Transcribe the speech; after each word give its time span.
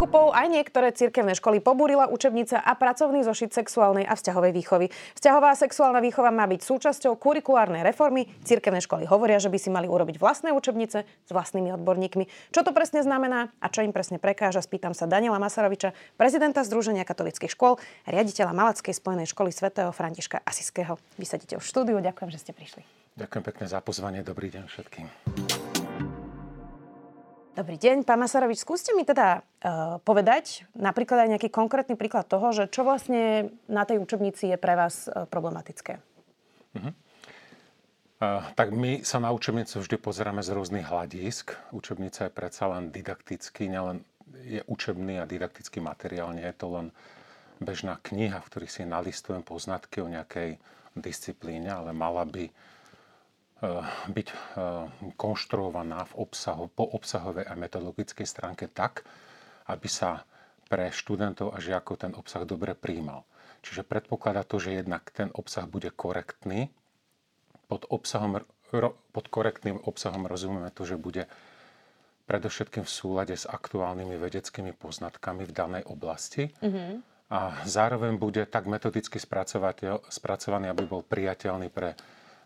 Biskupov 0.00 0.32
aj 0.32 0.48
niektoré 0.48 0.96
cirkevné 0.96 1.36
školy 1.36 1.60
pobúrila 1.60 2.08
učebnica 2.08 2.56
a 2.56 2.72
pracovný 2.72 3.20
zošit 3.20 3.52
sexuálnej 3.52 4.08
a 4.08 4.16
vzťahovej 4.16 4.52
výchovy. 4.56 4.88
Vzťahová 5.12 5.52
sexuálna 5.52 6.00
výchova 6.00 6.32
má 6.32 6.48
byť 6.48 6.56
súčasťou 6.64 7.20
kurikulárnej 7.20 7.84
reformy. 7.84 8.24
Cirkevné 8.40 8.80
školy 8.80 9.04
hovoria, 9.04 9.36
že 9.36 9.52
by 9.52 9.60
si 9.60 9.68
mali 9.68 9.92
urobiť 9.92 10.16
vlastné 10.16 10.56
učebnice 10.56 11.04
s 11.04 11.30
vlastnými 11.36 11.76
odborníkmi. 11.76 12.24
Čo 12.48 12.64
to 12.64 12.72
presne 12.72 13.04
znamená 13.04 13.52
a 13.60 13.68
čo 13.68 13.84
im 13.84 13.92
presne 13.92 14.16
prekáža, 14.16 14.64
spýtam 14.64 14.96
sa 14.96 15.04
Daniela 15.04 15.36
Masaroviča, 15.36 15.92
prezidenta 16.16 16.64
Združenia 16.64 17.04
katolických 17.04 17.52
škôl, 17.52 17.76
riaditeľa 18.08 18.56
Malackej 18.56 18.96
spojenej 18.96 19.28
školy 19.28 19.52
svätého 19.52 19.92
Františka 19.92 20.40
Asiského. 20.48 20.96
Vy 21.20 21.28
sedíte 21.28 21.60
v 21.60 21.64
štúdiu, 21.68 22.00
ďakujem, 22.00 22.32
že 22.32 22.40
ste 22.40 22.56
prišli. 22.56 22.88
Ďakujem 23.20 23.44
pekne 23.52 23.68
za 23.68 23.84
pozvanie, 23.84 24.24
dobrý 24.24 24.48
deň 24.48 24.64
všetkým. 24.64 25.69
Dobrý 27.50 27.74
deň. 27.82 28.06
Pán 28.06 28.22
Masarovič, 28.22 28.62
skúste 28.62 28.94
mi 28.94 29.02
teda 29.02 29.42
uh, 29.42 29.98
povedať 30.06 30.70
napríklad 30.78 31.26
aj 31.26 31.30
nejaký 31.34 31.50
konkrétny 31.50 31.98
príklad 31.98 32.30
toho, 32.30 32.54
že 32.54 32.70
čo 32.70 32.86
vlastne 32.86 33.50
na 33.66 33.82
tej 33.82 33.98
učebnici 33.98 34.54
je 34.54 34.54
pre 34.54 34.78
vás 34.78 35.10
uh, 35.10 35.26
problematické. 35.26 35.98
Uh-huh. 36.78 36.94
Uh, 38.22 38.46
tak 38.54 38.70
my 38.70 39.02
sa 39.02 39.18
na 39.18 39.34
učebnicu 39.34 39.82
vždy 39.82 39.98
pozeráme 39.98 40.46
z 40.46 40.54
rôznych 40.54 40.86
hľadisk. 40.86 41.58
Učebnica 41.74 42.30
je 42.30 42.32
predsa 42.32 42.70
len 42.70 42.94
didaktický, 42.94 43.66
nielen 43.66 44.06
je 44.46 44.62
učebný 44.70 45.18
a 45.18 45.26
didaktický 45.26 45.82
materiál, 45.82 46.30
nie 46.30 46.46
je 46.46 46.54
to 46.54 46.70
len 46.70 46.86
bežná 47.58 47.98
kniha, 47.98 48.38
v 48.46 48.46
ktorej 48.46 48.70
si 48.70 48.82
nalistujem 48.86 49.42
poznatky 49.42 49.98
o 49.98 50.06
nejakej 50.06 50.62
disciplíne, 50.94 51.66
ale 51.66 51.90
mala 51.90 52.22
by 52.22 52.46
byť 54.08 54.28
eh, 54.32 54.36
konštruovaná 55.20 56.08
v 56.08 56.14
obsahu, 56.24 56.72
po 56.72 56.88
obsahovej 56.96 57.44
a 57.44 57.54
metodologickej 57.56 58.24
stránke 58.24 58.72
tak, 58.72 59.04
aby 59.68 59.88
sa 59.88 60.24
pre 60.70 60.88
študentov 60.88 61.52
a 61.52 61.60
žiakov 61.60 62.00
ten 62.00 62.12
obsah 62.16 62.46
dobre 62.48 62.72
príjmal. 62.72 63.26
Čiže 63.60 63.84
predpokladá 63.84 64.46
to, 64.48 64.56
že 64.56 64.80
jednak 64.80 65.04
ten 65.12 65.28
obsah 65.36 65.68
bude 65.68 65.92
korektný. 65.92 66.72
Pod, 67.68 67.84
obsahom, 67.92 68.40
pod 69.12 69.26
korektným 69.28 69.82
obsahom 69.84 70.24
rozumieme 70.24 70.72
to, 70.72 70.88
že 70.88 70.96
bude 70.96 71.28
predovšetkým 72.24 72.86
v 72.86 72.90
súlade 72.90 73.34
s 73.34 73.44
aktuálnymi 73.44 74.16
vedeckými 74.16 74.72
poznatkami 74.78 75.44
v 75.44 75.52
danej 75.52 75.82
oblasti. 75.90 76.54
Mm-hmm. 76.62 76.90
A 77.30 77.62
zároveň 77.66 78.18
bude 78.18 78.42
tak 78.46 78.66
metodicky 78.66 79.18
spracovaný, 79.18 80.66
aby 80.70 80.84
bol 80.86 81.02
priateľný 81.02 81.70
pre 81.70 81.94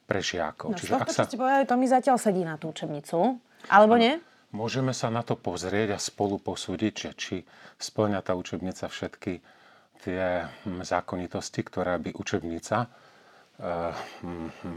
pre 0.05 0.21
žiakov. 0.21 0.73
No, 0.73 0.79
Čiže 0.79 0.93
ak 1.01 1.09
sa... 1.11 1.25
ste 1.25 1.41
povedali, 1.41 1.65
to 1.65 1.77
mi 1.81 1.87
zatiaľ 1.89 2.17
sedí 2.21 2.45
na 2.45 2.61
tú 2.61 2.71
učebnicu. 2.71 3.41
Alebo 3.73 3.97
nie? 3.97 4.21
Môžeme 4.55 4.95
sa 4.95 5.11
na 5.11 5.27
to 5.27 5.35
pozrieť 5.35 5.97
a 5.97 5.99
spolu 5.99 6.39
posúdiť, 6.39 6.93
že 6.95 7.11
či 7.19 7.37
splňa 7.81 8.23
tá 8.23 8.39
učebnica 8.39 8.87
všetky 8.87 9.43
tie 10.05 10.47
zákonitosti, 10.85 11.61
ktoré 11.65 11.99
by 11.99 12.15
učebnica 12.15 12.87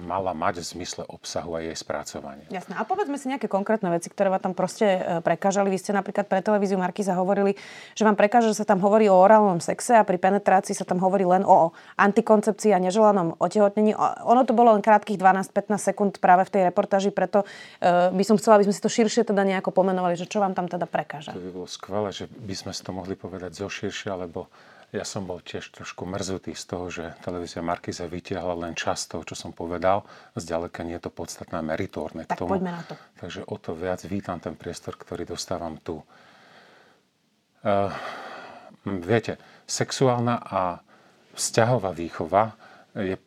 mala 0.05 0.37
mať 0.37 0.61
v 0.61 0.65
zmysle 0.77 1.03
obsahu 1.09 1.57
a 1.57 1.65
jej 1.65 1.73
spracovania. 1.73 2.45
Jasné. 2.53 2.77
A 2.77 2.85
povedzme 2.85 3.17
si 3.17 3.25
nejaké 3.25 3.49
konkrétne 3.49 3.89
veci, 3.89 4.05
ktoré 4.13 4.29
vám 4.29 4.37
tam 4.37 4.53
proste 4.53 4.85
eh, 4.85 5.01
prekážali. 5.25 5.73
Vy 5.73 5.81
ste 5.81 5.91
napríklad 5.97 6.29
pre 6.29 6.45
televíziu 6.45 6.77
Markiza 6.77 7.17
hovorili, 7.17 7.57
že 7.97 8.05
vám 8.05 8.13
prekáža, 8.13 8.53
že 8.53 8.61
sa 8.61 8.69
tam 8.69 8.77
hovorí 8.85 9.09
o 9.09 9.17
orálnom 9.17 9.57
sexe 9.57 9.97
a 9.97 10.05
pri 10.05 10.21
penetrácii 10.21 10.77
sa 10.77 10.85
tam 10.85 11.01
hovorí 11.01 11.25
len 11.25 11.41
o 11.41 11.73
antikoncepcii 11.97 12.69
a 12.69 12.77
neželanom 12.77 13.41
otehotnení. 13.41 13.97
Ono 14.29 14.45
to 14.45 14.53
bolo 14.53 14.77
len 14.77 14.85
krátkých 14.85 15.17
12-15 15.17 15.81
sekúnd 15.81 16.13
práve 16.21 16.45
v 16.45 16.53
tej 16.53 16.61
reportáži, 16.69 17.09
preto 17.09 17.49
eh, 17.81 18.13
by 18.13 18.23
som 18.23 18.37
chcela, 18.37 18.61
aby 18.61 18.69
sme 18.69 18.77
si 18.77 18.81
to 18.85 18.93
širšie 18.93 19.25
teda 19.25 19.41
nejako 19.41 19.73
pomenovali, 19.73 20.13
že 20.13 20.29
čo 20.29 20.37
vám 20.37 20.53
tam 20.53 20.69
teda 20.69 20.85
prekáža. 20.85 21.33
To 21.33 21.41
by 21.41 21.49
bolo 21.49 21.65
skvelé, 21.65 22.13
že 22.13 22.29
by 22.29 22.53
sme 22.53 22.71
si 22.77 22.85
to 22.85 22.93
mohli 22.93 23.17
povedať 23.17 23.57
zo 23.57 23.65
širšie, 23.65 24.13
alebo 24.13 24.53
ja 24.95 25.03
som 25.03 25.27
bol 25.27 25.43
tiež 25.43 25.67
trošku 25.75 26.07
mrzutý 26.07 26.55
z 26.55 26.63
toho, 26.63 26.85
že 26.87 27.11
televízia 27.19 27.59
Markiza 27.59 28.07
vytiahla 28.07 28.55
len 28.55 28.73
čas 28.73 29.03
toho, 29.03 29.27
čo 29.27 29.35
som 29.35 29.51
povedal. 29.51 30.07
Zďaleka 30.39 30.87
nie 30.87 30.95
je 30.95 31.07
to 31.07 31.11
podstatné 31.11 31.59
meritorné 31.59 32.23
k 32.23 32.39
tomu. 32.39 32.55
poďme 32.55 32.71
na 32.71 32.83
to. 32.87 32.95
Takže 33.19 33.43
o 33.51 33.55
to 33.59 33.75
viac 33.75 33.99
vítam 34.07 34.39
ten 34.39 34.55
priestor, 34.55 34.95
ktorý 34.95 35.27
dostávam 35.27 35.75
tu. 35.83 35.99
Uh, 37.67 37.91
viete, 38.87 39.35
sexuálna 39.67 40.39
a 40.39 40.79
vzťahová 41.35 41.91
výchova 41.91 42.55
je 42.95 43.19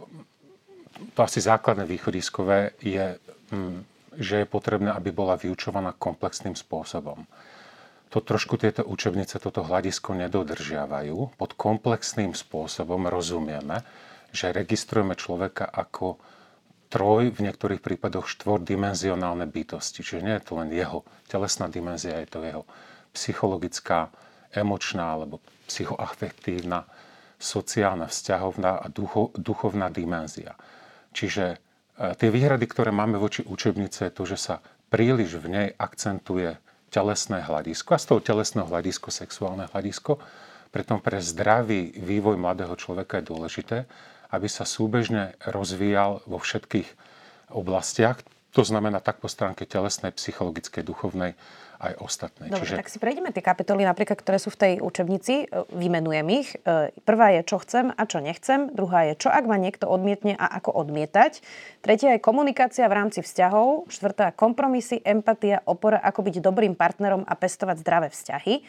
to 1.12 1.20
asi 1.20 1.40
základné 1.44 1.84
východiskové 1.84 2.76
je, 2.80 3.20
hm, 3.52 3.84
že 4.16 4.44
je 4.44 4.46
potrebné, 4.48 4.92
aby 4.92 5.12
bola 5.12 5.36
vyučovaná 5.36 5.92
komplexným 5.96 6.56
spôsobom 6.56 7.24
to 8.10 8.18
trošku 8.18 8.58
tieto 8.58 8.82
učebnice 8.82 9.38
toto 9.38 9.62
hľadisko 9.62 10.18
nedodržiavajú. 10.18 11.38
Pod 11.38 11.50
komplexným 11.54 12.34
spôsobom 12.34 13.06
rozumieme, 13.06 13.86
že 14.34 14.50
registrujeme 14.50 15.14
človeka 15.14 15.70
ako 15.70 16.18
troj, 16.90 17.30
v 17.30 17.46
niektorých 17.46 17.78
prípadoch 17.78 18.26
štvordimenzionálne 18.26 19.46
bytosti. 19.46 20.02
Čiže 20.02 20.26
nie 20.26 20.34
je 20.36 20.44
to 20.44 20.52
len 20.58 20.74
jeho 20.74 21.06
telesná 21.30 21.70
dimenzia, 21.70 22.18
je 22.18 22.28
to 22.28 22.42
jeho 22.42 22.62
psychologická, 23.14 24.10
emočná 24.50 25.14
alebo 25.14 25.38
psychoafektívna, 25.70 26.90
sociálna, 27.38 28.10
vzťahovná 28.10 28.82
a 28.82 28.86
ducho, 28.90 29.30
duchovná 29.38 29.86
dimenzia. 29.86 30.58
Čiže 31.14 31.44
e, 31.54 31.56
tie 32.18 32.28
výhrady, 32.28 32.66
ktoré 32.66 32.90
máme 32.90 33.22
voči 33.22 33.46
učebnice, 33.46 34.10
je 34.10 34.12
to, 34.12 34.26
že 34.26 34.38
sa 34.38 34.54
príliš 34.90 35.38
v 35.38 35.46
nej 35.46 35.68
akcentuje 35.78 36.58
telesné 36.90 37.46
hľadisko 37.46 37.94
a 37.94 38.02
z 38.02 38.06
toho 38.10 38.20
telesného 38.20 38.66
hľadisko 38.66 39.08
sexuálne 39.14 39.70
hľadisko. 39.70 40.18
Preto 40.70 40.98
pre 41.02 41.18
zdravý 41.22 41.94
vývoj 41.98 42.38
mladého 42.38 42.74
človeka 42.78 43.18
je 43.18 43.30
dôležité, 43.30 43.78
aby 44.30 44.46
sa 44.46 44.62
súbežne 44.62 45.34
rozvíjal 45.42 46.22
vo 46.26 46.38
všetkých 46.38 46.86
oblastiach, 47.50 48.22
to 48.50 48.66
znamená 48.66 48.98
tak 48.98 49.22
po 49.22 49.30
stránke 49.30 49.62
telesnej, 49.66 50.10
psychologickej, 50.14 50.82
duchovnej, 50.82 51.38
aj 51.80 51.96
ostatné. 51.96 52.52
Dobre, 52.52 52.68
Čiže... 52.68 52.76
tak 52.76 52.92
si 52.92 53.00
prejdeme 53.00 53.32
tie 53.32 53.40
kapitoly, 53.40 53.88
napríklad, 53.88 54.20
ktoré 54.20 54.36
sú 54.36 54.52
v 54.52 54.60
tej 54.60 54.72
učebnici, 54.84 55.48
e, 55.48 55.64
vymenujem 55.72 56.26
ich. 56.28 56.48
E, 56.60 56.92
prvá 57.08 57.32
je, 57.32 57.40
čo 57.48 57.56
chcem 57.64 57.88
a 57.88 58.02
čo 58.04 58.20
nechcem. 58.20 58.68
Druhá 58.76 59.08
je, 59.08 59.16
čo 59.16 59.32
ak 59.32 59.48
ma 59.48 59.56
niekto 59.56 59.88
odmietne 59.88 60.36
a 60.36 60.60
ako 60.60 60.76
odmietať. 60.76 61.40
Tretia 61.80 62.14
je 62.14 62.20
komunikácia 62.20 62.84
v 62.84 62.96
rámci 63.00 63.24
vzťahov. 63.24 63.88
Štvrtá, 63.88 64.36
kompromisy, 64.36 65.00
empatia, 65.00 65.64
opora, 65.64 66.04
ako 66.04 66.28
byť 66.28 66.36
dobrým 66.44 66.76
partnerom 66.76 67.24
a 67.24 67.32
pestovať 67.32 67.80
zdravé 67.80 68.08
vzťahy. 68.12 68.60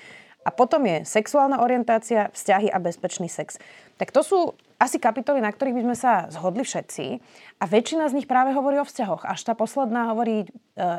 A 0.42 0.50
potom 0.50 0.82
je 0.90 1.06
sexuálna 1.06 1.62
orientácia, 1.62 2.34
vzťahy 2.34 2.74
a 2.74 2.82
bezpečný 2.82 3.30
sex. 3.30 3.62
Tak 4.02 4.10
to 4.10 4.26
sú 4.26 4.40
asi 4.82 4.98
kapitoly, 4.98 5.46
na 5.46 5.54
ktorých 5.54 5.78
by 5.78 5.84
sme 5.86 5.98
sa 5.98 6.26
zhodli 6.34 6.66
všetci. 6.66 7.06
A 7.62 7.64
väčšina 7.70 8.10
z 8.10 8.18
nich 8.18 8.26
práve 8.26 8.50
hovorí 8.58 8.82
o 8.82 8.86
vzťahoch. 8.86 9.30
Až 9.30 9.46
tá 9.46 9.54
posledná 9.54 10.10
hovorí 10.10 10.42
e, 10.42 10.48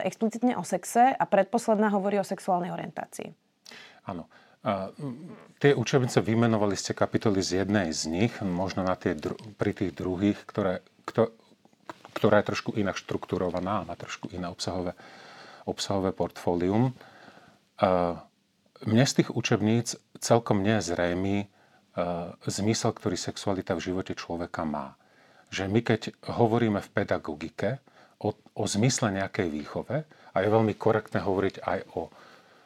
explicitne 0.07 0.55
o 0.55 0.63
sexe 0.63 1.11
a 1.11 1.25
predposledná 1.27 1.91
hovorí 1.91 2.23
o 2.23 2.27
sexuálnej 2.27 2.71
orientácii. 2.71 3.35
Áno. 4.07 4.31
A, 4.63 4.95
tie 5.59 5.75
učebnice 5.75 6.23
vymenovali 6.23 6.79
ste 6.79 6.95
kapitoly 6.95 7.43
z 7.43 7.67
jednej 7.67 7.91
z 7.91 8.07
nich, 8.07 8.33
možno 8.39 8.87
na 8.87 8.95
tie, 8.95 9.19
pri 9.59 9.75
tých 9.75 9.99
druhých, 9.99 10.39
ktoré, 10.47 10.87
kto, 11.03 11.35
ktorá 12.15 12.39
je 12.39 12.55
trošku 12.55 12.79
inak 12.79 12.95
štrukturovaná, 12.95 13.83
má 13.83 13.95
trošku 13.99 14.31
iné 14.31 14.47
obsahové, 14.47 14.95
obsahové 15.67 16.15
portfólium. 16.15 16.95
A, 17.83 18.23
mne 18.87 19.05
z 19.07 19.23
tých 19.23 19.35
učebníc 19.35 19.99
celkom 20.23 20.63
nie 20.63 20.79
je 20.79 20.95
zrejmy 20.95 21.51
zmysel, 22.49 22.91
ktorý 22.97 23.17
sexualita 23.17 23.77
v 23.77 23.85
živote 23.93 24.17
človeka 24.17 24.65
má. 24.65 24.97
Že 25.53 25.69
my 25.69 25.81
keď 25.85 26.01
hovoríme 26.25 26.81
v 26.81 26.93
pedagogike 26.93 27.81
o, 28.21 28.33
o 28.33 28.65
zmysle 28.65 29.13
nejakej 29.13 29.49
výchove, 29.53 29.97
a 30.33 30.37
je 30.41 30.49
veľmi 30.49 30.73
korektné 30.81 31.21
hovoriť 31.21 31.55
aj 31.61 31.79
o, 31.93 32.09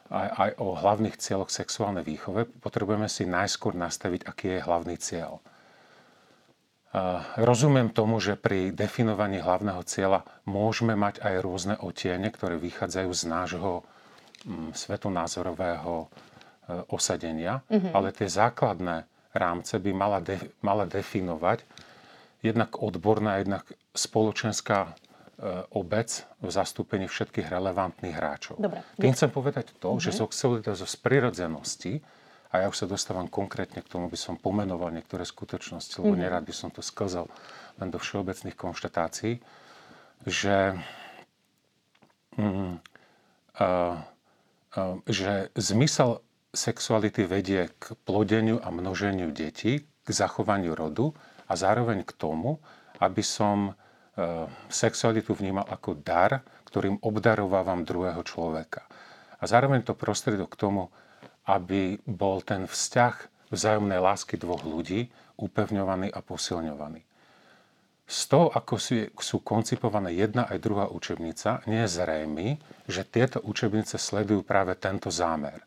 aj, 0.07 0.27
aj 0.31 0.49
o 0.63 0.67
hlavných 0.79 1.19
cieľoch 1.19 1.51
sexuálnej 1.51 2.07
výchove, 2.07 2.47
potrebujeme 2.63 3.11
si 3.11 3.27
najskôr 3.27 3.75
nastaviť, 3.75 4.23
aký 4.23 4.47
je 4.55 4.63
hlavný 4.63 4.95
cieľ. 4.95 5.43
Rozumiem 7.35 7.91
tomu, 7.91 8.23
že 8.23 8.39
pri 8.39 8.71
definovaní 8.71 9.43
hlavného 9.43 9.83
cieľa 9.83 10.23
môžeme 10.47 10.95
mať 10.95 11.19
aj 11.19 11.35
rôzne 11.43 11.75
otiene, 11.83 12.31
ktoré 12.31 12.55
vychádzajú 12.55 13.11
z 13.11 13.23
nášho 13.27 13.83
Mm, 14.45 14.71
svetonázorového 14.71 16.05
e, 16.05 16.07
osadenia, 16.93 17.59
mm-hmm. 17.67 17.91
ale 17.91 18.13
tie 18.13 18.29
základné 18.29 19.03
rámce 19.33 19.79
by 19.79 19.91
mala, 19.93 20.19
de, 20.23 20.39
mala 20.61 20.85
definovať 20.85 21.63
jednak 22.45 22.77
odborná, 22.79 23.41
jednak 23.41 23.65
spoločenská 23.97 24.79
e, 24.87 24.91
obec 25.73 26.23
v 26.39 26.49
zastúpení 26.53 27.09
všetkých 27.09 27.49
relevantných 27.49 28.15
hráčov. 28.15 28.55
Dobre. 28.61 28.85
Tým 28.95 29.13
chcem 29.13 29.31
povedať 29.33 29.73
to, 29.81 29.97
mm-hmm. 29.97 30.03
že 30.03 30.11
sexualita 30.13 30.71
zo 30.77 30.85
sprirodzenosti 30.85 31.99
a 32.53 32.63
ja 32.63 32.65
už 32.71 32.85
sa 32.85 32.87
dostávam 32.87 33.27
konkrétne 33.27 33.83
k 33.83 33.91
tomu, 33.91 34.07
by 34.07 34.15
som 34.15 34.39
pomenoval 34.39 34.93
niektoré 34.93 35.27
skutočnosti, 35.27 35.99
lebo 35.99 36.15
mm-hmm. 36.15 36.23
nerad 36.23 36.43
by 36.47 36.53
som 36.55 36.69
to 36.71 36.79
sklzal 36.79 37.27
len 37.81 37.91
do 37.91 37.99
všeobecných 37.99 38.55
konštatácií, 38.55 39.43
že, 40.23 40.73
mm, 42.39 42.79
uh, 43.61 43.97
uh, 44.73 44.95
že 45.05 45.51
zmysel 45.53 46.23
sexuality 46.55 47.27
vedie 47.27 47.69
k 47.77 47.95
plodeniu 48.07 48.59
a 48.63 48.71
množeniu 48.71 49.31
detí, 49.31 49.83
k 49.83 50.09
zachovaniu 50.09 50.73
rodu 50.73 51.11
a 51.47 51.53
zároveň 51.59 52.07
k 52.07 52.11
tomu, 52.15 52.63
aby 53.03 53.21
som 53.21 53.71
uh, 53.71 54.47
sexualitu 54.71 55.35
vnímal 55.35 55.67
ako 55.67 55.99
dar, 55.99 56.41
ktorým 56.67 56.99
obdarovávam 57.03 57.83
druhého 57.83 58.23
človeka. 58.23 58.87
A 59.37 59.43
zároveň 59.45 59.85
to 59.85 59.93
prostriedok 59.93 60.55
k 60.55 60.59
tomu, 60.59 60.89
aby 61.47 61.99
bol 62.03 62.41
ten 62.41 62.67
vzťah 62.67 63.15
vzájomnej 63.53 63.99
lásky 64.01 64.35
dvoch 64.35 64.65
ľudí 64.67 65.07
upevňovaný 65.39 66.11
a 66.11 66.19
posilňovaný. 66.19 67.05
Z 68.07 68.19
toho, 68.31 68.47
ako 68.55 68.79
sú 69.19 69.37
koncipované 69.43 70.15
jedna 70.15 70.47
aj 70.47 70.63
druhá 70.63 70.87
učebnica, 70.87 71.59
nie 71.67 71.83
je 71.83 71.91
zrejmy, 71.91 72.47
že 72.87 73.03
tieto 73.03 73.43
učebnice 73.43 73.99
sledujú 73.99 74.47
práve 74.47 74.79
tento 74.79 75.11
zámer. 75.11 75.59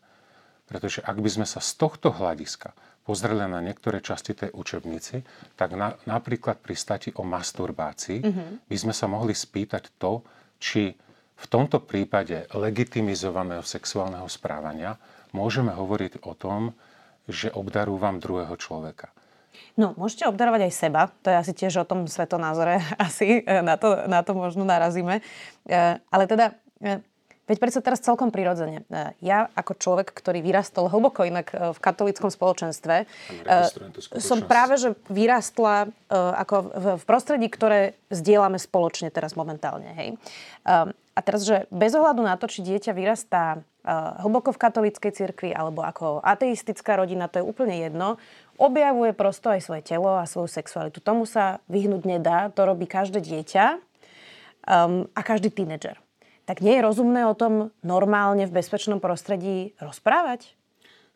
Pretože 0.71 1.03
ak 1.03 1.19
by 1.19 1.27
sme 1.27 1.43
sa 1.43 1.59
z 1.59 1.75
tohto 1.75 2.15
hľadiska 2.15 2.71
pozreli 3.03 3.43
na 3.43 3.59
niektoré 3.59 3.99
časti 3.99 4.31
tej 4.31 4.55
učebnici, 4.55 5.19
tak 5.59 5.75
na, 5.75 5.99
napríklad 6.07 6.63
pri 6.63 6.79
stati 6.79 7.11
o 7.11 7.27
masturbácii 7.27 8.23
mm-hmm. 8.23 8.49
by 8.71 8.77
sme 8.79 8.93
sa 8.95 9.11
mohli 9.11 9.35
spýtať 9.35 9.99
to, 9.99 10.23
či 10.63 10.95
v 11.41 11.45
tomto 11.49 11.83
prípade 11.83 12.47
legitimizovaného 12.55 13.65
sexuálneho 13.65 14.29
správania 14.31 14.95
môžeme 15.35 15.75
hovoriť 15.75 16.23
o 16.23 16.37
tom, 16.37 16.71
že 17.27 17.51
obdarúvam 17.51 18.21
druhého 18.21 18.53
človeka. 18.55 19.09
No, 19.75 19.95
môžete 19.99 20.27
obdarovať 20.27 20.67
aj 20.67 20.73
seba. 20.73 21.01
To 21.23 21.27
je 21.31 21.37
asi 21.37 21.53
tiež 21.55 21.83
o 21.83 21.87
tom 21.87 22.07
svetonázore. 22.07 22.79
Asi 23.07 23.43
e, 23.43 23.59
na 23.63 23.75
to, 23.75 24.07
na 24.07 24.23
to 24.23 24.31
možno 24.35 24.63
narazíme. 24.63 25.19
E, 25.67 25.99
ale 25.99 26.23
teda, 26.27 26.55
e, 26.79 27.03
veď 27.51 27.57
predsa 27.59 27.83
teraz 27.83 27.99
celkom 27.99 28.31
prirodzene. 28.31 28.87
Ja 29.19 29.51
ako 29.51 29.75
človek, 29.75 30.15
ktorý 30.15 30.39
vyrastol 30.39 30.87
hlboko 30.87 31.27
inak 31.27 31.51
v 31.51 31.79
katolickom 31.83 32.31
spoločenstve, 32.31 33.03
som 34.15 34.39
práve, 34.47 34.79
že 34.79 34.95
vyrastla 35.11 35.91
ako 36.07 36.55
v 36.95 37.03
prostredí, 37.03 37.51
ktoré 37.51 37.99
zdieľame 38.07 38.55
spoločne 38.55 39.11
teraz 39.11 39.35
momentálne. 39.35 39.91
Hej. 39.91 40.09
A 41.11 41.19
teraz, 41.19 41.43
že 41.43 41.67
bez 41.67 41.91
ohľadu 41.91 42.23
na 42.23 42.39
to, 42.39 42.47
či 42.47 42.63
dieťa 42.63 42.95
vyrastá 42.95 43.59
hlboko 44.21 44.53
v 44.53 44.61
katolíckej 44.61 45.11
cirkvi 45.11 45.49
alebo 45.51 45.81
ako 45.81 46.21
ateistická 46.21 46.95
rodina, 47.01 47.27
to 47.27 47.41
je 47.41 47.45
úplne 47.49 47.75
jedno, 47.81 48.21
objavuje 48.61 49.09
prosto 49.11 49.49
aj 49.49 49.65
svoje 49.65 49.81
telo 49.81 50.21
a 50.21 50.29
svoju 50.29 50.45
sexualitu. 50.45 51.01
Tomu 51.01 51.25
sa 51.25 51.57
vyhnúť 51.65 52.05
nedá, 52.05 52.53
to 52.53 52.61
robí 52.61 52.85
každé 52.85 53.25
dieťa 53.25 53.81
um, 54.69 55.09
a 55.17 55.21
každý 55.25 55.49
tínedžer. 55.49 55.97
Tak 56.49 56.59
nie 56.59 56.79
je 56.79 56.85
rozumné 56.85 57.23
o 57.29 57.37
tom 57.37 57.69
normálne 57.85 58.49
v 58.49 58.55
bezpečnom 58.59 58.97
prostredí 58.97 59.77
rozprávať? 59.77 60.57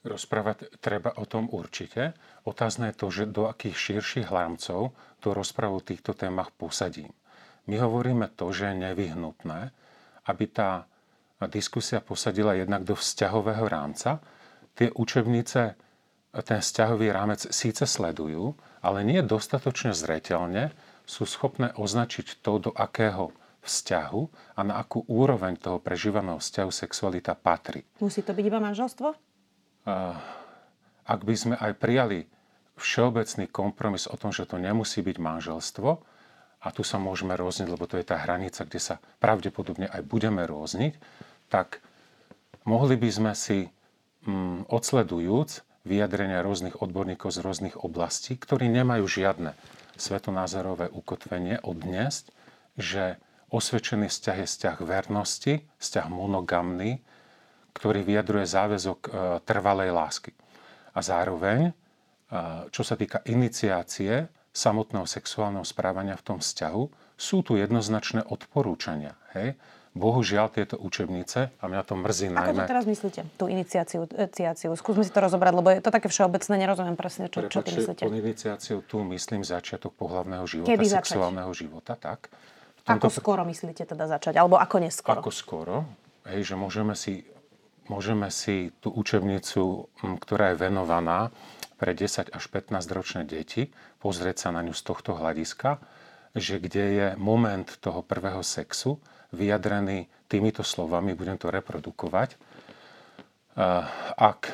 Rozprávať 0.06 0.70
treba 0.78 1.18
o 1.18 1.26
tom 1.26 1.50
určite. 1.50 2.14
Otázne 2.46 2.94
je 2.94 3.00
to, 3.02 3.08
že 3.10 3.24
do 3.26 3.50
akých 3.50 3.74
širších 3.74 4.30
hlámcov 4.30 4.94
tú 5.18 5.28
rozpravu 5.34 5.82
o 5.82 5.86
týchto 5.86 6.14
témach 6.14 6.54
posadím. 6.54 7.10
My 7.66 7.82
hovoríme 7.82 8.30
to, 8.38 8.54
že 8.54 8.70
je 8.70 8.86
nevyhnutné, 8.86 9.74
aby 10.30 10.46
tá 10.46 10.86
diskusia 11.50 11.98
posadila 12.00 12.54
jednak 12.54 12.86
do 12.86 12.94
vzťahového 12.94 13.66
rámca. 13.66 14.22
Tie 14.78 14.94
učebnice 14.94 15.74
ten 16.44 16.60
vzťahový 16.60 17.10
rámec 17.16 17.48
síce 17.48 17.88
sledujú, 17.88 18.54
ale 18.84 19.08
nie 19.08 19.24
dostatočne 19.24 19.96
zreteľne 19.96 20.76
sú 21.08 21.24
schopné 21.24 21.72
označiť 21.78 22.44
to, 22.44 22.70
do 22.70 22.72
akého 22.76 23.32
vzťahu 23.66 24.22
a 24.56 24.62
na 24.62 24.78
akú 24.78 25.02
úroveň 25.10 25.58
toho 25.58 25.82
prežívaného 25.82 26.38
vzťahu 26.38 26.72
sexualita 26.72 27.34
patrí. 27.34 27.82
Musí 27.98 28.22
to 28.22 28.32
byť 28.32 28.46
iba 28.46 28.62
manželstvo? 28.62 29.08
Ak 31.06 31.20
by 31.22 31.36
sme 31.36 31.56
aj 31.58 31.74
prijali 31.78 32.30
všeobecný 32.78 33.50
kompromis 33.50 34.06
o 34.06 34.16
tom, 34.18 34.30
že 34.30 34.46
to 34.46 34.62
nemusí 34.62 35.02
byť 35.02 35.18
manželstvo, 35.18 35.90
a 36.66 36.74
tu 36.74 36.82
sa 36.82 36.98
môžeme 36.98 37.38
rôzniť, 37.38 37.70
lebo 37.70 37.86
to 37.86 38.02
je 38.02 38.10
tá 38.10 38.18
hranica, 38.18 38.66
kde 38.66 38.82
sa 38.82 38.98
pravdepodobne 39.22 39.86
aj 39.86 40.02
budeme 40.02 40.42
rôzniť, 40.50 40.98
tak 41.54 41.78
mohli 42.66 42.98
by 42.98 43.10
sme 43.14 43.32
si 43.38 43.70
mm, 44.26 44.66
odsledujúc 44.74 45.62
vyjadrenia 45.86 46.42
rôznych 46.42 46.82
odborníkov 46.82 47.30
z 47.30 47.46
rôznych 47.46 47.76
oblastí, 47.86 48.34
ktorí 48.34 48.66
nemajú 48.74 49.06
žiadne 49.06 49.54
svetonázorové 49.96 50.90
ukotvenie 50.90 51.62
odniesť, 51.62 52.34
že 52.82 53.22
osvedčený 53.56 54.12
vzťah 54.12 54.38
je 54.44 54.48
vzťah 54.52 54.78
vernosti, 54.84 55.54
vzťah 55.80 56.08
monogamný, 56.12 57.00
ktorý 57.72 58.04
vyjadruje 58.04 58.46
záväzok 58.48 59.00
e, 59.00 59.10
trvalej 59.48 59.90
lásky. 59.96 60.32
A 60.96 61.00
zároveň, 61.00 61.72
e, 61.72 61.74
čo 62.72 62.84
sa 62.84 63.00
týka 63.00 63.24
iniciácie 63.28 64.28
samotného 64.56 65.08
sexuálneho 65.08 65.64
správania 65.68 66.16
v 66.20 66.36
tom 66.36 66.38
vzťahu, 66.40 66.84
sú 67.16 67.44
tu 67.44 67.56
jednoznačné 67.60 68.28
odporúčania. 68.28 69.16
Hej? 69.36 69.56
Bohužiaľ 69.96 70.52
tieto 70.52 70.76
učebnice, 70.76 71.56
a 71.56 71.64
mňa 71.72 71.82
to 71.88 71.96
mrzí 71.96 72.28
Ako 72.28 72.36
najmä... 72.36 72.60
Ako 72.60 72.68
to 72.68 72.72
teraz 72.76 72.84
myslíte, 72.84 73.22
tú 73.40 73.48
iniciáciu, 73.48 74.04
iniciáciu? 74.12 74.76
Skúsme 74.76 75.08
si 75.08 75.12
to 75.12 75.24
rozobrať, 75.24 75.54
lebo 75.56 75.72
je 75.72 75.80
to 75.80 75.88
také 75.88 76.12
všeobecné, 76.12 76.54
nerozumiem 76.60 77.00
presne, 77.00 77.32
čo, 77.32 77.48
čo 77.48 77.64
ty 77.64 77.72
myslíte. 77.72 78.04
Pod 78.04 78.12
iniciáciou 78.12 78.84
tu 78.84 79.08
myslím 79.16 79.48
začiatok 79.48 79.96
pohľavného 79.96 80.44
života, 80.44 80.68
Kedy 80.76 80.88
sexuálneho 81.00 81.52
začať? 81.52 81.62
života, 81.64 81.94
tak. 81.96 82.28
Tomto... 82.86 83.10
Ako 83.10 83.18
skoro 83.18 83.42
myslíte 83.50 83.82
teda 83.82 84.06
začať? 84.06 84.38
Alebo 84.38 84.62
ako 84.62 84.78
neskoro? 84.78 85.18
Ako 85.18 85.34
skoro. 85.34 85.90
Hej, 86.30 86.54
že 86.54 86.56
môžeme 86.56 86.94
si, 86.94 87.26
môžeme 87.90 88.30
si 88.30 88.70
tú 88.78 88.94
učebnicu, 88.94 89.90
ktorá 90.22 90.54
je 90.54 90.62
venovaná 90.62 91.34
pre 91.82 91.98
10 91.98 92.30
až 92.30 92.44
15 92.54 92.86
ročné 92.94 93.22
deti, 93.26 93.74
pozrieť 94.00 94.48
sa 94.48 94.50
na 94.54 94.62
ňu 94.62 94.78
z 94.78 94.86
tohto 94.86 95.18
hľadiska, 95.18 95.82
že 96.38 96.62
kde 96.62 96.86
je 96.86 97.08
moment 97.18 97.66
toho 97.66 98.06
prvého 98.06 98.46
sexu, 98.46 99.02
vyjadrený 99.34 100.06
týmito 100.30 100.62
slovami, 100.62 101.18
budem 101.18 101.42
to 101.42 101.50
reprodukovať. 101.50 102.38
Ak 104.16 104.54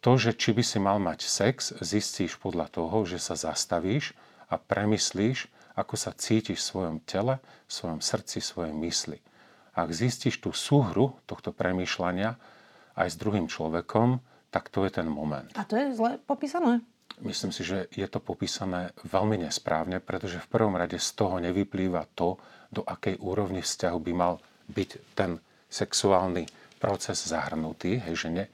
to, 0.00 0.12
že 0.16 0.38
či 0.38 0.54
by 0.54 0.62
si 0.64 0.78
mal 0.78 1.02
mať 1.02 1.26
sex, 1.26 1.74
zistíš 1.82 2.38
podľa 2.38 2.70
toho, 2.72 3.04
že 3.04 3.18
sa 3.18 3.36
zastavíš 3.36 4.16
a 4.48 4.56
premyslíš, 4.56 5.50
ako 5.74 5.94
sa 5.98 6.14
cítiš 6.14 6.62
v 6.62 6.68
svojom 6.70 6.96
tele, 7.02 7.42
v 7.66 7.72
svojom 7.72 8.00
srdci, 8.00 8.38
v 8.38 8.46
svojej 8.46 8.74
mysli. 8.74 9.18
Ak 9.74 9.90
zistíš 9.90 10.38
tú 10.38 10.54
súhru 10.54 11.18
tohto 11.26 11.50
premýšľania 11.50 12.38
aj 12.94 13.08
s 13.10 13.18
druhým 13.18 13.50
človekom, 13.50 14.22
tak 14.54 14.70
to 14.70 14.86
je 14.86 15.02
ten 15.02 15.10
moment. 15.10 15.50
A 15.58 15.66
to 15.66 15.74
je 15.74 15.90
zle 15.98 16.22
popísané? 16.22 16.78
Myslím 17.22 17.50
si, 17.50 17.66
že 17.66 17.90
je 17.94 18.06
to 18.06 18.22
popísané 18.22 18.94
veľmi 19.06 19.42
nesprávne, 19.42 19.98
pretože 19.98 20.42
v 20.42 20.50
prvom 20.50 20.74
rade 20.78 20.98
z 20.98 21.10
toho 21.14 21.42
nevyplýva 21.42 22.06
to, 22.14 22.38
do 22.74 22.82
akej 22.82 23.18
úrovni 23.22 23.62
vzťahu 23.62 23.98
by 23.98 24.12
mal 24.14 24.42
byť 24.70 24.90
ten 25.14 25.38
sexuálny 25.70 26.46
proces 26.78 27.22
zahrnutý, 27.26 28.02
hej, 28.02 28.26
že 28.26 28.28
nie, 28.30 28.46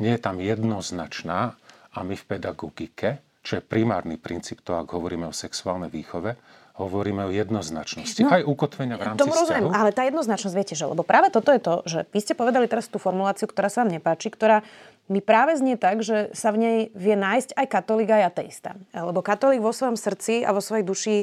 nie 0.00 0.12
je 0.16 0.20
tam 0.20 0.40
jednoznačná 0.40 1.56
a 1.92 1.98
my 2.00 2.16
v 2.16 2.24
pedagogike, 2.28 3.20
čo 3.40 3.58
je 3.58 3.62
primárny 3.64 4.20
princíp 4.20 4.60
to, 4.60 4.76
ak 4.76 4.88
hovoríme 4.92 5.24
o 5.28 5.34
sexuálnej 5.34 5.88
výchove, 5.88 6.36
hovoríme 6.80 7.28
o 7.28 7.30
jednoznačnosti. 7.32 8.24
No, 8.24 8.32
aj 8.32 8.42
ukotvenia 8.48 8.96
v 8.96 9.02
rámci 9.04 9.20
tomu 9.20 9.36
rozumiem, 9.36 9.68
vzťahu. 9.68 9.76
ale 9.76 9.90
tá 9.92 10.02
jednoznačnosť, 10.08 10.54
viete, 10.56 10.74
že 10.76 10.88
lebo 10.88 11.04
práve 11.04 11.28
toto 11.28 11.52
je 11.52 11.60
to, 11.60 11.74
že 11.84 11.98
vy 12.08 12.20
ste 12.24 12.32
povedali 12.32 12.64
teraz 12.68 12.88
tú 12.88 12.96
formuláciu, 12.96 13.44
ktorá 13.44 13.68
sa 13.68 13.84
vám 13.84 13.92
nepáči, 13.92 14.32
ktorá 14.32 14.64
mi 15.10 15.20
práve 15.20 15.58
znie 15.58 15.74
tak, 15.74 16.00
že 16.00 16.30
sa 16.32 16.54
v 16.54 16.62
nej 16.62 16.78
vie 16.94 17.18
nájsť 17.18 17.58
aj 17.58 17.66
katolík, 17.66 18.14
aj 18.14 18.30
ateista. 18.30 18.78
Lebo 18.94 19.20
katolík 19.20 19.60
vo 19.60 19.74
svojom 19.74 19.98
srdci 19.98 20.46
a 20.46 20.54
vo 20.54 20.62
svojej 20.62 20.86
duši 20.86 21.16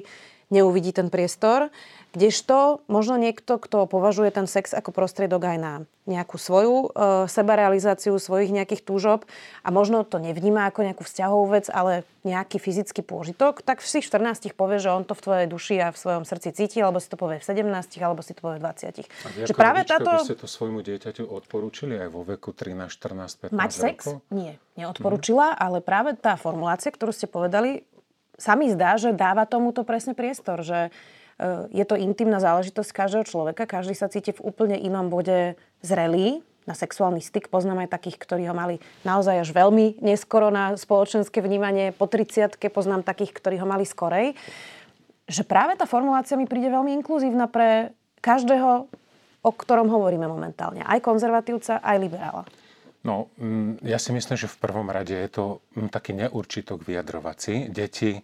neuvidí 0.50 0.96
ten 0.96 1.12
priestor. 1.12 1.70
Kdežto 2.16 2.82
možno 2.88 3.20
niekto, 3.20 3.60
kto 3.60 3.86
považuje 3.86 4.32
ten 4.32 4.48
sex 4.48 4.72
ako 4.74 4.96
prostriedok 4.96 5.44
aj 5.44 5.58
na 5.60 5.74
nejakú 6.08 6.40
svoju 6.40 6.88
e, 6.88 7.28
sebarealizáciu 7.28 8.16
svojich 8.16 8.56
nejakých 8.56 8.82
túžob 8.88 9.28
a 9.62 9.70
možno 9.76 10.08
to 10.08 10.24
nevníma 10.24 10.72
ako 10.72 10.88
nejakú 10.88 11.04
vzťahovú 11.04 11.46
vec, 11.52 11.68
ale 11.68 12.08
nejaký 12.24 12.64
fyzický 12.64 13.04
pôžitok, 13.04 13.60
tak 13.60 13.84
v 13.84 13.88
si 13.92 14.00
14 14.00 14.56
povie, 14.56 14.80
že 14.80 14.88
on 14.88 15.04
to 15.04 15.14
v 15.20 15.22
tvojej 15.22 15.48
duši 15.52 15.76
a 15.84 15.88
v 15.92 16.00
svojom 16.00 16.24
srdci 16.24 16.56
cíti, 16.56 16.80
alebo 16.80 17.04
si 17.04 17.12
to 17.12 17.20
povie 17.20 17.44
v 17.44 17.46
17, 17.46 17.68
alebo 18.00 18.24
si 18.24 18.32
to 18.32 18.40
povie 18.40 18.58
v 18.58 18.64
20. 18.64 19.04
A 19.04 19.28
vy 19.36 19.38
že 19.44 19.54
práve 19.54 19.84
táto... 19.84 20.12
by 20.16 20.24
ste 20.24 20.40
to 20.40 20.48
svojmu 20.48 20.80
dieťaťu 20.88 21.28
odporúčili 21.28 22.00
aj 22.00 22.08
vo 22.08 22.24
veku 22.24 22.56
13, 22.56 22.88
14, 22.88 23.52
15 23.52 23.54
Mať 23.54 23.72
sex? 23.76 24.00
Rokov? 24.08 24.24
Nie, 24.32 24.56
neodporúčila, 24.80 25.54
mm. 25.54 25.60
ale 25.60 25.78
práve 25.84 26.16
tá 26.16 26.40
formulácia, 26.40 26.88
ktorú 26.88 27.12
ste 27.12 27.28
povedali, 27.28 27.84
sa 28.38 28.54
mi 28.54 28.70
zdá, 28.70 28.96
že 29.02 29.18
dáva 29.18 29.50
tomuto 29.50 29.82
presne 29.82 30.14
priestor, 30.14 30.62
že 30.62 30.88
e, 30.88 30.90
je 31.74 31.86
to 31.90 31.98
intimná 31.98 32.38
záležitosť 32.38 32.90
každého 32.94 33.26
človeka, 33.26 33.66
každý 33.66 33.98
sa 33.98 34.08
cíti 34.08 34.32
v 34.32 34.46
úplne 34.46 34.78
inom 34.78 35.10
bode 35.10 35.58
zrelý, 35.82 36.46
na 36.68 36.76
sexuálny 36.76 37.24
styk. 37.24 37.48
Poznám 37.48 37.88
aj 37.88 37.96
takých, 37.96 38.20
ktorí 38.20 38.44
ho 38.52 38.52
mali 38.52 38.84
naozaj 39.08 39.40
až 39.40 39.50
veľmi 39.56 40.04
neskoro 40.04 40.52
na 40.52 40.76
spoločenské 40.76 41.40
vnímanie. 41.40 41.96
Po 41.96 42.12
30 42.12 42.60
poznám 42.68 43.08
takých, 43.08 43.32
ktorí 43.32 43.56
ho 43.64 43.64
mali 43.64 43.88
skorej. 43.88 44.36
Že 45.32 45.48
práve 45.48 45.80
tá 45.80 45.88
formulácia 45.88 46.36
mi 46.36 46.44
príde 46.44 46.68
veľmi 46.68 46.92
inkluzívna 47.00 47.48
pre 47.48 47.96
každého, 48.20 48.92
o 49.48 49.52
ktorom 49.56 49.88
hovoríme 49.88 50.28
momentálne. 50.28 50.84
Aj 50.84 51.00
konzervatívca, 51.00 51.80
aj 51.80 51.98
liberála. 52.04 52.44
No, 53.08 53.32
mm, 53.40 53.88
ja 53.88 53.96
si 53.96 54.12
myslím, 54.12 54.36
že 54.36 54.52
v 54.52 54.60
prvom 54.60 54.92
rade 54.92 55.16
je 55.16 55.30
to 55.32 55.64
mm, 55.80 55.88
taký 55.88 56.12
neurčitok 56.12 56.84
vyjadrovací. 56.84 57.72
Deti 57.72 58.20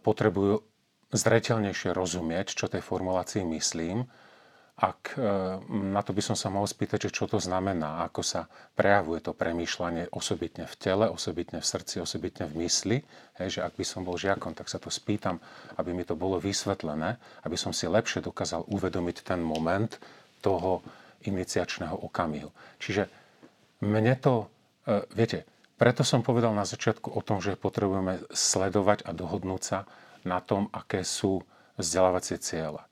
potrebujú 0.00 0.64
zretelnejšie 1.12 1.92
rozumieť, 1.92 2.56
čo 2.56 2.64
tej 2.64 2.80
formulácii 2.80 3.44
myslím 3.44 4.08
ak 4.80 5.12
e, 5.12 5.20
na 5.92 6.00
to 6.00 6.16
by 6.16 6.24
som 6.24 6.32
sa 6.32 6.48
mohol 6.48 6.64
spýtať, 6.64 7.12
čo 7.12 7.28
to 7.28 7.36
znamená, 7.36 8.00
ako 8.08 8.24
sa 8.24 8.48
prejavuje 8.72 9.20
to 9.20 9.36
premýšľanie 9.36 10.08
osobitne 10.08 10.64
v 10.64 10.74
tele, 10.80 11.04
osobitne 11.04 11.60
v 11.60 11.68
srdci, 11.68 12.00
osobitne 12.00 12.48
v 12.48 12.64
mysli. 12.64 12.96
Hej, 13.36 13.60
že 13.60 13.64
ak 13.68 13.76
by 13.76 13.84
som 13.84 14.08
bol 14.08 14.16
žiakom, 14.16 14.56
tak 14.56 14.72
sa 14.72 14.80
to 14.80 14.88
spýtam, 14.88 15.36
aby 15.76 15.92
mi 15.92 16.08
to 16.08 16.16
bolo 16.16 16.40
vysvetlené, 16.40 17.20
aby 17.44 17.56
som 17.60 17.76
si 17.76 17.84
lepšie 17.84 18.24
dokázal 18.24 18.64
uvedomiť 18.72 19.20
ten 19.20 19.44
moment 19.44 20.00
toho 20.40 20.80
iniciačného 21.28 22.00
okamihu. 22.00 22.48
Čiže 22.80 23.19
mne 23.80 24.14
to, 24.20 24.48
e, 24.86 25.04
viete, 25.12 25.48
preto 25.80 26.04
som 26.04 26.20
povedal 26.20 26.52
na 26.52 26.68
začiatku 26.68 27.12
o 27.12 27.20
tom, 27.24 27.40
že 27.40 27.56
potrebujeme 27.56 28.24
sledovať 28.32 29.08
a 29.08 29.16
dohodnúť 29.16 29.62
sa 29.64 29.78
na 30.24 30.44
tom, 30.44 30.68
aké 30.72 31.00
sú 31.04 31.40
vzdelávacie 31.80 32.36
ciele 32.36 32.84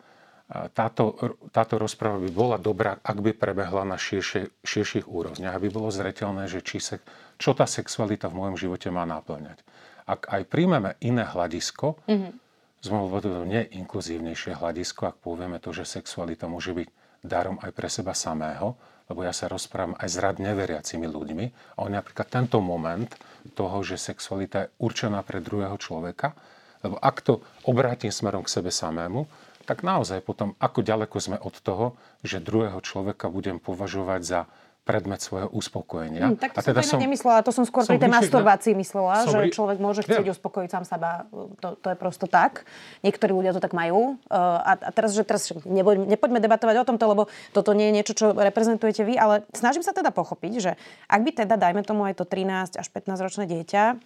táto, 0.48 1.12
táto 1.52 1.76
rozpráva 1.76 2.16
by 2.16 2.30
bola 2.32 2.56
dobrá, 2.56 2.96
ak 3.04 3.20
by 3.20 3.36
prebehla 3.36 3.84
na 3.84 4.00
širšie, 4.00 4.64
širších 4.64 5.04
úrovniach, 5.04 5.52
aby 5.52 5.68
bolo 5.68 5.92
zretelné, 5.92 6.48
že 6.48 6.64
či 6.64 6.80
se, 6.80 6.96
čo 7.36 7.52
tá 7.52 7.68
sexualita 7.68 8.32
v 8.32 8.40
môjom 8.40 8.56
živote 8.56 8.88
má 8.88 9.04
náplňať. 9.04 9.60
Ak 10.08 10.24
aj 10.32 10.48
príjmeme 10.48 10.96
iné 11.04 11.28
hľadisko, 11.28 12.00
mm-hmm. 12.08 12.32
z 12.80 12.86
môjho 12.88 13.06
dôvodu 13.20 13.44
nie 13.44 13.60
inkluzívnejšie 13.76 14.56
hľadisko, 14.56 15.12
ak 15.12 15.20
povieme 15.20 15.60
to, 15.60 15.76
že 15.76 15.84
sexualita 15.84 16.48
môže 16.48 16.72
byť 16.72 16.88
darom 17.20 17.60
aj 17.60 17.70
pre 17.76 17.92
seba 17.92 18.16
samého, 18.16 18.72
lebo 19.08 19.24
ja 19.24 19.32
sa 19.32 19.48
rozprávam 19.48 19.96
aj 19.96 20.08
s 20.08 20.16
rad 20.20 20.36
neveriacimi 20.36 21.08
ľuďmi. 21.08 21.46
A 21.76 21.88
on 21.88 21.96
napríklad 21.96 22.28
tento 22.28 22.60
moment 22.60 23.08
toho, 23.56 23.80
že 23.80 23.96
sexualita 23.96 24.68
je 24.68 24.72
určená 24.84 25.24
pre 25.24 25.40
druhého 25.40 25.74
človeka, 25.80 26.36
lebo 26.84 27.00
ak 27.00 27.16
to 27.24 27.40
obrátim 27.66 28.12
smerom 28.12 28.44
k 28.44 28.52
sebe 28.60 28.70
samému, 28.70 29.26
tak 29.68 29.84
naozaj 29.84 30.24
potom, 30.24 30.56
ako 30.56 30.80
ďaleko 30.80 31.16
sme 31.20 31.36
od 31.40 31.52
toho, 31.60 31.92
že 32.24 32.40
druhého 32.40 32.80
človeka 32.80 33.28
budem 33.28 33.60
považovať 33.60 34.20
za 34.24 34.40
predmet 34.88 35.20
svojho 35.20 35.52
uspokojenia. 35.52 36.32
Hmm, 36.32 36.40
tak 36.40 36.56
to 36.56 36.64
a 36.64 36.72
teda 36.72 36.80
som 36.80 36.96
nemyslela, 36.96 37.44
to 37.44 37.52
som 37.52 37.68
skôr 37.68 37.84
som 37.84 37.92
pri 37.92 38.00
tej 38.00 38.08
masturbácii 38.08 38.72
myslela, 38.72 39.28
som 39.28 39.36
že 39.36 39.52
človek 39.52 39.76
môže 39.76 40.00
chcieť 40.00 40.24
ja. 40.24 40.32
uspokojiť 40.32 40.70
sám 40.72 40.84
seba. 40.88 41.28
To, 41.60 41.76
to 41.76 41.92
je 41.92 41.96
prosto 42.00 42.24
tak. 42.24 42.64
Niektorí 43.04 43.36
ľudia 43.36 43.52
to 43.52 43.60
tak 43.60 43.76
majú. 43.76 44.16
Uh, 44.32 44.64
a, 44.64 44.72
a 44.80 44.90
teraz, 44.96 45.12
že 45.12 45.28
teraz 45.28 45.52
nepoďme, 45.68 46.08
nepoďme 46.08 46.40
debatovať 46.40 46.76
o 46.80 46.88
tomto, 46.88 47.04
lebo 47.04 47.22
toto 47.52 47.76
nie 47.76 47.92
je 47.92 47.96
niečo, 48.00 48.12
čo 48.16 48.26
reprezentujete 48.32 49.04
vy, 49.04 49.20
ale 49.20 49.44
snažím 49.52 49.84
sa 49.84 49.92
teda 49.92 50.08
pochopiť, 50.08 50.52
že 50.56 50.72
ak 51.04 51.20
by 51.20 51.30
teda, 51.44 51.60
dajme 51.60 51.84
tomu 51.84 52.08
aj 52.08 52.16
to 52.16 52.24
13 52.24 52.80
až 52.80 52.88
15 52.88 53.20
ročné 53.20 53.44
dieťa, 53.44 54.00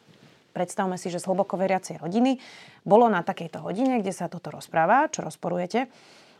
predstavme 0.51 0.99
si, 0.99 1.15
že 1.15 1.23
z 1.23 1.31
hlboko 1.31 1.55
veriacej 1.55 2.03
rodiny 2.03 2.43
bolo 2.83 3.07
na 3.07 3.23
takejto 3.23 3.63
hodine, 3.63 4.03
kde 4.03 4.11
sa 4.11 4.27
toto 4.27 4.51
rozpráva, 4.51 5.07
čo 5.15 5.23
rozporujete, 5.23 5.87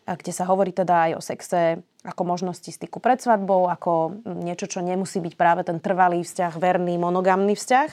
kde 0.07 0.33
sa 0.35 0.45
hovorí 0.51 0.75
teda 0.75 1.11
aj 1.11 1.13
o 1.15 1.23
sexe 1.23 1.61
ako 2.03 2.23
možnosti 2.27 2.67
styku 2.67 2.99
pred 2.99 3.23
svadbou, 3.23 3.71
ako 3.71 4.19
niečo, 4.27 4.67
čo 4.67 4.83
nemusí 4.83 5.23
byť 5.23 5.35
práve 5.39 5.63
ten 5.63 5.79
trvalý 5.79 6.27
vzťah, 6.27 6.59
verný, 6.59 6.99
monogamný 6.99 7.55
vzťah. 7.55 7.89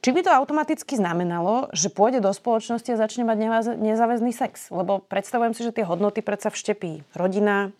Či 0.00 0.10
by 0.16 0.20
to 0.24 0.32
automaticky 0.32 0.94
znamenalo, 0.96 1.68
že 1.74 1.92
pôjde 1.92 2.22
do 2.24 2.30
spoločnosti 2.32 2.88
a 2.94 3.00
začne 3.02 3.26
mať 3.26 3.36
nezáväzný 3.76 4.32
sex? 4.32 4.72
Lebo 4.72 5.02
predstavujem 5.02 5.52
si, 5.52 5.66
že 5.66 5.74
tie 5.76 5.84
hodnoty 5.84 6.24
predsa 6.24 6.48
vštepí 6.48 7.04
rodina, 7.12 7.74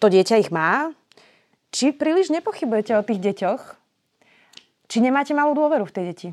to 0.00 0.08
dieťa 0.08 0.40
ich 0.40 0.50
má. 0.50 0.90
Či 1.70 1.94
príliš 1.94 2.32
nepochybujete 2.34 2.98
o 2.98 3.06
tých 3.06 3.20
deťoch? 3.20 3.62
Či 4.90 4.96
nemáte 4.98 5.36
malú 5.36 5.54
dôveru 5.54 5.86
v 5.86 5.94
tie 5.94 6.02
deti? 6.02 6.28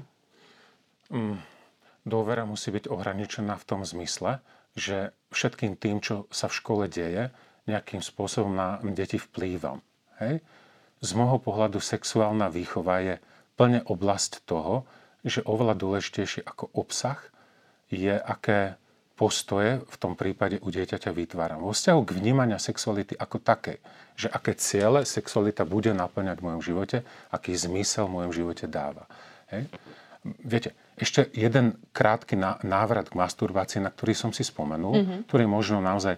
Mm, 1.14 1.38
dôvera 2.08 2.48
musí 2.48 2.74
byť 2.74 2.90
ohraničená 2.90 3.54
v 3.54 3.68
tom 3.70 3.86
zmysle, 3.86 4.42
že 4.74 5.14
všetkým 5.32 5.76
tým, 5.76 6.00
čo 6.00 6.26
sa 6.32 6.48
v 6.48 6.58
škole 6.58 6.86
deje, 6.88 7.30
nejakým 7.68 8.00
spôsobom 8.00 8.56
na 8.56 8.80
deti 8.96 9.20
vplývam. 9.20 9.84
Hej? 10.24 10.40
Z 11.04 11.10
môjho 11.14 11.38
pohľadu 11.38 11.78
sexuálna 11.84 12.50
výchova 12.50 13.04
je 13.04 13.16
plne 13.60 13.84
oblasť 13.86 14.48
toho, 14.48 14.88
že 15.28 15.44
oveľa 15.44 15.76
dôležitejšie 15.76 16.48
ako 16.48 16.72
obsah 16.74 17.20
je, 17.92 18.16
aké 18.16 18.80
postoje 19.18 19.82
v 19.82 19.96
tom 19.98 20.14
prípade 20.14 20.62
u 20.62 20.70
dieťaťa 20.70 21.10
vytváram. 21.10 21.66
Vo 21.66 21.74
vzťahu 21.74 22.02
k 22.06 22.16
vnímania 22.22 22.62
sexuality 22.62 23.18
ako 23.18 23.42
takej, 23.42 23.82
že 24.14 24.30
aké 24.30 24.54
ciele 24.54 25.04
sexualita 25.04 25.66
bude 25.66 25.90
naplňať 25.92 26.38
v 26.40 26.46
mojom 26.46 26.62
živote, 26.62 26.98
aký 27.34 27.58
zmysel 27.58 28.06
v 28.06 28.22
mojom 28.22 28.32
živote 28.32 28.66
dáva. 28.70 29.10
Hej? 29.50 29.66
Viete, 30.46 30.78
ešte 30.98 31.30
jeden 31.38 31.78
krátky 31.94 32.34
návrat 32.66 33.14
k 33.14 33.20
masturbácii, 33.22 33.86
na 33.86 33.94
ktorý 33.94 34.18
som 34.18 34.32
si 34.34 34.42
spomenul, 34.42 34.94
mm-hmm. 34.98 35.20
ktorý 35.30 35.46
možno 35.46 35.78
naozaj 35.78 36.18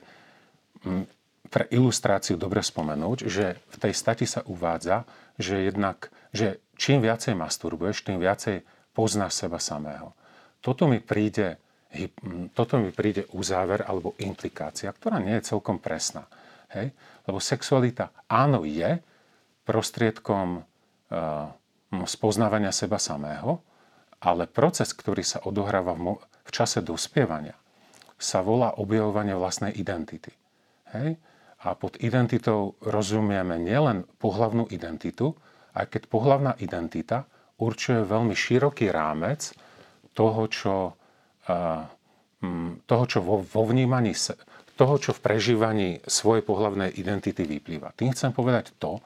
mm, 0.87 1.03
pre 1.51 1.67
ilustráciu 1.67 2.39
dobre 2.39 2.63
spomenúť, 2.63 3.27
že 3.27 3.59
v 3.59 3.75
tej 3.75 3.93
stati 3.93 4.23
sa 4.23 4.39
uvádza, 4.47 5.03
že 5.35 5.67
jednak, 5.67 6.07
že 6.31 6.63
čím 6.79 7.03
viacej 7.03 7.35
masturbuješ, 7.35 8.07
tým 8.07 8.23
viacej 8.23 8.63
poznáš 8.95 9.35
seba 9.35 9.59
samého. 9.59 10.15
Toto 10.63 10.87
mi 10.87 11.03
príde, 11.03 11.59
mm, 11.91 12.55
toto 12.55 12.79
mi 12.79 12.95
príde 12.95 13.27
uzáver 13.35 13.83
alebo 13.83 14.15
implikácia, 14.23 14.95
ktorá 14.95 15.19
nie 15.19 15.35
je 15.43 15.51
celkom 15.51 15.75
presná. 15.75 16.23
Hej? 16.71 16.95
Lebo 17.27 17.43
sexualita 17.43 18.15
áno 18.31 18.63
je 18.63 19.03
prostriedkom 19.67 20.63
uh, 20.63 21.51
spoznávania 22.07 22.73
seba 22.73 22.97
samého, 22.97 23.61
ale 24.19 24.47
proces, 24.51 24.91
ktorý 24.91 25.23
sa 25.23 25.39
odohráva 25.47 25.95
v, 25.95 26.19
čase 26.51 26.83
dospievania, 26.83 27.55
sa 28.19 28.43
volá 28.43 28.75
objavovanie 28.75 29.37
vlastnej 29.37 29.71
identity. 29.77 30.33
Hej? 30.91 31.15
A 31.63 31.75
pod 31.75 31.99
identitou 31.99 32.75
rozumieme 32.83 33.59
nielen 33.59 34.07
pohlavnú 34.19 34.67
identitu, 34.71 35.35
aj 35.75 35.91
keď 35.91 36.01
pohlavná 36.11 36.51
identita 36.59 37.27
určuje 37.59 38.03
veľmi 38.03 38.35
široký 38.35 38.91
rámec 38.91 39.51
toho, 40.15 40.47
čo, 40.51 40.75
toho, 42.87 43.03
čo 43.07 43.19
vo, 43.19 43.43
vo 43.43 43.63
vnímaní, 43.67 44.15
toho, 44.79 44.95
čo 44.95 45.11
v 45.11 45.23
prežívaní 45.23 45.89
svojej 46.07 46.43
pohlavnej 46.43 46.95
identity 46.95 47.43
vyplýva. 47.43 47.91
Tým 47.95 48.15
chcem 48.15 48.31
povedať 48.31 48.71
to, 48.79 49.03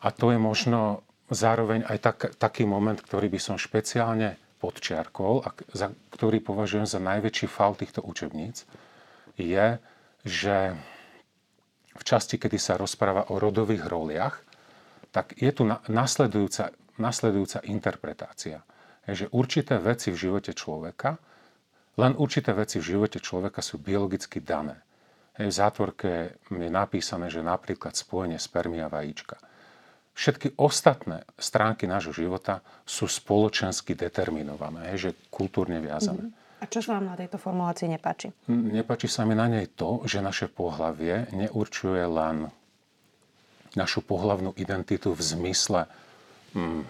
a 0.00 0.08
to 0.08 0.32
je 0.32 0.38
možno 0.40 1.04
zároveň 1.28 1.84
aj 1.84 1.98
tak, 2.00 2.18
taký 2.40 2.64
moment, 2.64 2.96
ktorý 2.96 3.28
by 3.28 3.40
som 3.40 3.56
špeciálne 3.60 4.40
podčiarkol 4.58 5.44
a 5.44 5.54
za, 5.70 5.92
ktorý 6.10 6.42
považujem 6.42 6.88
za 6.88 6.98
najväčší 6.98 7.46
fal 7.46 7.78
týchto 7.78 8.02
učebníc, 8.02 8.66
je, 9.38 9.78
že 10.26 10.74
v 11.94 12.02
časti, 12.02 12.38
kedy 12.40 12.58
sa 12.58 12.74
rozpráva 12.74 13.30
o 13.30 13.38
rodových 13.38 13.86
roliach, 13.86 14.42
tak 15.14 15.38
je 15.38 15.50
tu 15.54 15.62
nasledujúca, 15.68 16.74
nasledujúca 16.98 17.64
interpretácia. 17.70 18.62
Je, 19.08 19.24
že 19.24 19.32
určité 19.32 19.78
veci 19.80 20.12
v 20.12 20.20
živote 20.20 20.52
človeka, 20.52 21.16
len 21.98 22.14
určité 22.18 22.54
veci 22.54 22.78
v 22.78 22.98
živote 22.98 23.18
človeka 23.18 23.62
sú 23.62 23.80
biologicky 23.82 24.38
dané. 24.38 24.78
v 25.38 25.50
zátvorke 25.50 26.38
je 26.50 26.70
napísané, 26.70 27.30
že 27.30 27.42
napríklad 27.42 27.94
spojenie 27.94 28.38
spermia 28.38 28.90
vajíčka 28.90 29.47
všetky 30.18 30.58
ostatné 30.58 31.22
stránky 31.38 31.86
nášho 31.86 32.10
života 32.10 32.58
sú 32.82 33.06
spoločensky 33.06 33.94
determinované, 33.94 34.98
že 34.98 35.14
kultúrne 35.30 35.78
viazané. 35.78 36.26
Mm-hmm. 36.26 36.46
A 36.58 36.64
čo 36.66 36.82
sa 36.82 36.98
vám 36.98 37.14
na 37.14 37.14
tejto 37.14 37.38
formulácii 37.38 37.86
nepáči? 37.86 38.34
Nepáči 38.50 39.06
sa 39.06 39.22
mi 39.22 39.38
na 39.38 39.46
nej 39.46 39.70
to, 39.70 40.02
že 40.10 40.18
naše 40.18 40.50
pohlavie 40.50 41.30
neurčuje 41.30 42.02
len 42.02 42.50
našu 43.78 44.02
pohlavnú 44.02 44.58
identitu 44.58 45.14
v 45.14 45.22
zmysle 45.22 45.86
mm, 46.58 46.58
mm, 46.58 46.82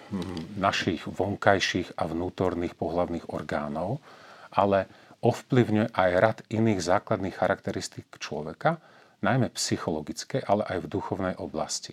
našich 0.57 1.05
vonkajších 1.05 2.01
a 2.01 2.09
vnútorných 2.09 2.73
pohlavných 2.81 3.29
orgánov, 3.29 4.01
ale 4.57 4.89
ovplyvňuje 5.21 5.93
aj 5.93 6.11
rad 6.17 6.39
iných 6.49 6.81
základných 6.81 7.37
charakteristík 7.37 8.09
človeka, 8.17 8.81
najmä 9.21 9.53
psychologické, 9.53 10.41
ale 10.41 10.65
aj 10.65 10.89
v 10.89 10.91
duchovnej 10.97 11.37
oblasti 11.37 11.93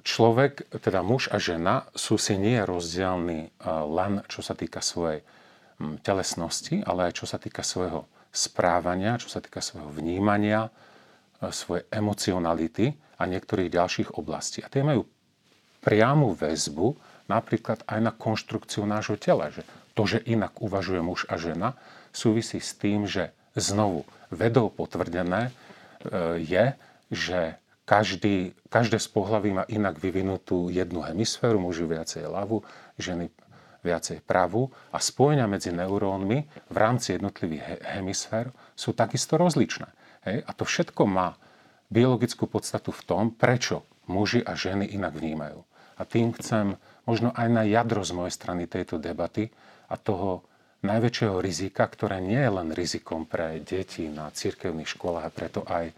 človek, 0.00 0.68
teda 0.80 1.00
muž 1.04 1.28
a 1.28 1.36
žena, 1.36 1.88
sú 1.92 2.16
si 2.16 2.38
nie 2.38 2.60
rozdielni 2.62 3.52
len 3.66 4.12
čo 4.30 4.40
sa 4.40 4.56
týka 4.56 4.80
svojej 4.80 5.26
telesnosti, 6.04 6.84
ale 6.84 7.10
aj 7.10 7.24
čo 7.24 7.26
sa 7.28 7.40
týka 7.40 7.64
svojho 7.64 8.04
správania, 8.30 9.18
čo 9.18 9.28
sa 9.32 9.42
týka 9.42 9.58
svojho 9.58 9.90
vnímania, 9.90 10.70
svojej 11.40 11.88
emocionality 11.88 12.92
a 13.16 13.24
niektorých 13.24 13.72
ďalších 13.72 14.08
oblastí. 14.20 14.60
A 14.60 14.68
tie 14.68 14.84
majú 14.84 15.08
priamu 15.80 16.36
väzbu 16.36 16.96
napríklad 17.28 17.80
aj 17.88 17.98
na 18.00 18.12
konštrukciu 18.12 18.84
nášho 18.84 19.16
tela. 19.16 19.48
Že 19.48 19.62
to, 19.96 20.02
že 20.04 20.18
inak 20.28 20.60
uvažuje 20.60 21.00
muž 21.00 21.24
a 21.32 21.40
žena, 21.40 21.78
súvisí 22.12 22.60
s 22.60 22.76
tým, 22.76 23.08
že 23.08 23.32
znovu 23.56 24.04
vedou 24.28 24.68
potvrdené 24.68 25.48
e, 25.48 25.52
je, 26.42 26.64
že 27.10 27.59
každý, 27.90 28.54
každé 28.70 29.02
z 29.02 29.08
pohlaví 29.10 29.50
má 29.50 29.66
inak 29.66 29.98
vyvinutú 29.98 30.70
jednu 30.70 31.02
hemisféru, 31.02 31.58
muži 31.58 31.90
viacej 31.90 32.30
ľavú, 32.30 32.62
ženy 32.94 33.34
viacej 33.82 34.22
pravú 34.22 34.70
a 34.94 35.02
spojenia 35.02 35.50
medzi 35.50 35.74
neurónmi 35.74 36.38
v 36.70 36.76
rámci 36.78 37.18
jednotlivých 37.18 37.82
hemisfér 37.98 38.54
sú 38.78 38.94
takisto 38.94 39.34
rozličné. 39.34 39.90
Hej? 40.22 40.46
A 40.46 40.50
to 40.54 40.62
všetko 40.62 41.02
má 41.10 41.34
biologickú 41.90 42.46
podstatu 42.46 42.94
v 42.94 43.02
tom, 43.02 43.24
prečo 43.34 43.82
muži 44.06 44.38
a 44.46 44.54
ženy 44.54 44.86
inak 44.94 45.18
vnímajú. 45.18 45.66
A 45.98 46.06
tým 46.06 46.30
chcem 46.38 46.78
možno 47.02 47.34
aj 47.34 47.48
na 47.50 47.66
jadro 47.66 48.06
z 48.06 48.14
mojej 48.14 48.34
strany 48.38 48.70
tejto 48.70 49.02
debaty 49.02 49.50
a 49.90 49.98
toho 49.98 50.46
najväčšieho 50.86 51.42
rizika, 51.42 51.90
ktoré 51.90 52.22
nie 52.22 52.38
je 52.38 52.52
len 52.54 52.68
rizikom 52.70 53.26
pre 53.26 53.58
deti 53.60 54.06
na 54.06 54.30
cirkevných 54.30 54.88
školách 54.88 55.26
a 55.26 55.34
preto 55.34 55.60
aj 55.66 55.90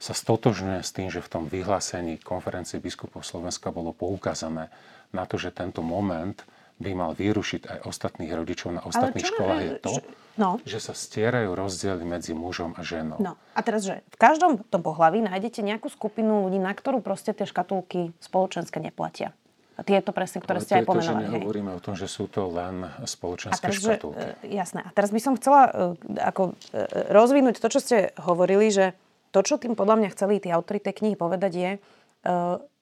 sa 0.00 0.16
stotožňuje 0.16 0.80
s 0.80 0.90
tým, 0.96 1.12
že 1.12 1.20
v 1.20 1.28
tom 1.28 1.44
vyhlásení 1.44 2.16
konferencie 2.24 2.80
biskupov 2.80 3.20
Slovenska 3.20 3.68
bolo 3.68 3.92
poukázané 3.92 4.72
na 5.12 5.28
to, 5.28 5.36
že 5.36 5.52
tento 5.52 5.84
moment 5.84 6.40
by 6.80 6.96
mal 6.96 7.12
vyrušiť 7.12 7.68
aj 7.68 7.78
ostatných 7.84 8.32
rodičov 8.32 8.72
na 8.72 8.80
ostatných 8.80 9.28
školách, 9.28 9.60
je 9.60 9.72
to, 9.84 9.92
no. 10.40 10.56
že 10.64 10.80
sa 10.80 10.96
stierajú 10.96 11.52
rozdiely 11.52 12.08
medzi 12.08 12.32
mužom 12.32 12.72
a 12.72 12.80
ženou. 12.80 13.20
No. 13.20 13.36
A 13.52 13.60
teraz, 13.60 13.84
že 13.84 14.00
v 14.08 14.16
každom 14.16 14.64
tom 14.64 14.80
pohlaví 14.80 15.20
nájdete 15.20 15.60
nejakú 15.60 15.92
skupinu 15.92 16.48
ľudí, 16.48 16.56
na 16.56 16.72
ktorú 16.72 17.04
proste 17.04 17.36
tie 17.36 17.44
škatulky 17.44 18.16
spoločenské 18.24 18.80
neplatia. 18.80 19.36
A 19.76 19.84
tieto 19.84 20.12
presne, 20.12 20.40
ktoré 20.44 20.60
Ale 20.60 20.64
ste 20.64 20.74
aj 20.80 20.84
pomenovali. 20.88 21.24
To, 21.24 21.32
nehovoríme 21.40 21.72
o 21.76 21.80
tom, 21.80 21.96
že 21.96 22.08
sú 22.08 22.28
to 22.28 22.48
len 22.48 22.88
spoločenské 23.04 23.64
teraz, 23.64 23.80
škatulky. 23.80 24.24
Že, 24.24 24.32
jasné. 24.48 24.80
A 24.84 24.90
teraz 24.92 25.12
by 25.12 25.20
som 25.20 25.36
chcela 25.40 25.68
e, 25.68 26.20
ako, 26.20 26.52
e, 26.72 26.84
rozvinúť 27.12 27.60
to, 27.60 27.68
čo 27.72 27.80
ste 27.80 27.96
hovorili, 28.20 28.68
že 28.72 28.92
to, 29.30 29.40
čo 29.42 29.56
tým 29.56 29.78
podľa 29.78 30.02
mňa 30.02 30.08
chceli 30.14 30.42
tí 30.42 30.50
autory 30.50 30.82
tej 30.82 31.02
knihy 31.02 31.16
povedať 31.16 31.52
je, 31.54 31.70
e, 31.76 31.78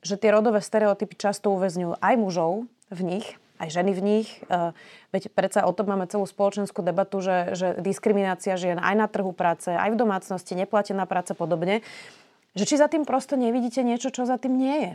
že 0.01 0.15
tie 0.17 0.31
rodové 0.33 0.63
stereotypy 0.65 1.15
často 1.19 1.53
uväzňujú 1.53 1.99
aj 1.99 2.15
mužov 2.17 2.69
v 2.89 3.01
nich, 3.05 3.27
aj 3.59 3.69
ženy 3.75 3.93
v 3.93 4.01
nich. 4.01 4.29
Veď 5.11 5.35
predsa 5.35 5.67
o 5.67 5.75
tom 5.75 5.91
máme 5.91 6.07
celú 6.07 6.25
spoločenskú 6.25 6.81
debatu, 6.81 7.19
že, 7.19 7.59
že 7.59 7.69
diskriminácia 7.83 8.55
žien 8.55 8.79
aj 8.79 8.95
na 8.95 9.11
trhu 9.11 9.35
práce, 9.35 9.67
aj 9.67 9.91
v 9.91 9.99
domácnosti, 9.99 10.55
neplatená 10.55 11.05
práca 11.11 11.35
podobne. 11.35 11.83
Že 12.55 12.65
či 12.65 12.75
za 12.79 12.87
tým 12.87 13.03
prosto 13.03 13.35
nevidíte 13.35 13.83
niečo, 13.83 14.15
čo 14.15 14.31
za 14.31 14.39
tým 14.39 14.55
nie 14.55 14.77
je 14.79 14.93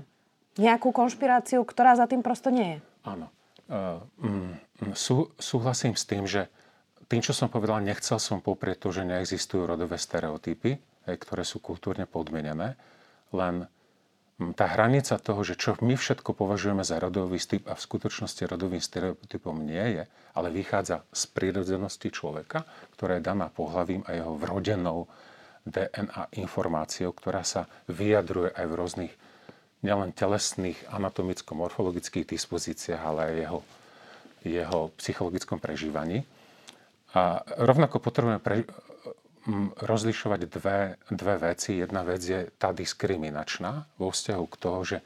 nejakú 0.58 0.94
konšpiráciu, 0.94 1.66
ktorá 1.66 1.98
za 1.98 2.06
tým 2.06 2.22
prosto 2.22 2.54
nie 2.54 2.78
je. 2.78 2.80
Áno. 3.10 3.28
Uh, 3.72 4.04
mm, 4.22 4.94
sú, 4.94 5.34
súhlasím 5.40 5.98
s 5.98 6.06
tým, 6.06 6.30
že 6.30 6.52
tým, 7.10 7.24
čo 7.24 7.34
som 7.34 7.50
povedal, 7.50 7.82
nechcel 7.82 8.22
som 8.22 8.44
poprieť 8.44 8.86
to, 8.86 8.90
že 8.94 9.08
neexistujú 9.08 9.66
rodové 9.66 9.98
stereotypy, 9.98 10.78
ktoré 11.06 11.44
sú 11.44 11.60
kultúrne 11.60 12.08
podmienené, 12.08 12.80
len 13.36 13.68
tá 14.58 14.66
hranica 14.66 15.16
toho, 15.22 15.46
že 15.46 15.56
čo 15.56 15.78
my 15.80 15.94
všetko 15.94 16.34
považujeme 16.34 16.82
za 16.82 16.98
rodový 16.98 17.38
styp 17.38 17.70
a 17.70 17.78
v 17.78 17.86
skutočnosti 17.86 18.44
rodovým 18.50 18.82
stereotypom 18.82 19.56
nie 19.62 20.02
je, 20.02 20.04
ale 20.34 20.48
vychádza 20.50 21.06
z 21.14 21.24
prírodzenosti 21.32 22.10
človeka, 22.10 22.66
ktorá 22.98 23.22
je 23.22 23.28
daná 23.30 23.48
pohľavím 23.54 24.02
a 24.10 24.18
jeho 24.18 24.34
vrodenou 24.34 25.06
DNA 25.64 26.34
informáciou, 26.44 27.16
ktorá 27.16 27.46
sa 27.46 27.70
vyjadruje 27.88 28.52
aj 28.52 28.66
v 28.68 28.74
rôznych 28.74 29.14
nielen 29.84 30.12
telesných 30.16 30.80
anatomicko-morfologických 30.92 32.28
dispozíciách, 32.28 33.02
ale 33.04 33.20
aj 33.24 33.34
jeho, 33.36 33.60
jeho 34.44 34.80
psychologickom 35.00 35.60
prežívaní. 35.60 36.24
A 37.14 37.46
rovnako 37.62 38.02
potrebujeme 38.02 38.42
pre, 38.42 38.66
rozlišovať 39.80 40.42
dve, 40.48 40.80
dve 41.12 41.36
veci. 41.52 41.80
Jedna 41.84 42.04
vec 42.08 42.24
je 42.24 42.48
tá 42.56 42.72
diskriminačná 42.72 43.88
vo 44.00 44.12
vzťahu 44.12 44.46
k 44.48 44.56
toho, 44.60 44.80
že, 44.88 45.00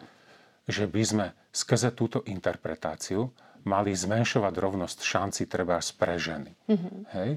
že 0.70 0.86
by 0.86 1.02
sme 1.02 1.26
skrze 1.50 1.90
túto 1.98 2.22
interpretáciu 2.30 3.34
mali 3.66 3.92
zmenšovať 3.92 4.54
rovnosť 4.54 5.00
šanci 5.04 5.44
treba 5.50 5.82
pre 5.98 6.16
ženy. 6.16 6.52
Mm-hmm. 6.70 6.98
Hej? 7.18 7.32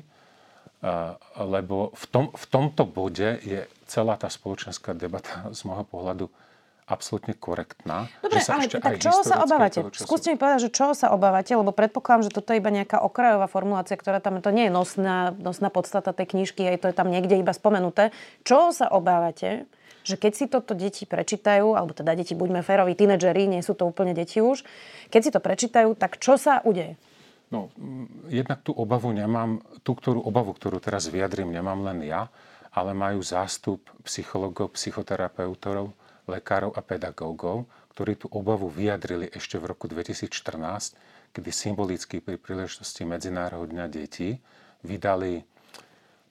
Lebo 1.41 1.93
v, 1.93 2.05
tom, 2.09 2.27
v 2.33 2.45
tomto 2.47 2.87
bode 2.87 3.43
je 3.43 3.67
celá 3.89 4.15
tá 4.17 4.31
spoločenská 4.31 4.95
debata 4.95 5.47
z 5.57 5.61
môjho 5.67 5.85
pohľadu 5.89 6.27
absolútne 6.91 7.39
korektná. 7.39 8.11
Dobre, 8.19 8.43
že 8.43 8.51
sa 8.51 8.59
ale 8.59 8.67
ešte 8.67 8.83
tak 8.83 8.99
čoho 8.99 9.23
sa 9.23 9.37
obávate? 9.47 9.79
Skúste 9.95 10.35
mi 10.35 10.37
povedať, 10.37 10.67
že 10.67 10.71
čoho 10.75 10.93
sa 10.93 11.15
obávate, 11.15 11.55
lebo 11.55 11.71
predpokladám, 11.71 12.27
že 12.27 12.35
toto 12.35 12.51
je 12.51 12.59
iba 12.59 12.75
nejaká 12.75 12.99
okrajová 12.99 13.47
formulácia, 13.47 13.95
ktorá 13.95 14.19
tam, 14.19 14.43
to 14.43 14.51
nie 14.51 14.67
je 14.67 14.73
nosná, 14.75 15.31
nosná 15.39 15.71
podstata 15.71 16.11
tej 16.11 16.35
knižky, 16.35 16.67
aj 16.67 16.83
to 16.83 16.87
je 16.91 16.95
tam 16.99 17.09
niekde 17.09 17.39
iba 17.39 17.55
spomenuté. 17.55 18.11
Čoho 18.43 18.75
sa 18.75 18.91
obávate, 18.91 19.71
že 20.03 20.19
keď 20.19 20.33
si 20.35 20.45
toto 20.51 20.75
deti 20.75 21.07
prečítajú, 21.07 21.79
alebo 21.79 21.95
teda 21.95 22.19
deti, 22.19 22.35
buďme 22.35 22.67
féroví, 22.67 22.99
tínedžeri, 22.99 23.47
nie 23.47 23.63
sú 23.63 23.79
to 23.79 23.87
úplne 23.87 24.11
deti 24.11 24.43
už, 24.43 24.67
keď 25.15 25.21
si 25.23 25.31
to 25.31 25.39
prečítajú, 25.39 25.95
tak 25.95 26.19
čo 26.19 26.35
sa 26.35 26.59
udeje? 26.67 26.99
No, 27.51 27.67
jednak 28.31 28.63
tú 28.63 28.71
obavu 28.71 29.11
nemám, 29.11 29.59
tú 29.83 29.99
ktorú 29.99 30.23
obavu, 30.23 30.55
ktorú 30.55 30.79
teraz 30.79 31.11
vyjadrím, 31.11 31.51
nemám 31.51 31.83
len 31.83 32.07
ja, 32.07 32.31
ale 32.71 32.95
majú 32.95 33.19
zástup 33.27 33.83
psychologov, 34.07 34.79
psychoterapeutov, 34.79 35.91
lekárov 36.31 36.73
a 36.79 36.81
pedagógov, 36.81 37.67
ktorí 37.99 38.15
tú 38.15 38.31
obavu 38.31 38.71
vyjadrili 38.71 39.29
ešte 39.35 39.59
v 39.59 39.75
roku 39.75 39.91
2014, 39.91 40.31
kedy 41.35 41.51
symbolicky 41.51 42.23
pri 42.23 42.39
príležitosti 42.39 43.03
Medzinárodného 43.03 43.67
dňa 43.67 43.87
detí 43.91 44.39
vydali 44.87 45.43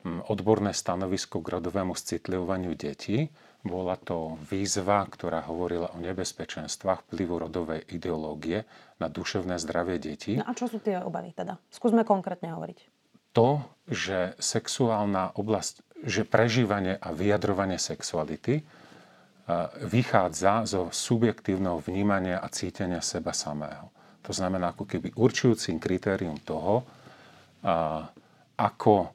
hm, 0.04 0.28
odborné 0.32 0.74
stanovisko 0.74 1.44
k 1.44 1.60
rodovému 1.60 1.94
citlivovaniu 1.96 2.74
detí. 2.74 3.30
Bola 3.60 4.00
to 4.00 4.40
výzva, 4.48 5.04
ktorá 5.04 5.44
hovorila 5.44 5.92
o 5.92 6.00
nebezpečenstvách 6.00 7.12
vplyvu 7.12 7.44
rodovej 7.44 7.84
ideológie 7.92 8.64
na 9.04 9.12
duševné 9.12 9.60
zdravie 9.60 10.00
detí. 10.00 10.40
No 10.40 10.48
a 10.48 10.56
čo 10.56 10.72
sú 10.72 10.80
tie 10.80 11.04
obavy 11.04 11.36
teda? 11.36 11.60
Skúsme 11.68 12.08
konkrétne 12.08 12.56
hovoriť. 12.56 12.88
To, 13.36 13.62
že 13.86 14.34
sexuálna 14.40 15.36
oblasť, 15.36 15.84
že 16.08 16.24
prežívanie 16.24 16.96
a 16.96 17.12
vyjadrovanie 17.12 17.78
sexuality 17.78 18.64
vychádza 19.90 20.70
zo 20.70 20.94
subjektívneho 20.94 21.82
vnímania 21.82 22.38
a 22.38 22.48
cítenia 22.54 23.02
seba 23.02 23.34
samého. 23.34 23.90
To 24.22 24.32
znamená 24.36 24.76
ako 24.78 24.86
keby 24.86 25.18
určujúcim 25.18 25.82
kritérium 25.82 26.38
toho, 26.46 26.86
ako 28.60 29.10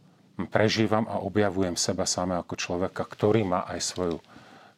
prežívam 0.51 1.07
a 1.07 1.23
objavujem 1.23 1.79
seba 1.79 2.03
samého 2.03 2.43
ako 2.43 2.59
človeka, 2.59 3.07
ktorý 3.07 3.47
má 3.47 3.63
aj 3.71 3.81
svoju, 3.95 4.19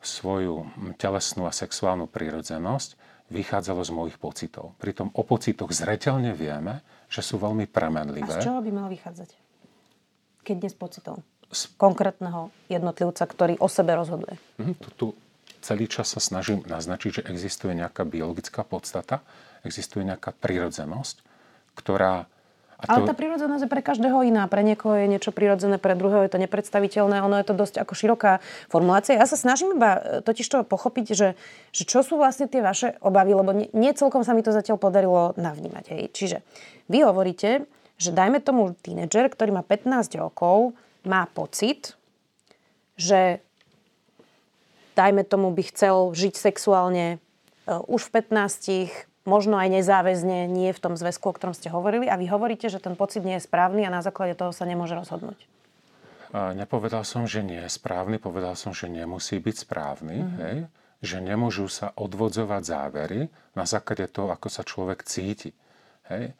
svoju 0.04 0.68
telesnú 1.00 1.48
a 1.48 1.52
sexuálnu 1.56 2.04
prírodzenosť, 2.04 3.00
vychádzalo 3.32 3.80
z 3.82 3.90
mojich 3.90 4.18
pocitov. 4.20 4.76
Pritom 4.76 5.08
o 5.16 5.22
pocitoch 5.24 5.72
zreteľne 5.72 6.36
vieme, 6.36 6.84
že 7.08 7.24
sú 7.24 7.40
veľmi 7.40 7.64
premenlivé. 7.66 8.28
A 8.28 8.38
z 8.38 8.46
čoho 8.46 8.60
by 8.60 8.70
mal 8.70 8.86
vychádzať? 8.92 9.30
Keď 10.46 10.56
dnes 10.62 10.74
pocitov? 10.78 11.24
Z 11.50 11.72
konkrétneho 11.78 12.54
jednotlivca, 12.70 13.24
ktorý 13.26 13.58
o 13.58 13.66
sebe 13.66 13.98
rozhoduje. 13.98 14.38
Mhm, 14.62 14.74
tu, 14.78 14.88
tu 14.94 15.06
celý 15.66 15.90
čas 15.90 16.14
sa 16.14 16.22
snažím 16.22 16.62
naznačiť, 16.62 17.10
že 17.10 17.26
existuje 17.26 17.74
nejaká 17.74 18.06
biologická 18.06 18.62
podstata, 18.62 19.26
existuje 19.66 20.06
nejaká 20.06 20.30
prírodzenosť, 20.30 21.26
ktorá 21.74 22.30
a 22.76 22.84
to... 22.84 22.92
Ale 22.92 23.08
tá 23.08 23.16
prírodzenosť 23.16 23.62
je 23.64 23.72
pre 23.72 23.80
každého 23.80 24.20
iná. 24.28 24.44
Pre 24.52 24.60
niekoho 24.60 25.00
je 25.00 25.08
niečo 25.08 25.32
prirodzené, 25.32 25.80
pre 25.80 25.96
druhého 25.96 26.28
je 26.28 26.32
to 26.36 26.42
nepredstaviteľné. 26.44 27.24
Ono 27.24 27.40
je 27.40 27.48
to 27.48 27.56
dosť 27.56 27.80
ako 27.80 27.96
široká 27.96 28.44
formulácia. 28.68 29.16
Ja 29.16 29.24
sa 29.24 29.40
snažím 29.40 29.80
iba 29.80 29.96
e, 29.96 30.00
totiž 30.20 30.44
to 30.44 30.60
pochopiť, 30.60 31.06
že, 31.16 31.28
že 31.72 31.82
čo 31.88 32.04
sú 32.04 32.20
vlastne 32.20 32.52
tie 32.52 32.60
vaše 32.60 33.00
obavy, 33.00 33.32
lebo 33.32 33.56
nie, 33.56 33.72
nie 33.72 33.96
celkom 33.96 34.28
sa 34.28 34.36
mi 34.36 34.44
to 34.44 34.52
zatiaľ 34.52 34.76
podarilo 34.76 35.32
navnímať. 35.40 35.84
Hej. 35.88 36.02
Čiže 36.12 36.38
vy 36.92 37.00
hovoríte, 37.08 37.64
že 37.96 38.12
dajme 38.12 38.44
tomu 38.44 38.76
tínedžer, 38.84 39.32
ktorý 39.32 39.56
má 39.56 39.64
15 39.64 40.12
rokov, 40.20 40.76
má 41.08 41.24
pocit, 41.32 41.96
že 43.00 43.40
dajme 44.96 45.22
tomu, 45.28 45.52
by 45.52 45.62
chcel 45.68 46.16
žiť 46.16 46.34
sexuálne 46.34 47.20
uh, 47.68 47.84
už 47.86 48.08
v 48.08 48.24
15 48.24 49.06
možno 49.26 49.58
aj 49.58 49.68
nezáväzne, 49.68 50.46
nie 50.46 50.70
v 50.70 50.80
tom 50.80 50.94
zväzku, 50.94 51.28
o 51.28 51.34
ktorom 51.34 51.52
ste 51.52 51.68
hovorili. 51.68 52.06
A 52.06 52.14
vy 52.16 52.30
hovoríte, 52.30 52.70
že 52.70 52.78
ten 52.78 52.94
pocit 52.94 53.26
nie 53.26 53.36
je 53.36 53.44
správny 53.44 53.84
a 53.84 53.90
na 53.90 54.00
základe 54.00 54.38
toho 54.38 54.54
sa 54.54 54.64
nemôže 54.64 54.94
rozhodnúť. 54.94 55.36
Nepovedal 56.32 57.02
som, 57.02 57.26
že 57.26 57.42
nie 57.42 57.58
je 57.66 57.70
správny, 57.70 58.22
povedal 58.22 58.54
som, 58.54 58.70
že 58.70 58.86
nemusí 58.86 59.38
byť 59.42 59.56
správny. 59.66 60.16
Mm-hmm. 60.16 60.38
Hej? 60.42 60.56
Že 61.02 61.16
nemôžu 61.22 61.66
sa 61.70 61.92
odvodzovať 61.94 62.62
závery 62.62 63.20
na 63.52 63.64
základe 63.66 64.06
toho, 64.08 64.32
ako 64.32 64.48
sa 64.48 64.62
človek 64.62 65.02
cíti. 65.06 65.50
Hej? 66.10 66.32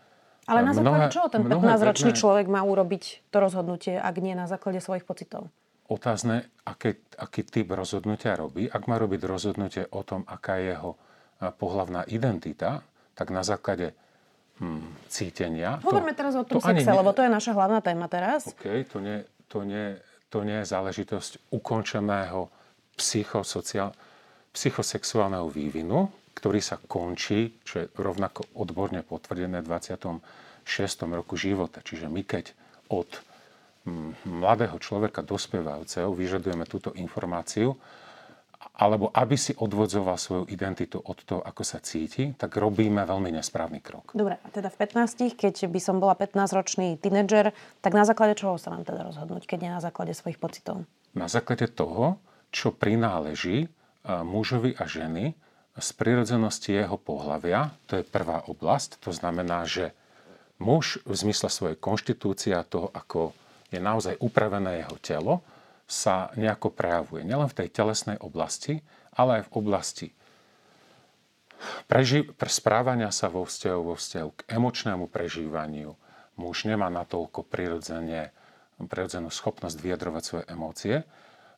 Ale 0.47 0.63
na 0.63 0.73
základe 0.75 1.11
mnohé, 1.11 1.15
čoho 1.15 1.29
ten 1.31 1.43
15-ročný 1.43 2.13
vedné... 2.15 2.23
človek 2.23 2.47
má 2.47 2.63
urobiť 2.63 3.27
to 3.35 3.37
rozhodnutie, 3.43 3.99
ak 3.99 4.15
nie 4.23 4.39
na 4.39 4.47
základe 4.47 4.79
svojich 4.79 5.03
pocitov? 5.03 5.51
Otázne, 5.89 6.51
aké, 6.67 6.99
aký 7.19 7.47
typ 7.47 7.73
rozhodnutia 7.73 8.35
robí. 8.35 8.67
Ak 8.67 8.91
má 8.91 8.99
robiť 8.99 9.21
rozhodnutie 9.25 9.83
o 9.95 10.03
tom, 10.03 10.27
aká 10.27 10.59
je 10.59 10.75
jeho 10.75 10.93
pohlavná 11.57 12.03
identita, 12.09 12.83
tak 13.15 13.31
na 13.31 13.45
základe 13.45 13.93
hm, 14.61 15.09
cítenia... 15.09 15.79
Hovoríme 15.85 16.13
to, 16.13 16.19
teraz 16.19 16.35
o 16.35 16.45
tom 16.45 16.59
to 16.59 16.65
sexe, 16.65 16.89
ne... 16.89 16.97
lebo 16.97 17.13
to 17.13 17.25
je 17.25 17.31
naša 17.31 17.53
hlavná 17.55 17.81
téma 17.81 18.09
teraz. 18.09 18.51
OK, 18.51 18.67
to 18.89 18.99
nie, 19.01 19.25
to 19.49 19.63
nie, 19.63 19.97
to 20.33 20.43
nie 20.43 20.65
je 20.65 20.67
záležitosť 20.69 21.53
ukončeného 21.55 22.49
psychosociál, 22.97 23.93
psychosexuálneho 24.57 25.53
vývinu, 25.53 26.09
ktorý 26.37 26.61
sa 26.61 26.81
končí, 26.81 27.61
čo 27.65 27.85
je 27.85 27.87
rovnako 27.97 28.57
odborne 28.57 29.01
potvrdené 29.05 29.61
v 29.61 29.69
26. 29.69 30.21
roku 31.13 31.37
života. 31.37 31.85
Čiže 31.85 32.09
my 32.09 32.23
keď 32.25 32.53
od 32.93 33.09
mladého 34.27 34.77
človeka 34.83 35.23
dospievajúceho 35.23 36.11
vyžadujeme 36.11 36.67
túto 36.67 36.91
informáciu, 36.99 37.79
alebo 38.77 39.09
aby 39.15 39.39
si 39.41 39.57
odvodzoval 39.57 40.21
svoju 40.21 40.45
identitu 40.53 41.01
od 41.01 41.17
toho, 41.25 41.41
ako 41.41 41.63
sa 41.65 41.81
cíti, 41.81 42.37
tak 42.37 42.61
robíme 42.61 43.01
veľmi 43.09 43.33
nesprávny 43.33 43.81
krok. 43.81 44.13
Dobre, 44.13 44.37
a 44.37 44.49
teda 44.53 44.69
v 44.69 44.77
15, 44.85 45.33
keď 45.33 45.55
by 45.71 45.81
som 45.81 45.97
bola 45.97 46.13
15-ročný 46.13 47.01
tínedžer, 47.01 47.57
tak 47.81 47.93
na 47.97 48.05
základe 48.05 48.37
čoho 48.37 48.61
sa 48.61 48.75
mám 48.75 48.85
teda 48.85 49.07
rozhodnúť, 49.07 49.49
keď 49.49 49.59
nie 49.65 49.73
na 49.73 49.81
základe 49.81 50.13
svojich 50.13 50.37
pocitov? 50.37 50.85
Na 51.17 51.31
základe 51.31 51.73
toho, 51.73 52.21
čo 52.53 52.75
prináleží 52.75 53.73
mužovi 54.05 54.77
a 54.77 54.85
ženy 54.85 55.33
z 55.77 55.89
prirodzenosti 55.97 56.77
jeho 56.77 57.01
pohľavia, 57.01 57.73
to 57.89 58.01
je 58.01 58.05
prvá 58.05 58.45
oblasť, 58.45 59.01
to 59.01 59.13
znamená, 59.13 59.65
že 59.65 59.97
muž 60.61 61.01
v 61.05 61.13
zmysle 61.17 61.49
svojej 61.49 61.77
konštitúcie 61.81 62.53
a 62.53 62.65
toho, 62.65 62.93
ako 62.93 63.33
je 63.71 63.81
naozaj 63.83 64.19
upravené 64.23 64.87
jeho 64.87 64.97
telo, 65.03 65.35
sa 65.87 66.35
nejako 66.35 66.75
prejavuje. 66.75 67.23
Nielen 67.23 67.47
v 67.47 67.59
tej 67.63 67.69
telesnej 67.71 68.19
oblasti, 68.19 68.83
ale 69.15 69.41
aj 69.41 69.43
v 69.47 69.55
oblasti 69.55 70.09
preži- 71.89 72.29
správania 72.47 73.11
sa 73.11 73.33
vo 73.33 73.45
vzťahu, 73.45 73.81
vo 73.83 73.95
vzťahu 73.97 74.31
k 74.33 74.41
emočnému 74.51 75.07
prežívaniu. 75.09 75.97
Muž 76.37 76.69
nemá 76.69 76.93
natoľko 76.93 77.49
prirodzene, 77.49 78.31
prirodzenú 78.77 79.33
schopnosť 79.33 79.77
vyjadrovať 79.81 80.23
svoje 80.23 80.45
emócie. 80.53 80.97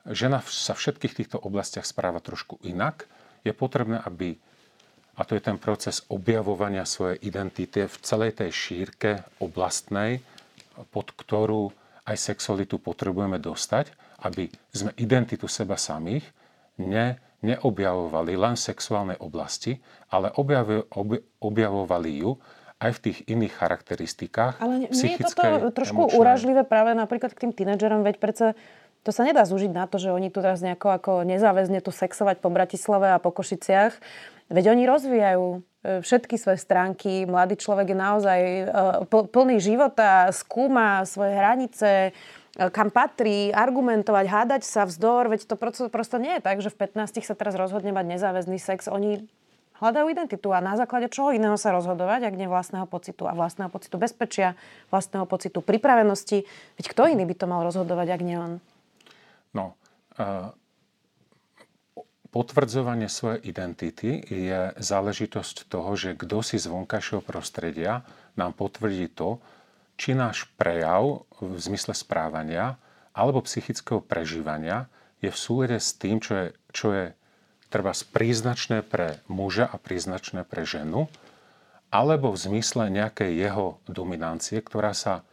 Žena 0.07 0.38
sa 0.47 0.73
v 0.73 0.81
všetkých 0.87 1.16
týchto 1.18 1.37
oblastiach 1.42 1.85
správa 1.85 2.23
trošku 2.23 2.62
inak. 2.62 3.11
Je 3.42 3.51
potrebné, 3.51 3.99
aby 4.07 4.38
a 5.18 5.27
to 5.27 5.35
je 5.35 5.42
ten 5.42 5.59
proces 5.59 6.07
objavovania 6.14 6.87
svojej 6.87 7.18
identity 7.27 7.90
v 7.90 7.97
celej 8.07 8.38
tej 8.38 8.55
šírke 8.55 9.27
oblastnej, 9.42 10.23
pod 10.94 11.11
ktorú 11.11 11.75
aj 12.09 12.16
sexualitu 12.16 12.81
potrebujeme 12.81 13.37
dostať 13.37 14.09
aby 14.27 14.51
sme 14.75 14.90
identitu 14.99 15.47
seba 15.47 15.79
samých 15.79 16.27
ne, 16.83 17.18
neobjavovali 17.42 18.35
len 18.35 18.59
v 18.59 18.64
sexuálnej 18.66 19.18
oblasti, 19.23 19.79
ale 20.11 20.35
objav, 20.35 20.90
ob, 20.90 21.23
objavovali 21.38 22.11
ju 22.18 22.35
aj 22.79 22.90
v 22.94 23.03
tých 23.11 23.18
iných 23.27 23.55
charakteristikách. 23.59 24.62
Ale 24.62 24.87
nie, 24.87 24.90
nie 24.90 25.18
je 25.18 25.23
toto 25.23 25.75
trošku 25.75 26.11
emočné... 26.11 26.18
uražlivé 26.18 26.62
práve 26.62 26.94
napríklad 26.94 27.35
k 27.35 27.47
tým 27.47 27.53
tínedžerom, 27.55 28.07
veď 28.07 28.16
predsa 28.23 28.47
to 29.02 29.11
sa 29.14 29.22
nedá 29.24 29.46
zúžiť 29.46 29.72
na 29.72 29.87
to, 29.87 29.96
že 30.00 30.12
oni 30.12 30.28
tu 30.28 30.42
teraz 30.42 30.61
nejako 30.61 30.88
ako 30.94 31.12
nezáväzne 31.24 31.80
tu 31.80 31.94
sexovať 31.94 32.42
po 32.42 32.50
Bratislave 32.52 33.14
a 33.14 33.22
po 33.22 33.30
Košiciach. 33.32 33.96
Veď 34.48 34.72
oni 34.72 34.84
rozvíjajú 34.88 35.44
e, 35.52 35.58
všetky 36.00 36.40
svoje 36.40 36.56
stránky. 36.56 37.28
Mladý 37.28 37.61
človek 37.61 37.92
je 37.92 37.98
naozaj 37.98 38.40
e, 38.40 38.64
plný 39.08 39.61
života, 39.61 40.32
skúma 40.32 41.04
svoje 41.04 41.37
hranice, 41.37 42.16
kam 42.58 42.90
patrí, 42.90 43.54
argumentovať, 43.54 44.24
hádať 44.26 44.62
sa 44.66 44.82
vzdor, 44.82 45.30
veď 45.30 45.46
to 45.46 45.54
prosto 45.88 46.18
nie 46.18 46.38
je 46.38 46.42
tak, 46.42 46.58
že 46.58 46.74
v 46.74 46.90
15 46.90 47.22
sa 47.22 47.38
teraz 47.38 47.54
rozhodne 47.54 47.94
mať 47.94 48.18
nezáväzný 48.18 48.58
sex. 48.58 48.90
Oni 48.90 49.22
hľadajú 49.78 50.11
identitu 50.11 50.50
a 50.50 50.58
na 50.58 50.74
základe 50.74 51.06
čoho 51.06 51.30
iného 51.30 51.54
sa 51.54 51.70
rozhodovať, 51.70 52.26
ak 52.26 52.34
nie 52.34 52.50
vlastného 52.50 52.90
pocitu 52.90 53.30
a 53.30 53.32
vlastného 53.38 53.70
pocitu 53.70 53.94
bezpečia, 53.94 54.58
vlastného 54.90 55.22
pocitu 55.30 55.62
pripravenosti. 55.62 56.42
Veď 56.82 56.84
kto 56.90 57.02
iný 57.14 57.24
by 57.30 57.34
to 57.38 57.46
mal 57.46 57.62
rozhodovať, 57.62 58.18
ak 58.18 58.22
nie 58.26 58.38
on? 58.38 58.52
No, 59.56 59.78
potvrdzovanie 62.28 63.08
svojej 63.08 63.40
identity 63.48 64.20
je 64.28 64.76
záležitosť 64.76 65.72
toho, 65.72 65.96
že 65.96 66.18
kto 66.18 66.44
si 66.44 66.61
z 66.61 66.68
vonkajšieho 66.68 67.24
prostredia 67.24 68.04
nám 68.37 68.52
potvrdí 68.52 69.08
to, 69.11 69.40
či 69.98 70.14
náš 70.14 70.46
prejav 70.54 71.26
v 71.42 71.58
zmysle 71.58 71.96
správania 71.96 72.78
alebo 73.16 73.42
psychického 73.42 73.98
prežívania 73.98 74.87
je 75.18 75.34
v 75.34 75.38
súlede 75.38 75.82
s 75.82 75.98
tým, 75.98 76.22
čo 76.22 76.32
je, 76.38 76.46
čo 76.70 76.94
je 76.94 77.04
treba 77.66 77.90
príznačné 77.90 78.87
pre 78.87 79.18
muža 79.26 79.66
a 79.66 79.76
príznačné 79.76 80.46
pre 80.46 80.62
ženu, 80.62 81.11
alebo 81.90 82.30
v 82.30 82.38
zmysle 82.38 82.92
nejakej 82.92 83.32
jeho 83.34 83.82
dominancie, 83.90 84.62
ktorá 84.62 84.94
sa, 84.94 85.26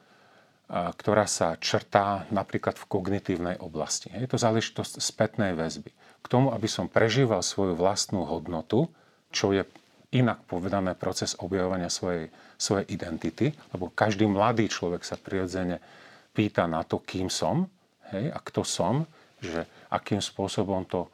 ktorá 0.69 1.29
sa 1.29 1.61
črtá 1.61 2.25
napríklad 2.33 2.73
v 2.73 2.89
kognitívnej 2.89 3.61
oblasti. 3.61 4.09
Je 4.09 4.25
to 4.25 4.41
záležitosť 4.41 4.97
spätnej 4.97 5.53
väzby. 5.53 5.93
K 5.93 6.25
tomu, 6.25 6.49
aby 6.49 6.65
som 6.65 6.89
prežíval 6.89 7.45
svoju 7.45 7.77
vlastnú 7.77 8.25
hodnotu, 8.25 8.89
čo 9.29 9.53
je 9.53 9.61
inak 10.09 10.41
povedané 10.49 10.97
proces 10.97 11.37
objavovania 11.37 11.91
svojej 11.93 12.33
svojej 12.55 12.87
identity, 12.91 13.51
lebo 13.75 13.91
každý 13.91 14.25
mladý 14.27 14.71
človek 14.71 15.03
sa 15.03 15.19
prirodzene 15.19 15.79
pýta 16.31 16.67
na 16.67 16.83
to, 16.83 17.03
kým 17.03 17.27
som 17.27 17.67
hej, 18.11 18.31
a 18.31 18.39
kto 18.39 18.63
som, 18.63 19.03
že 19.39 19.67
akým 19.91 20.23
spôsobom 20.23 20.87
to 20.87 21.07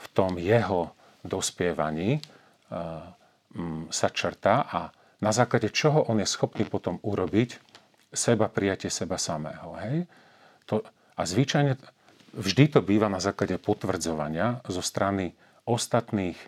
v 0.00 0.06
tom 0.14 0.34
jeho 0.38 0.90
dospievaní 1.22 2.18
uh, 2.18 3.06
um, 3.54 3.86
sa 3.92 4.10
črtá 4.10 4.66
a 4.66 4.80
na 5.20 5.30
základe 5.36 5.68
čoho 5.68 6.08
on 6.08 6.18
je 6.18 6.28
schopný 6.28 6.64
potom 6.64 6.96
urobiť 7.04 7.69
seba 8.10 8.50
prijatie 8.50 8.90
seba 8.90 9.16
samého. 9.16 9.74
Hej? 9.80 10.06
To, 10.66 10.82
a 11.14 11.22
zvyčajne 11.22 11.78
vždy 12.34 12.64
to 12.74 12.80
býva 12.82 13.10
na 13.10 13.18
základe 13.18 13.58
potvrdzovania 13.58 14.62
zo 14.66 14.82
strany 14.82 15.34
ostatných 15.66 16.38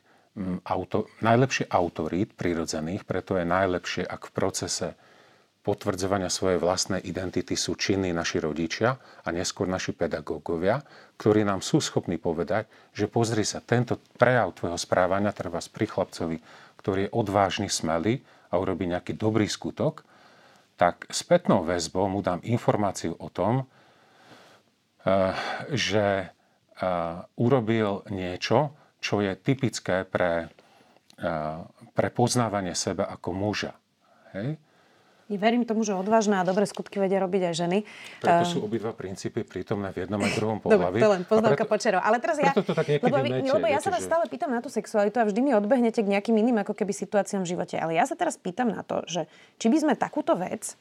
auto, 0.64 1.11
najlepšie 1.20 1.68
autorít 1.68 2.33
prirodzených, 2.35 3.05
preto 3.05 3.37
je 3.37 3.44
najlepšie, 3.44 4.03
ak 4.07 4.33
v 4.33 4.35
procese 4.35 4.88
potvrdzovania 5.62 6.27
svojej 6.27 6.59
vlastnej 6.59 6.98
identity 7.07 7.55
sú 7.55 7.79
činní 7.79 8.11
naši 8.11 8.42
rodičia 8.42 8.98
a 9.22 9.29
neskôr 9.31 9.70
naši 9.70 9.94
pedagógovia, 9.94 10.83
ktorí 11.22 11.46
nám 11.46 11.62
sú 11.62 11.79
schopní 11.79 12.18
povedať, 12.18 12.66
že 12.90 13.07
pozri 13.07 13.46
sa, 13.46 13.62
tento 13.62 14.03
prejav 14.18 14.59
tvojho 14.59 14.75
správania, 14.75 15.31
treba 15.31 15.62
pri 15.62 15.87
chlapcovi, 15.87 16.38
ktorý 16.83 17.07
je 17.07 17.14
odvážny, 17.14 17.70
smelý 17.70 18.27
a 18.51 18.59
urobí 18.59 18.90
nejaký 18.90 19.14
dobrý 19.14 19.46
skutok, 19.46 20.03
tak 20.76 21.06
spätnou 21.12 21.62
väzbou 21.62 22.08
mu 22.08 22.24
dám 22.24 22.40
informáciu 22.42 23.14
o 23.18 23.28
tom, 23.28 23.64
eh, 25.04 25.35
že 25.70 26.06
eh, 26.26 27.38
urobil 27.38 28.02
niečo, 28.11 28.74
čo 29.02 29.18
je 29.22 29.35
typické 29.38 30.06
pre, 30.06 30.50
eh, 31.18 31.58
pre 31.92 32.08
poznávanie 32.11 32.74
seba 32.74 33.11
ako 33.11 33.30
muža. 33.35 33.74
Hej? 34.35 34.56
Verím 35.36 35.62
tomu, 35.68 35.84
že 35.84 35.92
odvážne 35.92 36.40
a 36.40 36.44
dobré 36.44 36.64
skutky 36.64 36.98
vedia 36.98 37.20
robiť 37.20 37.52
aj 37.52 37.54
ženy. 37.54 37.78
Preto 38.20 38.44
sú 38.48 38.58
obidva 38.64 38.96
princípy 38.96 39.44
prítomné 39.44 39.92
v 39.92 40.06
jednom 40.06 40.20
aj 40.20 40.32
druhom 40.36 40.58
pohľavi. 40.60 40.98
Dobre, 40.98 41.04
to 41.04 41.10
len 41.12 41.22
poznámka 41.28 41.64
počerov. 41.68 42.00
Ale 42.00 42.16
teraz 42.18 42.36
ja, 42.40 42.52
to 42.56 42.74
tak 42.74 42.88
lebo, 42.88 43.16
viete, 43.20 43.50
lebo 43.50 43.66
ja 43.68 43.80
sa 43.80 43.92
vás 43.92 44.02
že... 44.04 44.08
stále 44.08 44.24
pýtam 44.28 44.50
na 44.50 44.60
tú 44.64 44.72
sexualitu 44.72 45.16
a 45.20 45.24
vždy 45.28 45.40
mi 45.40 45.52
odbehnete 45.52 46.00
k 46.00 46.08
nejakým 46.08 46.36
iným 46.36 46.64
ako 46.64 46.72
keby 46.72 46.92
situáciám 46.96 47.44
v 47.44 47.56
živote. 47.56 47.76
Ale 47.76 47.96
ja 47.96 48.04
sa 48.08 48.16
teraz 48.16 48.40
pýtam 48.40 48.72
na 48.72 48.84
to, 48.84 49.04
že 49.08 49.28
či 49.60 49.66
by 49.68 49.76
sme 49.82 49.92
takúto 49.94 50.34
vec 50.38 50.74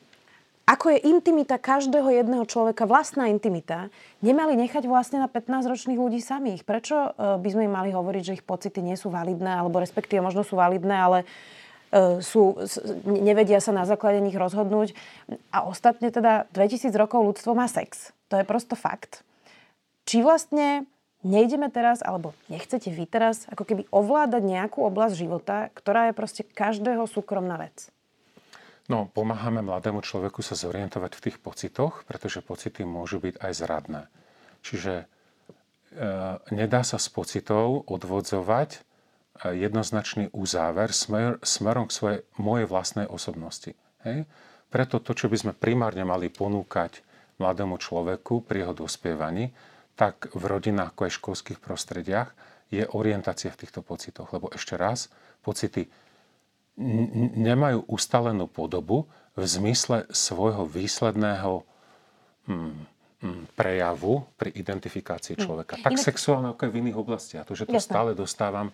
ako 0.71 0.93
je 0.93 1.03
intimita 1.03 1.59
každého 1.59 2.15
jedného 2.15 2.45
človeka, 2.47 2.87
vlastná 2.87 3.27
intimita, 3.27 3.91
nemali 4.23 4.55
nechať 4.55 4.87
vlastne 4.87 5.19
na 5.19 5.27
15-ročných 5.27 5.99
ľudí 5.99 6.23
samých. 6.23 6.63
Prečo 6.63 6.95
e, 6.95 7.09
by 7.43 7.49
sme 7.51 7.67
im 7.67 7.73
mali 7.75 7.89
hovoriť, 7.91 8.23
že 8.23 8.35
ich 8.39 8.45
pocity 8.45 8.79
nie 8.79 8.95
sú 8.95 9.11
validné, 9.11 9.57
alebo 9.57 9.83
respektíve 9.83 10.23
možno 10.23 10.45
sú 10.47 10.55
validné, 10.55 10.95
ale 10.95 11.19
sú, 12.23 12.56
nevedia 13.04 13.60
sa 13.60 13.75
na 13.75 13.84
základe 13.84 14.23
nich 14.23 14.36
rozhodnúť. 14.36 14.95
A 15.51 15.67
ostatne 15.67 16.08
teda 16.08 16.47
2000 16.56 16.88
rokov 16.95 17.19
ľudstvo 17.27 17.51
má 17.51 17.67
sex. 17.67 18.15
To 18.32 18.39
je 18.39 18.47
prosto 18.47 18.80
fakt. 18.80 19.27
Či 20.08 20.23
vlastne 20.23 20.88
nejdeme 21.21 21.69
teraz, 21.69 22.01
alebo 22.01 22.34
nechcete 22.47 22.89
vy 22.89 23.06
teraz, 23.06 23.45
ako 23.51 23.63
keby 23.67 23.84
ovládať 23.91 24.41
nejakú 24.41 24.88
oblasť 24.88 25.13
života, 25.19 25.69
ktorá 25.75 26.10
je 26.10 26.17
proste 26.17 26.41
každého 26.47 27.06
súkromná 27.06 27.60
vec? 27.60 27.91
No, 28.89 29.08
pomáhame 29.08 29.63
mladému 29.63 30.04
človeku 30.04 30.43
sa 30.43 30.58
zorientovať 30.58 31.12
v 31.15 31.23
tých 31.30 31.38
pocitoch, 31.39 32.04
pretože 32.10 32.43
pocity 32.43 32.84
môžu 32.84 33.23
byť 33.23 33.39
aj 33.39 33.51
zradné. 33.56 34.01
Čiže 34.65 34.93
e, 34.99 35.06
nedá 36.51 36.82
sa 36.84 36.99
z 36.99 37.08
pocitov 37.13 37.88
odvodzovať 37.88 38.69
e, 38.75 38.80
jednoznačný 39.49 40.30
uzáver 40.38 40.93
smer, 40.93 41.41
smerom 41.41 41.89
k 41.89 41.95
svojej, 41.97 42.19
mojej 42.38 42.69
vlastnej 42.69 43.10
osobnosti. 43.10 43.73
Hej? 44.06 44.30
Preto 44.69 45.01
to, 45.01 45.17
čo 45.17 45.27
by 45.27 45.38
sme 45.38 45.54
primárne 45.58 46.06
mali 46.06 46.30
ponúkať 46.30 47.01
mladému 47.41 47.82
človeku 47.82 48.45
pri 48.45 48.63
jeho 48.63 48.73
dospievaní, 48.77 49.49
tak 49.97 50.30
v 50.32 50.43
rodinách 50.45 50.93
ako 50.93 51.01
aj 51.10 51.17
školských 51.17 51.60
prostrediach 51.60 52.30
je 52.71 52.86
orientácia 52.93 53.51
v 53.51 53.65
týchto 53.65 53.82
pocitoch. 53.82 54.30
Lebo 54.32 54.54
ešte 54.54 54.77
raz, 54.77 55.10
pocity 55.41 55.89
nemajú 57.36 57.84
ustalenú 57.91 58.47
podobu 58.47 59.10
v 59.36 59.43
zmysle 59.43 60.08
svojho 60.08 60.63
výsledného 60.63 61.67
mm, 62.47 62.73
mm, 63.21 63.43
prejavu 63.58 64.23
pri 64.39 64.56
identifikácii 64.56 65.36
hm. 65.36 65.41
človeka. 65.41 65.73
Tak 65.82 65.97
Inak... 65.97 66.06
sexuálne, 66.08 66.47
ako 66.54 66.62
aj 66.67 66.71
v 66.71 66.80
iných 66.80 66.97
oblastiach. 66.97 67.45
To, 67.49 67.58
že 67.58 67.67
to 67.67 67.75
Jasne. 67.75 67.89
stále 67.91 68.12
dostávam, 68.15 68.71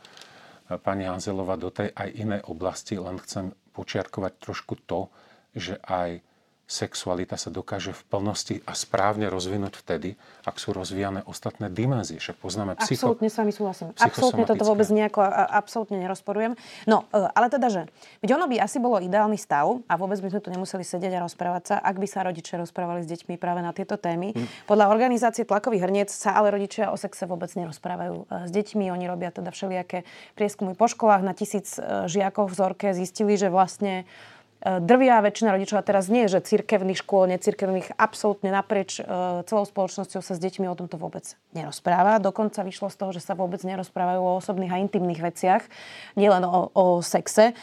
pani 0.75 1.07
Hanzelová, 1.07 1.55
do 1.55 1.71
tej 1.71 1.95
aj 1.95 2.09
inej 2.11 2.41
oblasti, 2.51 2.99
len 2.99 3.15
chcem 3.23 3.55
počiarkovať 3.71 4.33
trošku 4.35 4.75
to, 4.83 5.07
že 5.55 5.79
aj 5.79 6.19
sexualita 6.67 7.39
sa 7.39 7.47
dokáže 7.47 7.95
v 7.95 8.01
plnosti 8.11 8.55
a 8.67 8.75
správne 8.75 9.31
rozvinúť 9.31 9.79
vtedy, 9.79 10.19
ak 10.43 10.59
sú 10.59 10.75
rozvíjane 10.75 11.23
ostatné 11.23 11.71
dimenzie. 11.71 12.19
Však 12.19 12.43
poznáme 12.43 12.75
psycho... 12.83 13.07
Absolutne 13.07 13.31
s 13.31 13.35
vami 13.39 13.51
súhlasím. 13.55 13.87
Absolutne 13.95 14.43
toto 14.43 14.67
vôbec 14.67 14.83
nejako 14.91 15.23
absolútne 15.31 15.95
nerozporujem. 15.95 16.59
No, 16.83 17.07
e, 17.15 17.23
ale 17.23 17.47
teda, 17.47 17.71
že 17.71 17.81
veď 18.19 18.35
ono 18.35 18.51
by 18.51 18.59
asi 18.59 18.83
bolo 18.83 18.99
ideálny 18.99 19.39
stav 19.39 19.79
a 19.87 19.93
vôbec 19.95 20.19
by 20.19 20.27
sme 20.27 20.41
tu 20.43 20.51
nemuseli 20.51 20.83
sedieť 20.83 21.15
a 21.15 21.23
rozprávať 21.23 21.63
sa, 21.63 21.75
ak 21.79 21.95
by 21.95 22.07
sa 22.07 22.27
rodičia 22.27 22.59
rozprávali 22.59 22.99
s 22.99 23.07
deťmi 23.15 23.39
práve 23.39 23.63
na 23.63 23.71
tieto 23.71 23.95
témy. 23.95 24.35
Hm. 24.35 24.67
Podľa 24.67 24.91
organizácie 24.91 25.47
Tlakový 25.47 25.79
hrniec 25.79 26.11
sa 26.11 26.35
ale 26.35 26.51
rodičia 26.51 26.91
o 26.91 26.99
sexe 26.99 27.23
vôbec 27.23 27.47
nerozprávajú 27.55 28.27
e, 28.27 28.43
s 28.43 28.51
deťmi. 28.51 28.91
Oni 28.91 29.07
robia 29.07 29.31
teda 29.31 29.55
všelijaké 29.55 30.03
prieskumy 30.35 30.75
po 30.75 30.91
školách 30.91 31.23
na 31.23 31.31
tisíc 31.31 31.79
e, 31.79 32.11
žiakov 32.11 32.51
v 32.51 32.53
vzorke. 32.59 32.87
Zistili, 32.91 33.39
že 33.39 33.47
vlastne 33.47 34.03
drvia 34.61 35.21
väčšina 35.21 35.53
rodičov, 35.53 35.77
a 35.77 35.85
teraz 35.85 36.09
nie, 36.09 36.25
že 36.25 36.41
cirkevných 36.41 36.97
škôl, 37.05 37.29
necirkevných, 37.29 37.93
absolútne 37.93 38.49
naprieč 38.49 38.97
e, 38.97 39.05
celou 39.45 39.65
spoločnosťou 39.69 40.21
sa 40.25 40.33
s 40.33 40.41
deťmi 40.41 40.65
o 40.65 40.73
tomto 40.73 40.97
vôbec 40.97 41.37
nerozpráva. 41.53 42.17
Dokonca 42.17 42.65
vyšlo 42.65 42.89
z 42.89 42.97
toho, 42.97 43.11
že 43.13 43.21
sa 43.21 43.37
vôbec 43.37 43.61
nerozprávajú 43.61 44.17
o 44.17 44.37
osobných 44.41 44.73
a 44.73 44.81
intimných 44.81 45.21
veciach, 45.21 45.61
nielen 46.17 46.41
o, 46.41 46.73
o 46.73 46.85
sexe. 47.05 47.53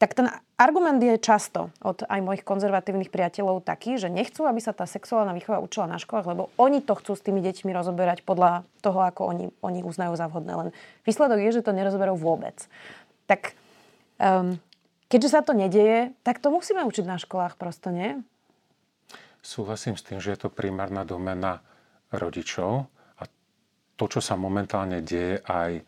Tak 0.00 0.16
ten 0.16 0.32
argument 0.56 1.00
je 1.00 1.20
často 1.20 1.68
od 1.84 2.04
aj 2.04 2.20
mojich 2.24 2.44
konzervatívnych 2.44 3.12
priateľov 3.12 3.60
taký, 3.60 4.00
že 4.00 4.08
nechcú, 4.08 4.48
aby 4.48 4.56
sa 4.56 4.72
tá 4.72 4.88
sexuálna 4.88 5.36
výchova 5.36 5.60
učila 5.60 5.84
na 5.84 6.00
školách, 6.00 6.32
lebo 6.32 6.48
oni 6.56 6.80
to 6.80 6.96
chcú 6.96 7.12
s 7.12 7.24
tými 7.24 7.44
deťmi 7.44 7.68
rozoberať 7.72 8.24
podľa 8.24 8.64
toho, 8.80 9.04
ako 9.04 9.28
oni, 9.28 9.44
oni 9.60 9.80
uznajú 9.84 10.16
za 10.16 10.32
vhodné. 10.32 10.52
Len 10.52 10.68
výsledok 11.04 11.40
je, 11.44 11.60
že 11.60 11.64
to 11.64 11.76
nerozoberú 11.76 12.16
vôbec. 12.16 12.56
Tak 13.28 13.52
um, 14.16 14.56
Keďže 15.10 15.28
sa 15.34 15.42
to 15.42 15.58
nedieje, 15.58 16.14
tak 16.22 16.38
to 16.38 16.54
musíme 16.54 16.86
učiť 16.86 17.02
na 17.02 17.18
školách 17.18 17.58
prosto, 17.58 17.90
nie? 17.90 18.22
Súhlasím 19.42 19.98
s 19.98 20.06
tým, 20.06 20.22
že 20.22 20.30
je 20.30 20.46
to 20.46 20.54
primárna 20.54 21.02
domena 21.02 21.58
rodičov 22.14 22.86
a 23.18 23.26
to, 23.98 24.04
čo 24.06 24.22
sa 24.22 24.38
momentálne 24.38 25.02
deje 25.02 25.42
aj 25.42 25.82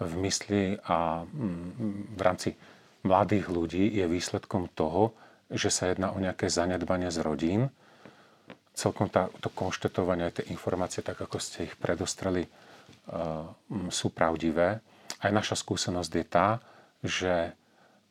v 0.00 0.12
mysli 0.24 0.80
a 0.88 1.20
mm, 1.28 2.16
v 2.16 2.20
rámci 2.24 2.56
mladých 3.04 3.52
ľudí, 3.52 3.84
je 3.92 4.08
výsledkom 4.08 4.72
toho, 4.72 5.12
že 5.52 5.68
sa 5.68 5.92
jedná 5.92 6.14
o 6.14 6.22
nejaké 6.22 6.48
zanedbanie 6.48 7.12
z 7.12 7.18
rodín. 7.20 7.68
Celkom 8.72 9.12
tá, 9.12 9.28
to 9.44 9.52
konštatovanie, 9.52 10.32
tie 10.32 10.48
informácie, 10.48 11.04
tak 11.04 11.20
ako 11.20 11.36
ste 11.36 11.68
ich 11.68 11.76
predostreli, 11.76 12.48
uh, 12.48 13.44
sú 13.92 14.08
pravdivé. 14.08 14.80
Aj 15.20 15.28
naša 15.28 15.60
skúsenosť 15.60 16.12
je 16.16 16.24
tá, 16.24 16.48
že 17.04 17.52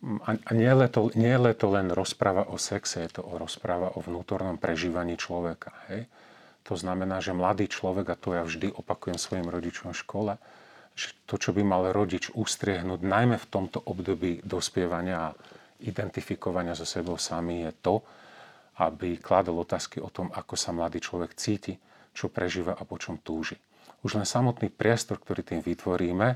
a 0.02 0.52
nie 0.58 0.66
je, 0.66 0.90
to, 0.90 1.02
nie 1.14 1.30
je 1.30 1.54
to 1.54 1.68
len 1.70 1.94
rozpráva 1.94 2.50
o 2.50 2.58
sexe, 2.58 3.06
je 3.06 3.22
to 3.22 3.22
rozpráva 3.22 3.94
o 3.94 4.02
vnútornom 4.02 4.58
prežívaní 4.58 5.14
človeka. 5.14 5.70
Hej? 5.94 6.10
To 6.66 6.74
znamená, 6.74 7.22
že 7.22 7.38
mladý 7.38 7.70
človek, 7.70 8.10
a 8.10 8.18
to 8.18 8.34
ja 8.34 8.42
vždy 8.42 8.74
opakujem 8.74 9.22
svojim 9.22 9.46
rodičom 9.46 9.94
v 9.94 10.02
škole, 10.02 10.34
že 10.98 11.14
to, 11.30 11.38
čo 11.38 11.54
by 11.54 11.62
mal 11.62 11.94
rodič 11.94 12.34
ustriehnúť, 12.34 13.02
najmä 13.02 13.38
v 13.38 13.50
tomto 13.50 13.82
období 13.86 14.42
dospievania 14.42 15.32
a 15.32 15.36
identifikovania 15.82 16.74
so 16.74 16.86
sebou 16.86 17.18
sami, 17.22 17.66
je 17.70 17.74
to, 17.82 17.96
aby 18.82 19.22
kladol 19.22 19.62
otázky 19.62 20.02
o 20.02 20.10
tom, 20.10 20.34
ako 20.34 20.58
sa 20.58 20.74
mladý 20.74 20.98
človek 20.98 21.38
cíti, 21.38 21.78
čo 22.12 22.30
prežíva 22.30 22.74
a 22.74 22.84
po 22.84 22.98
čom 22.98 23.22
túži. 23.22 23.58
Už 24.02 24.18
len 24.18 24.26
samotný 24.26 24.74
priestor, 24.74 25.22
ktorý 25.22 25.46
tým 25.46 25.62
vytvoríme, 25.62 26.28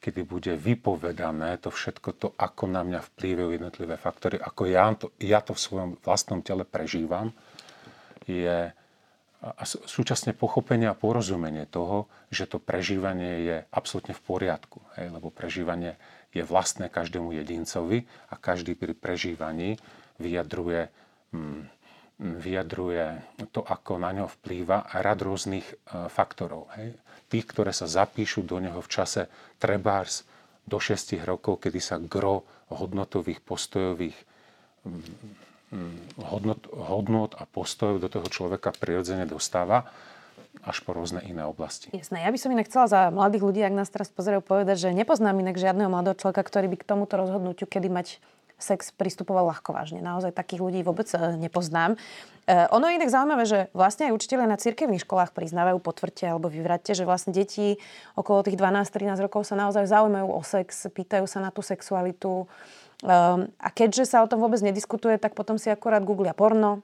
kedy 0.00 0.22
bude 0.22 0.52
vypovedané 0.54 1.58
to 1.58 1.72
všetko 1.72 2.08
to, 2.16 2.28
ako 2.36 2.68
na 2.68 2.84
mňa 2.84 3.00
vplývajú 3.02 3.50
jednotlivé 3.56 3.96
faktory, 3.96 4.36
ako 4.38 4.62
ja 4.68 4.84
to, 4.94 5.06
ja 5.18 5.40
to 5.42 5.56
v 5.56 5.64
svojom 5.64 5.90
vlastnom 6.04 6.40
tele 6.44 6.62
prežívam, 6.62 7.32
je 8.26 8.70
a 9.36 9.62
súčasne 9.68 10.34
pochopenie 10.34 10.88
a 10.90 10.96
porozumenie 10.96 11.68
toho, 11.68 12.10
že 12.32 12.48
to 12.50 12.58
prežívanie 12.58 13.46
je 13.46 13.56
absolútne 13.70 14.16
v 14.16 14.24
poriadku. 14.24 14.80
Hej, 14.98 15.12
lebo 15.12 15.28
prežívanie 15.30 15.94
je 16.34 16.42
vlastné 16.42 16.90
každému 16.90 17.36
jedincovi 17.36 18.08
a 18.32 18.34
každý 18.40 18.74
pri 18.74 18.96
prežívaní 18.96 19.78
vyjadruje, 20.18 20.88
mm, 21.36 21.62
vyjadruje 22.18 23.22
to, 23.54 23.60
ako 23.62 24.00
na 24.00 24.10
ňo 24.16 24.26
vplýva 24.40 24.88
rad 24.98 25.20
rôznych 25.20 25.68
e, 25.68 25.74
faktorov. 26.08 26.72
Hej 26.74 26.96
tých, 27.26 27.46
ktoré 27.50 27.74
sa 27.74 27.90
zapíšu 27.90 28.46
do 28.46 28.62
neho 28.62 28.78
v 28.78 28.88
čase 28.90 29.26
trebárs 29.58 30.26
do 30.66 30.78
6 30.82 31.18
rokov, 31.22 31.62
kedy 31.62 31.78
sa 31.78 31.96
gro 32.02 32.42
hodnotových, 32.70 33.38
postojových 33.42 34.18
mm, 34.82 36.22
hodnot, 36.26 36.62
hodnot 36.74 37.32
a 37.38 37.46
postojov 37.46 38.02
do 38.02 38.08
toho 38.10 38.26
človeka 38.26 38.74
prirodzene 38.74 39.26
dostáva 39.26 39.86
až 40.64 40.80
po 40.82 40.96
rôzne 40.96 41.20
iné 41.22 41.44
oblasti. 41.44 41.92
Jasné. 41.92 42.24
Ja 42.24 42.32
by 42.32 42.38
som 42.40 42.50
inak 42.50 42.66
chcela 42.66 42.86
za 42.88 43.00
mladých 43.12 43.44
ľudí, 43.44 43.60
ak 43.62 43.76
nás 43.76 43.92
teraz 43.92 44.08
pozerajú, 44.08 44.40
povedať, 44.40 44.88
že 44.88 44.96
nepoznám 44.96 45.36
inak 45.38 45.60
žiadneho 45.60 45.92
mladého 45.92 46.16
človeka, 46.16 46.42
ktorý 46.42 46.66
by 46.72 46.76
k 46.80 46.88
tomuto 46.88 47.14
rozhodnutiu, 47.20 47.68
kedy 47.68 47.92
mať 47.92 48.06
sex 48.56 48.88
pristupoval 48.96 49.52
ľahko 49.52 49.76
vážne. 49.76 50.00
Naozaj 50.00 50.32
takých 50.32 50.64
ľudí 50.64 50.80
vôbec 50.80 51.04
e, 51.12 51.18
nepoznám. 51.36 52.00
E, 52.48 52.68
ono 52.72 52.88
je 52.88 52.96
inak 52.96 53.12
zaujímavé, 53.12 53.44
že 53.44 53.60
vlastne 53.76 54.08
aj 54.08 54.16
učiteľe 54.16 54.48
na 54.48 54.56
cirkevných 54.56 55.04
školách 55.04 55.36
priznávajú, 55.36 55.76
potvrďte 55.80 56.24
alebo 56.32 56.48
vyvraťte, 56.48 56.96
že 56.96 57.04
vlastne 57.04 57.36
deti 57.36 57.76
okolo 58.16 58.40
tých 58.48 58.56
12-13 58.56 59.20
rokov 59.20 59.44
sa 59.44 59.60
naozaj 59.60 59.84
zaujímajú 59.92 60.28
o 60.32 60.40
sex, 60.40 60.88
pýtajú 60.88 61.28
sa 61.28 61.44
na 61.44 61.52
tú 61.52 61.60
sexualitu. 61.60 62.48
Um, 63.04 63.52
a 63.60 63.68
keďže 63.68 64.08
sa 64.08 64.24
o 64.24 64.30
tom 64.30 64.40
vôbec 64.40 64.64
nediskutuje, 64.64 65.20
tak 65.20 65.36
potom 65.36 65.60
si 65.60 65.68
akorát 65.68 66.00
googlia 66.00 66.32
porno, 66.32 66.80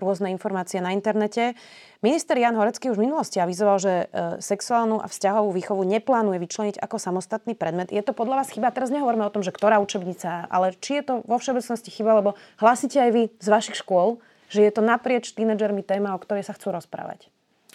rôzne 0.00 0.32
informácie 0.32 0.80
na 0.80 0.96
internete. 0.96 1.52
Minister 2.00 2.32
Jan 2.40 2.56
Horecký 2.56 2.88
už 2.88 2.96
v 2.96 3.04
minulosti 3.06 3.36
avizoval, 3.38 3.76
že 3.76 3.92
uh, 4.08 4.40
sexuálnu 4.40 5.04
a 5.04 5.06
vzťahovú 5.06 5.52
výchovu 5.52 5.84
neplánuje 5.84 6.40
vyčleniť 6.40 6.76
ako 6.80 6.96
samostatný 6.96 7.52
predmet. 7.52 7.92
Je 7.92 8.00
to 8.00 8.16
podľa 8.16 8.40
vás 8.40 8.48
chyba? 8.48 8.72
Teraz 8.72 8.88
nehovoríme 8.88 9.28
o 9.28 9.34
tom, 9.34 9.44
že 9.44 9.52
ktorá 9.52 9.76
učebnica, 9.78 10.48
ale 10.48 10.72
či 10.80 10.98
je 10.98 11.04
to 11.04 11.14
vo 11.28 11.36
všeobecnosti 11.36 11.92
chyba, 11.92 12.24
lebo 12.24 12.40
hlasíte 12.58 12.96
aj 12.96 13.10
vy 13.12 13.22
z 13.36 13.48
vašich 13.52 13.76
škôl, 13.76 14.24
že 14.48 14.64
je 14.64 14.72
to 14.72 14.80
naprieč 14.80 15.36
tínedžermi 15.36 15.84
téma, 15.84 16.16
o 16.16 16.22
ktorej 16.22 16.48
sa 16.48 16.56
chcú 16.56 16.72
rozprávať 16.72 17.28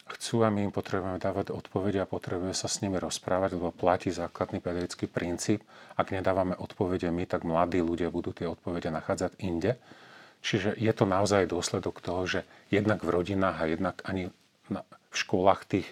chcú 0.06 0.46
a 0.46 0.54
my 0.54 0.70
im 0.70 0.74
potrebujeme 0.74 1.18
dávať 1.18 1.50
odpovede 1.50 1.98
a 1.98 2.06
potrebujeme 2.06 2.54
sa 2.54 2.70
s 2.70 2.86
nimi 2.86 3.02
rozprávať, 3.02 3.58
lebo 3.58 3.74
platí 3.74 4.14
základný 4.14 4.62
pedagogický 4.62 5.10
princíp. 5.10 5.66
Ak 5.98 6.14
nedávame 6.14 6.54
odpovede 6.54 7.10
my, 7.10 7.26
tak 7.26 7.42
mladí 7.42 7.82
ľudia 7.82 8.14
budú 8.14 8.30
tie 8.30 8.46
odpovede 8.46 8.94
nachádzať 8.94 9.42
inde. 9.42 9.82
Čiže 10.46 10.78
je 10.78 10.94
to 10.94 11.10
naozaj 11.10 11.50
dôsledok 11.50 12.06
toho, 12.06 12.30
že 12.30 12.40
jednak 12.70 13.02
v 13.02 13.10
rodinách 13.10 13.58
a 13.58 13.66
jednak 13.66 13.98
ani 14.06 14.30
v 14.70 15.16
školách 15.18 15.66
tých 15.66 15.88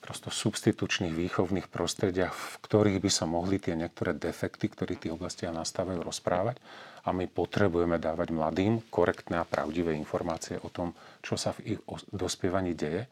prosto 0.00 0.32
substitučných 0.32 1.12
výchovných 1.12 1.68
prostrediach, 1.68 2.32
v 2.32 2.56
ktorých 2.64 2.98
by 3.04 3.10
sa 3.12 3.28
mohli 3.28 3.60
tie 3.60 3.76
niektoré 3.76 4.16
defekty, 4.16 4.72
ktoré 4.72 4.96
tie 4.96 5.12
oblastiach 5.12 5.52
nastávajú, 5.52 6.00
rozprávať. 6.00 6.56
A 7.04 7.12
my 7.12 7.28
potrebujeme 7.28 8.00
dávať 8.00 8.32
mladým 8.32 8.80
korektné 8.88 9.44
a 9.44 9.46
pravdivé 9.46 9.92
informácie 9.94 10.56
o 10.56 10.72
tom, 10.72 10.96
čo 11.20 11.36
sa 11.36 11.52
v 11.52 11.76
ich 11.76 11.78
dospievaní 12.10 12.72
deje 12.72 13.06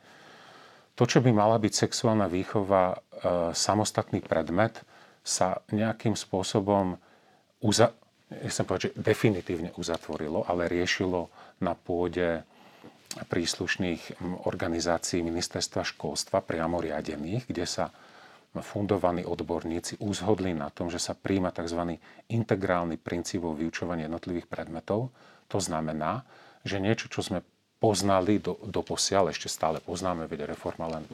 to, 1.01 1.09
čo 1.09 1.25
by 1.25 1.33
mala 1.33 1.57
byť 1.57 1.89
sexuálna 1.89 2.29
výchova, 2.29 2.93
e, 2.93 2.97
samostatný 3.57 4.21
predmet, 4.21 4.85
sa 5.25 5.65
nejakým 5.73 6.13
spôsobom 6.13 7.01
uza- 7.65 7.97
som 8.31 8.63
povedať, 8.63 8.95
že 8.95 8.97
definitívne 8.99 9.75
uzatvorilo, 9.75 10.47
ale 10.47 10.71
riešilo 10.71 11.27
na 11.63 11.75
pôde 11.75 12.47
príslušných 13.11 14.23
organizácií 14.47 15.19
ministerstva 15.19 15.83
školstva 15.83 16.39
priamo 16.39 16.79
riadených, 16.79 17.51
kde 17.51 17.67
sa 17.67 17.91
fundovaní 18.59 19.23
odborníci 19.23 20.03
uzhodli 20.03 20.55
na 20.55 20.71
tom, 20.71 20.91
že 20.91 20.99
sa 20.99 21.15
príjma 21.15 21.55
tzv. 21.55 21.99
integrálny 22.31 22.99
princíp 22.99 23.47
vo 23.47 23.55
vyučovaní 23.55 24.07
jednotlivých 24.07 24.51
predmetov. 24.51 25.11
To 25.51 25.59
znamená, 25.59 26.23
že 26.67 26.83
niečo, 26.83 27.07
čo 27.07 27.23
sme 27.23 27.43
poznali 27.79 28.43
do, 28.43 28.59
do 28.63 28.83
posiaľ, 28.83 29.31
ešte 29.31 29.47
stále 29.47 29.79
poznáme, 29.79 30.27
veď 30.27 30.51
reforma 30.51 30.87
len 30.87 31.07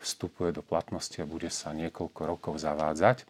vstupuje 0.00 0.52
do 0.52 0.60
platnosti 0.60 1.16
a 1.20 1.28
bude 1.28 1.48
sa 1.48 1.72
niekoľko 1.72 2.20
rokov 2.28 2.54
zavádzať, 2.60 3.24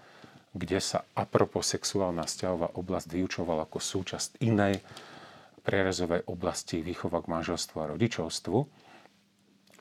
kde 0.54 0.78
sa 0.78 1.02
apropo 1.18 1.58
sexuálna 1.60 2.30
vzťahová 2.30 2.78
oblasť 2.78 3.10
vyučovala 3.10 3.66
ako 3.66 3.82
súčasť 3.82 4.38
inej 4.38 4.78
prierezovej 5.66 6.30
oblasti 6.30 6.78
výchova 6.78 7.18
k 7.24 7.30
manželstvu 7.34 7.76
a 7.82 7.90
rodičovstvu. 7.90 8.58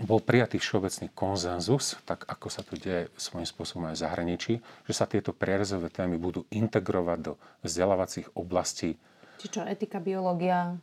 bol 0.01 0.19
prijatý 0.25 0.57
všeobecný 0.57 1.13
konzenzus, 1.13 2.01
tak 2.09 2.25
ako 2.25 2.47
sa 2.49 2.65
to 2.65 2.73
deje 2.73 3.13
svojím 3.13 3.45
spôsobom 3.45 3.93
aj 3.93 3.95
v 3.99 4.03
zahraničí, 4.03 4.53
že 4.89 4.93
sa 4.97 5.05
tieto 5.05 5.29
prierezové 5.37 5.93
témy 5.93 6.17
budú 6.17 6.49
integrovať 6.49 7.19
do 7.21 7.33
vzdelávacích 7.61 8.33
oblastí. 8.33 8.97
Či 9.37 9.47
čo, 9.53 9.61
etika, 9.61 10.01
biológia? 10.01 10.81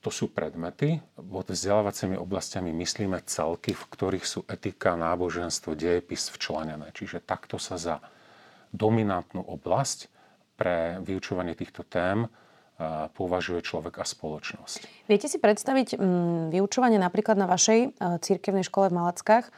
To 0.00 0.08
sú 0.12 0.32
predmety. 0.32 1.00
Pod 1.16 1.48
vzdelávacími 1.48 2.16
oblastiami 2.16 2.72
myslíme 2.72 3.20
celky, 3.24 3.72
v 3.72 3.84
ktorých 3.84 4.26
sú 4.28 4.40
etika, 4.48 4.96
náboženstvo, 4.96 5.76
dejepis 5.76 6.28
včlenené. 6.32 6.92
Čiže 6.92 7.20
takto 7.24 7.56
sa 7.60 7.76
za 7.76 7.96
dominantnú 8.70 9.42
oblasť 9.42 10.10
pre 10.54 11.00
vyučovanie 11.02 11.56
týchto 11.56 11.82
tém 11.88 12.28
považuje 13.12 13.60
človek 13.60 14.00
a 14.00 14.04
spoločnosť. 14.08 15.04
Viete 15.04 15.28
si 15.28 15.36
predstaviť 15.36 16.00
mm, 16.00 16.54
vyučovanie 16.54 16.96
napríklad 16.96 17.36
na 17.36 17.44
vašej 17.44 17.80
e, 17.84 17.88
církevnej 18.24 18.64
škole 18.64 18.88
v 18.88 18.96
Malackách, 18.96 19.52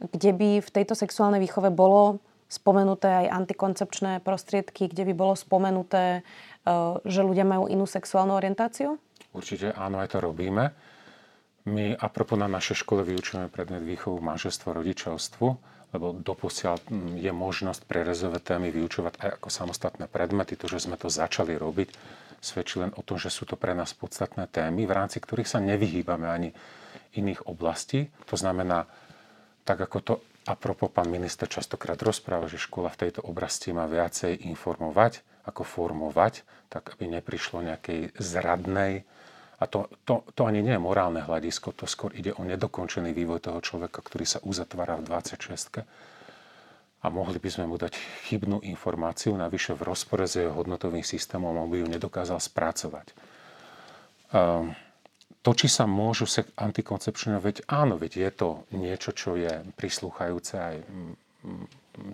kde 0.00 0.30
by 0.32 0.50
v 0.64 0.70
tejto 0.72 0.96
sexuálnej 0.96 1.40
výchove 1.44 1.68
bolo 1.68 2.24
spomenuté 2.48 3.28
aj 3.28 3.44
antikoncepčné 3.44 4.24
prostriedky, 4.24 4.88
kde 4.88 5.04
by 5.04 5.12
bolo 5.12 5.34
spomenuté, 5.36 6.20
e, 6.20 6.70
že 7.04 7.20
ľudia 7.20 7.44
majú 7.44 7.68
inú 7.68 7.84
sexuálnu 7.84 8.32
orientáciu? 8.32 8.96
Určite 9.36 9.76
áno, 9.76 10.00
aj 10.00 10.16
to 10.16 10.18
robíme. 10.24 10.72
My 11.68 11.94
apropo 11.94 12.34
na 12.40 12.48
našej 12.48 12.82
škole 12.82 13.04
vyučujeme 13.04 13.52
predmet 13.52 13.84
výchovu 13.84 14.18
manželstvo 14.18 14.72
rodičovstvu, 14.72 15.46
lebo 15.92 16.16
doposiaľ 16.16 16.80
mm, 16.88 17.20
je 17.20 17.32
možnosť 17.32 17.84
prerezové 17.84 18.40
témy 18.40 18.72
vyučovať 18.72 19.20
aj 19.20 19.28
ako 19.40 19.48
samostatné 19.52 20.04
predmety. 20.08 20.56
To, 20.56 20.66
že 20.66 20.82
sme 20.88 20.96
to 20.96 21.12
začali 21.12 21.54
robiť, 21.54 21.88
svedčí 22.40 22.80
len 22.80 22.90
o 22.96 23.04
tom, 23.04 23.20
že 23.20 23.28
sú 23.28 23.44
to 23.44 23.54
pre 23.54 23.76
nás 23.76 23.92
podstatné 23.92 24.48
témy, 24.48 24.88
v 24.88 24.96
rámci 24.96 25.20
ktorých 25.20 25.48
sa 25.48 25.60
nevyhýbame 25.60 26.26
ani 26.26 26.50
iných 27.12 27.44
oblastí. 27.44 28.08
To 28.32 28.36
znamená, 28.40 28.88
tak 29.68 29.84
ako 29.84 29.98
to 30.00 30.14
apropo 30.48 30.90
pán 30.90 31.06
minister 31.06 31.46
častokrát 31.46 32.00
rozpráva, 32.02 32.50
že 32.50 32.58
škola 32.58 32.90
v 32.90 33.06
tejto 33.06 33.22
oblasti 33.22 33.70
má 33.70 33.86
viacej 33.86 34.42
informovať, 34.50 35.22
ako 35.46 35.62
formovať, 35.62 36.42
tak 36.66 36.96
aby 36.98 37.20
neprišlo 37.20 37.62
nejakej 37.62 38.16
zradnej 38.18 39.06
a 39.62 39.70
to, 39.70 39.86
to, 40.02 40.26
to 40.34 40.42
ani 40.42 40.58
nie 40.58 40.74
je 40.74 40.82
morálne 40.82 41.22
hľadisko, 41.22 41.70
to 41.70 41.86
skôr 41.86 42.10
ide 42.18 42.34
o 42.34 42.42
nedokončený 42.42 43.14
vývoj 43.14 43.46
toho 43.46 43.62
človeka, 43.62 44.02
ktorý 44.02 44.26
sa 44.26 44.42
uzatvára 44.42 44.98
v 44.98 45.06
26 45.06 45.86
a 47.02 47.06
mohli 47.10 47.38
by 47.38 47.50
sme 47.50 47.70
mu 47.70 47.78
dať 47.78 47.94
chybnú 48.26 48.58
informáciu, 48.62 49.34
navyše 49.34 49.74
v 49.78 49.86
rozpore 49.86 50.26
s 50.26 50.38
jeho 50.38 50.54
hodnotovým 50.54 51.06
systémom, 51.06 51.54
on 51.54 51.70
by 51.70 51.82
ju 51.82 51.86
nedokázal 51.86 52.38
spracovať. 52.38 53.06
Ehm, 54.34 54.74
to, 55.42 55.50
či 55.54 55.66
sa 55.66 55.86
môžu 55.86 56.26
sa 56.26 56.46
antikoncepčné, 56.58 57.42
veď 57.42 57.66
áno, 57.66 57.98
veď 57.98 58.12
je 58.18 58.30
to 58.30 58.48
niečo, 58.74 59.10
čo 59.10 59.34
je 59.34 59.50
prislúchajúce 59.74 60.54
aj 60.54 60.76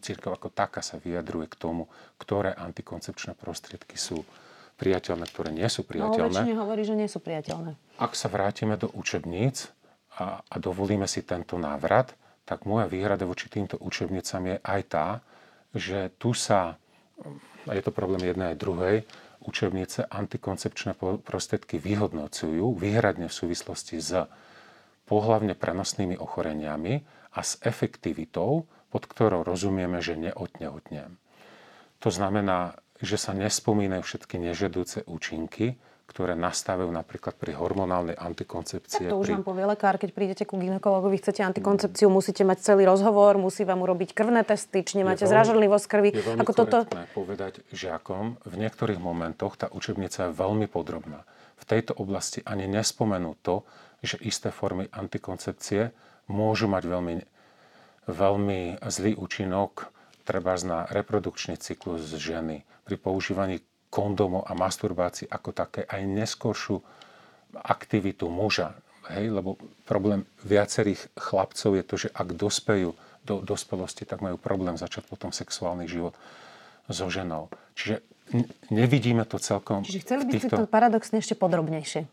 církev 0.01 0.33
ako 0.33 0.49
taká 0.49 0.81
sa 0.81 0.97
vyjadruje 0.97 1.53
k 1.53 1.61
tomu, 1.61 1.87
ktoré 2.17 2.57
antikoncepčné 2.57 3.37
prostriedky 3.37 4.01
sú 4.01 4.25
priateľné, 4.79 5.27
ktoré 5.27 5.51
nie 5.51 5.67
sú 5.67 5.83
priateľné. 5.83 6.55
No, 6.55 6.63
hovorí, 6.63 6.87
že 6.87 6.95
nie 6.95 7.11
sú 7.11 7.19
priateľné. 7.19 7.75
Ak 7.99 8.15
sa 8.15 8.31
vrátime 8.31 8.79
do 8.79 8.87
učebníc 8.95 9.75
a, 10.15 10.41
a 10.47 10.57
dovolíme 10.63 11.11
si 11.11 11.27
tento 11.27 11.59
návrat, 11.59 12.15
tak 12.47 12.65
moja 12.65 12.87
výhrada 12.87 13.27
voči 13.27 13.51
týmto 13.51 13.77
učebnicám 13.77 14.55
je 14.55 14.57
aj 14.63 14.81
tá, 14.89 15.09
že 15.75 16.15
tu 16.17 16.33
sa, 16.33 16.81
a 17.69 17.73
je 17.75 17.83
to 17.85 17.93
problém 17.93 18.25
jednej 18.25 18.55
aj 18.55 18.59
druhej, 18.63 18.97
učebnice 19.45 20.09
antikoncepčné 20.09 20.97
prostriedky 21.23 21.77
vyhodnocujú 21.77 22.79
výhradne 22.79 23.29
v 23.29 23.35
súvislosti 23.35 24.01
s 24.01 24.27
pohlavne 25.09 25.57
prenosnými 25.57 26.17
ochoreniami 26.21 27.05
a 27.37 27.41
s 27.41 27.57
efektivitou, 27.65 28.65
pod 28.89 29.03
ktorou 29.05 29.45
rozumieme, 29.45 30.01
že 30.01 30.17
neotnehotnem. 30.17 31.17
To 31.99 32.11
znamená, 32.13 32.79
že 32.99 33.17
sa 33.17 33.35
nespomínajú 33.35 34.03
všetky 34.03 34.37
nežedúce 34.43 35.07
účinky, 35.07 35.79
ktoré 36.09 36.33
nastavujú 36.33 36.89
napríklad 36.89 37.37
pri 37.37 37.53
hormonálnej 37.53 38.17
antikoncepcii. 38.17 39.07
Tak 39.07 39.13
to 39.13 39.21
už 39.21 39.29
pri... 39.29 39.35
vám 39.37 39.45
povie 39.45 39.65
lekár, 39.69 40.01
keď 40.01 40.11
prídete 40.17 40.45
ku 40.49 40.57
ginekologovi, 40.57 41.21
chcete 41.21 41.45
antikoncepciu, 41.45 42.09
musíte 42.09 42.49
mať 42.49 42.65
celý 42.65 42.89
rozhovor, 42.89 43.37
musí 43.37 43.69
vám 43.69 43.85
urobiť 43.85 44.17
krvné 44.17 44.41
testy, 44.49 44.81
či 44.89 45.05
nemáte 45.05 45.29
zrážanlivosť 45.29 45.85
krvi. 45.85 46.11
Je 46.17 46.25
veľmi 46.25 46.41
Ako 46.41 46.53
toto... 46.57 46.89
povedať 47.13 47.61
žiakom, 47.77 48.41
v 48.41 48.55
niektorých 48.57 48.97
momentoch 48.97 49.61
tá 49.61 49.69
učebnica 49.69 50.27
je 50.27 50.33
veľmi 50.33 50.65
podrobná. 50.73 51.29
V 51.61 51.65
tejto 51.69 51.93
oblasti 52.01 52.41
ani 52.49 52.65
nespomenú 52.65 53.37
to, 53.45 53.69
že 54.01 54.17
isté 54.25 54.49
formy 54.49 54.89
antikoncepcie 54.89 55.93
môžu 56.33 56.73
mať 56.73 56.89
veľmi, 56.89 57.15
veľmi 58.09 58.61
zlý 58.81 59.13
účinok 59.21 59.93
treba 60.29 60.53
na 60.61 60.85
reprodukčný 60.93 61.57
cyklus 61.57 62.13
ženy 62.13 62.61
pri 62.85 62.97
používaní 63.01 63.65
kondomu 63.89 64.45
a 64.45 64.53
masturbácii 64.53 65.25
ako 65.33 65.57
také 65.57 65.89
aj 65.89 66.05
neskoršiu 66.05 66.85
aktivitu 67.57 68.29
muža. 68.29 68.77
Hej, 69.09 69.33
lebo 69.33 69.57
problém 69.89 70.29
viacerých 70.45 71.09
chlapcov 71.17 71.73
je 71.81 71.85
to, 71.89 71.95
že 71.97 72.09
ak 72.13 72.37
dospejú 72.37 72.93
do 73.25 73.41
dospelosti, 73.41 74.05
tak 74.05 74.21
majú 74.21 74.37
problém 74.37 74.77
začať 74.77 75.09
potom 75.09 75.33
sexuálny 75.33 75.89
život 75.89 76.13
so 76.93 77.09
ženou. 77.09 77.49
Čiže 77.73 78.05
nevidíme 78.69 79.25
to 79.25 79.41
celkom... 79.41 79.81
Čiže 79.81 80.05
chceli 80.05 80.23
by 80.29 80.33
týchto... 80.37 80.53
ste 80.53 80.61
to 80.61 80.69
paradoxne 80.69 81.17
ešte 81.25 81.33
podrobnejšie. 81.41 82.05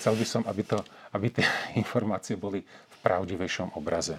Chcel 0.00 0.14
by 0.18 0.24
som, 0.26 0.42
aby, 0.48 0.64
to, 0.64 0.80
aby 1.12 1.28
tie 1.28 1.44
informácie 1.80 2.40
boli 2.40 2.64
pravdivejšom 3.00 3.74
obraze. 3.78 4.18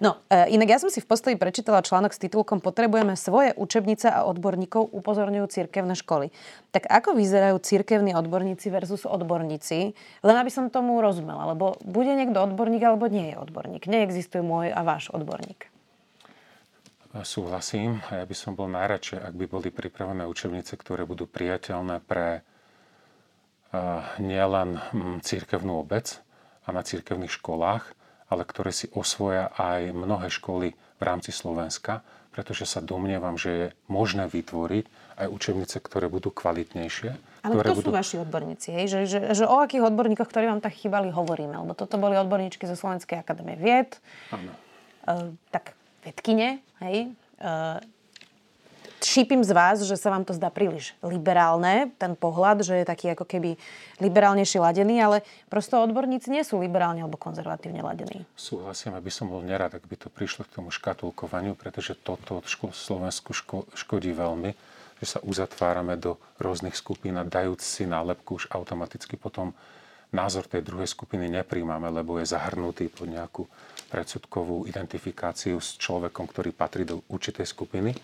No, 0.00 0.16
e, 0.32 0.48
inak 0.56 0.68
ja 0.72 0.78
som 0.80 0.88
si 0.88 1.04
v 1.04 1.10
postoji 1.10 1.36
prečítala 1.36 1.84
článok 1.84 2.16
s 2.16 2.22
titulkom 2.24 2.64
Potrebujeme 2.64 3.20
svoje 3.20 3.52
učebnice 3.52 4.08
a 4.08 4.24
odborníkov 4.24 4.88
upozorňujú 4.88 5.46
cirkevné 5.52 5.92
školy. 5.92 6.32
Tak 6.72 6.88
ako 6.88 7.12
vyzerajú 7.12 7.60
cirkevní 7.60 8.16
odborníci 8.16 8.72
versus 8.72 9.04
odborníci? 9.04 9.92
Len 10.24 10.36
aby 10.40 10.48
som 10.48 10.72
tomu 10.72 11.04
rozumela, 11.04 11.52
lebo 11.52 11.76
bude 11.84 12.16
niekto 12.16 12.40
odborník 12.40 12.80
alebo 12.80 13.12
nie 13.12 13.34
je 13.34 13.36
odborník. 13.36 13.84
Neexistuje 13.84 14.40
môj 14.40 14.72
a 14.72 14.80
váš 14.80 15.12
odborník. 15.12 15.68
Súhlasím. 17.10 17.98
Ja 18.06 18.22
by 18.22 18.36
som 18.38 18.54
bol 18.54 18.70
najradšej, 18.70 19.18
ak 19.18 19.34
by 19.34 19.46
boli 19.50 19.68
pripravené 19.74 20.30
učebnice, 20.30 20.78
ktoré 20.78 21.02
budú 21.02 21.26
priateľné 21.26 22.06
pre 22.06 22.46
uh, 23.74 24.06
nielen 24.22 24.78
mm, 24.78 25.18
církevnú 25.18 25.82
obec 25.82 26.22
a 26.62 26.70
na 26.70 26.86
církevných 26.86 27.34
školách, 27.34 27.98
ale 28.30 28.46
ktoré 28.46 28.70
si 28.70 28.86
osvoja 28.94 29.50
aj 29.58 29.90
mnohé 29.90 30.30
školy 30.30 30.72
v 30.72 31.02
rámci 31.02 31.34
Slovenska, 31.34 32.06
pretože 32.30 32.62
sa 32.62 32.78
domnievam, 32.78 33.34
že 33.34 33.50
je 33.50 33.66
možné 33.90 34.30
vytvoriť 34.30 34.86
aj 35.20 35.26
učebnice, 35.28 35.76
ktoré 35.82 36.06
budú 36.06 36.30
kvalitnejšie. 36.30 37.10
Ale 37.42 37.52
ktoré 37.52 37.68
kto 37.74 37.76
budú... 37.82 37.88
sú 37.90 37.92
vaši 37.92 38.16
odborníci? 38.22 38.68
Hej? 38.70 38.84
Že, 38.86 38.98
že, 39.04 39.18
že 39.34 39.44
o 39.44 39.58
akých 39.58 39.84
odborníkoch, 39.90 40.30
ktorí 40.30 40.46
vám 40.46 40.62
tak 40.62 40.78
chýbali, 40.78 41.10
hovoríme? 41.10 41.58
Lebo 41.58 41.74
toto 41.74 41.98
boli 41.98 42.14
odborníčky 42.16 42.64
zo 42.70 42.78
Slovenskej 42.78 43.18
akadémie 43.18 43.58
vied. 43.58 43.98
Áno. 44.30 44.54
E, 45.04 45.34
tak 45.50 45.74
vedkine, 46.06 46.62
hej? 46.86 47.10
E, 47.42 47.50
šípim 49.04 49.42
z 49.42 49.52
vás, 49.52 49.82
že 49.82 49.96
sa 49.96 50.12
vám 50.12 50.24
to 50.24 50.36
zdá 50.36 50.52
príliš 50.52 50.94
liberálne, 51.00 51.90
ten 51.96 52.14
pohľad, 52.14 52.62
že 52.64 52.80
je 52.80 52.84
taký 52.84 53.12
ako 53.16 53.24
keby 53.24 53.56
liberálnejšie 53.98 54.60
ladený, 54.60 54.96
ale 55.00 55.16
prosto 55.48 55.80
odborníci 55.80 56.28
nie 56.30 56.44
sú 56.44 56.60
liberálne 56.60 57.02
alebo 57.04 57.20
konzervatívne 57.20 57.80
ladení. 57.80 58.28
Súhlasím, 58.36 58.94
aby 58.96 59.10
som 59.12 59.28
bol 59.28 59.40
nerad, 59.44 59.72
ak 59.72 59.84
by 59.84 59.96
to 59.96 60.08
prišlo 60.12 60.46
k 60.46 60.54
tomu 60.60 60.68
škatulkovaniu, 60.70 61.56
pretože 61.56 61.96
toto 61.96 62.44
ško- 62.44 62.76
Slovensku 62.76 63.32
ško- 63.32 63.68
škodí 63.74 64.12
veľmi, 64.14 64.52
že 65.00 65.16
sa 65.16 65.18
uzatvárame 65.24 65.96
do 65.96 66.20
rôznych 66.36 66.76
skupín 66.76 67.16
a 67.16 67.24
dajúc 67.24 67.64
si 67.64 67.88
nálepku 67.88 68.36
už 68.36 68.52
automaticky 68.52 69.16
potom 69.16 69.56
názor 70.10 70.44
tej 70.44 70.66
druhej 70.66 70.90
skupiny 70.90 71.30
nepríjmame, 71.30 71.86
lebo 71.88 72.18
je 72.18 72.26
zahrnutý 72.26 72.90
pod 72.90 73.06
nejakú 73.06 73.46
predsudkovú 73.90 74.66
identifikáciu 74.66 75.58
s 75.58 75.78
človekom, 75.78 76.26
ktorý 76.30 76.50
patrí 76.50 76.82
do 76.82 77.02
určitej 77.10 77.46
skupiny. 77.46 77.94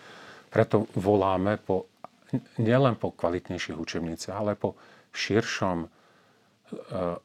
Preto 0.47 0.87
voláme 0.95 1.59
po, 1.59 1.91
nielen 2.59 2.95
po 2.95 3.11
kvalitnejších 3.11 3.77
učebniciach, 3.77 4.37
ale 4.37 4.53
po 4.55 4.79
širšom 5.11 5.77
e, 5.83 5.87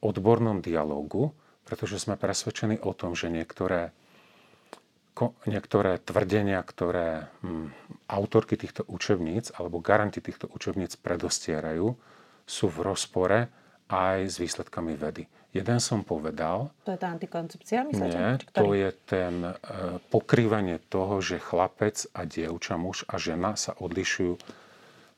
odbornom 0.02 0.58
dialogu, 0.58 1.30
pretože 1.62 2.02
sme 2.02 2.18
presvedčení 2.18 2.82
o 2.82 2.92
tom, 2.92 3.14
že 3.14 3.30
niektoré, 3.30 3.94
niektoré 5.46 6.02
tvrdenia, 6.02 6.58
ktoré 6.62 7.30
hm, 7.42 7.70
autorky 8.10 8.58
týchto 8.58 8.82
učebníc 8.90 9.54
alebo 9.54 9.78
garanti 9.78 10.18
týchto 10.18 10.50
učebníc 10.50 10.98
predostierajú, 10.98 11.94
sú 12.42 12.66
v 12.66 12.78
rozpore 12.82 13.38
aj 13.86 14.18
s 14.26 14.36
výsledkami 14.42 14.98
vedy. 14.98 15.28
Jeden 15.52 15.84
som 15.84 16.00
povedal... 16.00 16.72
To 16.88 16.96
je 16.96 17.00
tá 17.00 17.12
antikoncepcia, 17.12 17.84
myslíte? 17.84 18.16
Nie, 18.16 18.40
to 18.56 18.72
je 18.72 18.88
ten 19.04 19.44
e, 19.44 19.52
pokrývanie 20.08 20.80
toho, 20.88 21.20
že 21.20 21.36
chlapec 21.36 22.08
a 22.16 22.24
dievča, 22.24 22.80
muž 22.80 23.04
a 23.04 23.20
žena 23.20 23.52
sa 23.60 23.76
odlišujú 23.76 24.40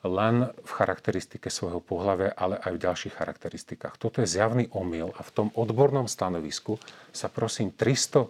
len 0.05 0.51
v 0.53 0.71
charakteristike 0.75 1.49
svojho 1.49 1.81
pohľavia, 1.81 2.37
ale 2.37 2.61
aj 2.61 2.73
v 2.77 2.83
ďalších 2.83 3.15
charakteristikách. 3.15 3.97
Toto 3.97 4.21
je 4.21 4.29
zjavný 4.29 4.69
omyl 4.75 5.15
a 5.17 5.23
v 5.25 5.31
tom 5.33 5.49
odbornom 5.57 6.11
stanovisku 6.11 6.77
sa 7.15 7.33
prosím 7.33 7.73
319, 7.73 8.29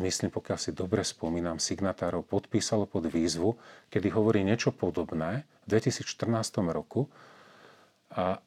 myslím, 0.00 0.30
pokiaľ 0.32 0.58
si 0.62 0.70
dobre 0.72 1.04
spomínam, 1.04 1.60
signatárov 1.60 2.24
podpísalo 2.24 2.88
pod 2.88 3.10
výzvu, 3.10 3.60
kedy 3.92 4.08
hovorí 4.14 4.40
niečo 4.40 4.72
podobné 4.72 5.44
v 5.68 5.76
2014 5.76 6.30
roku, 6.72 7.12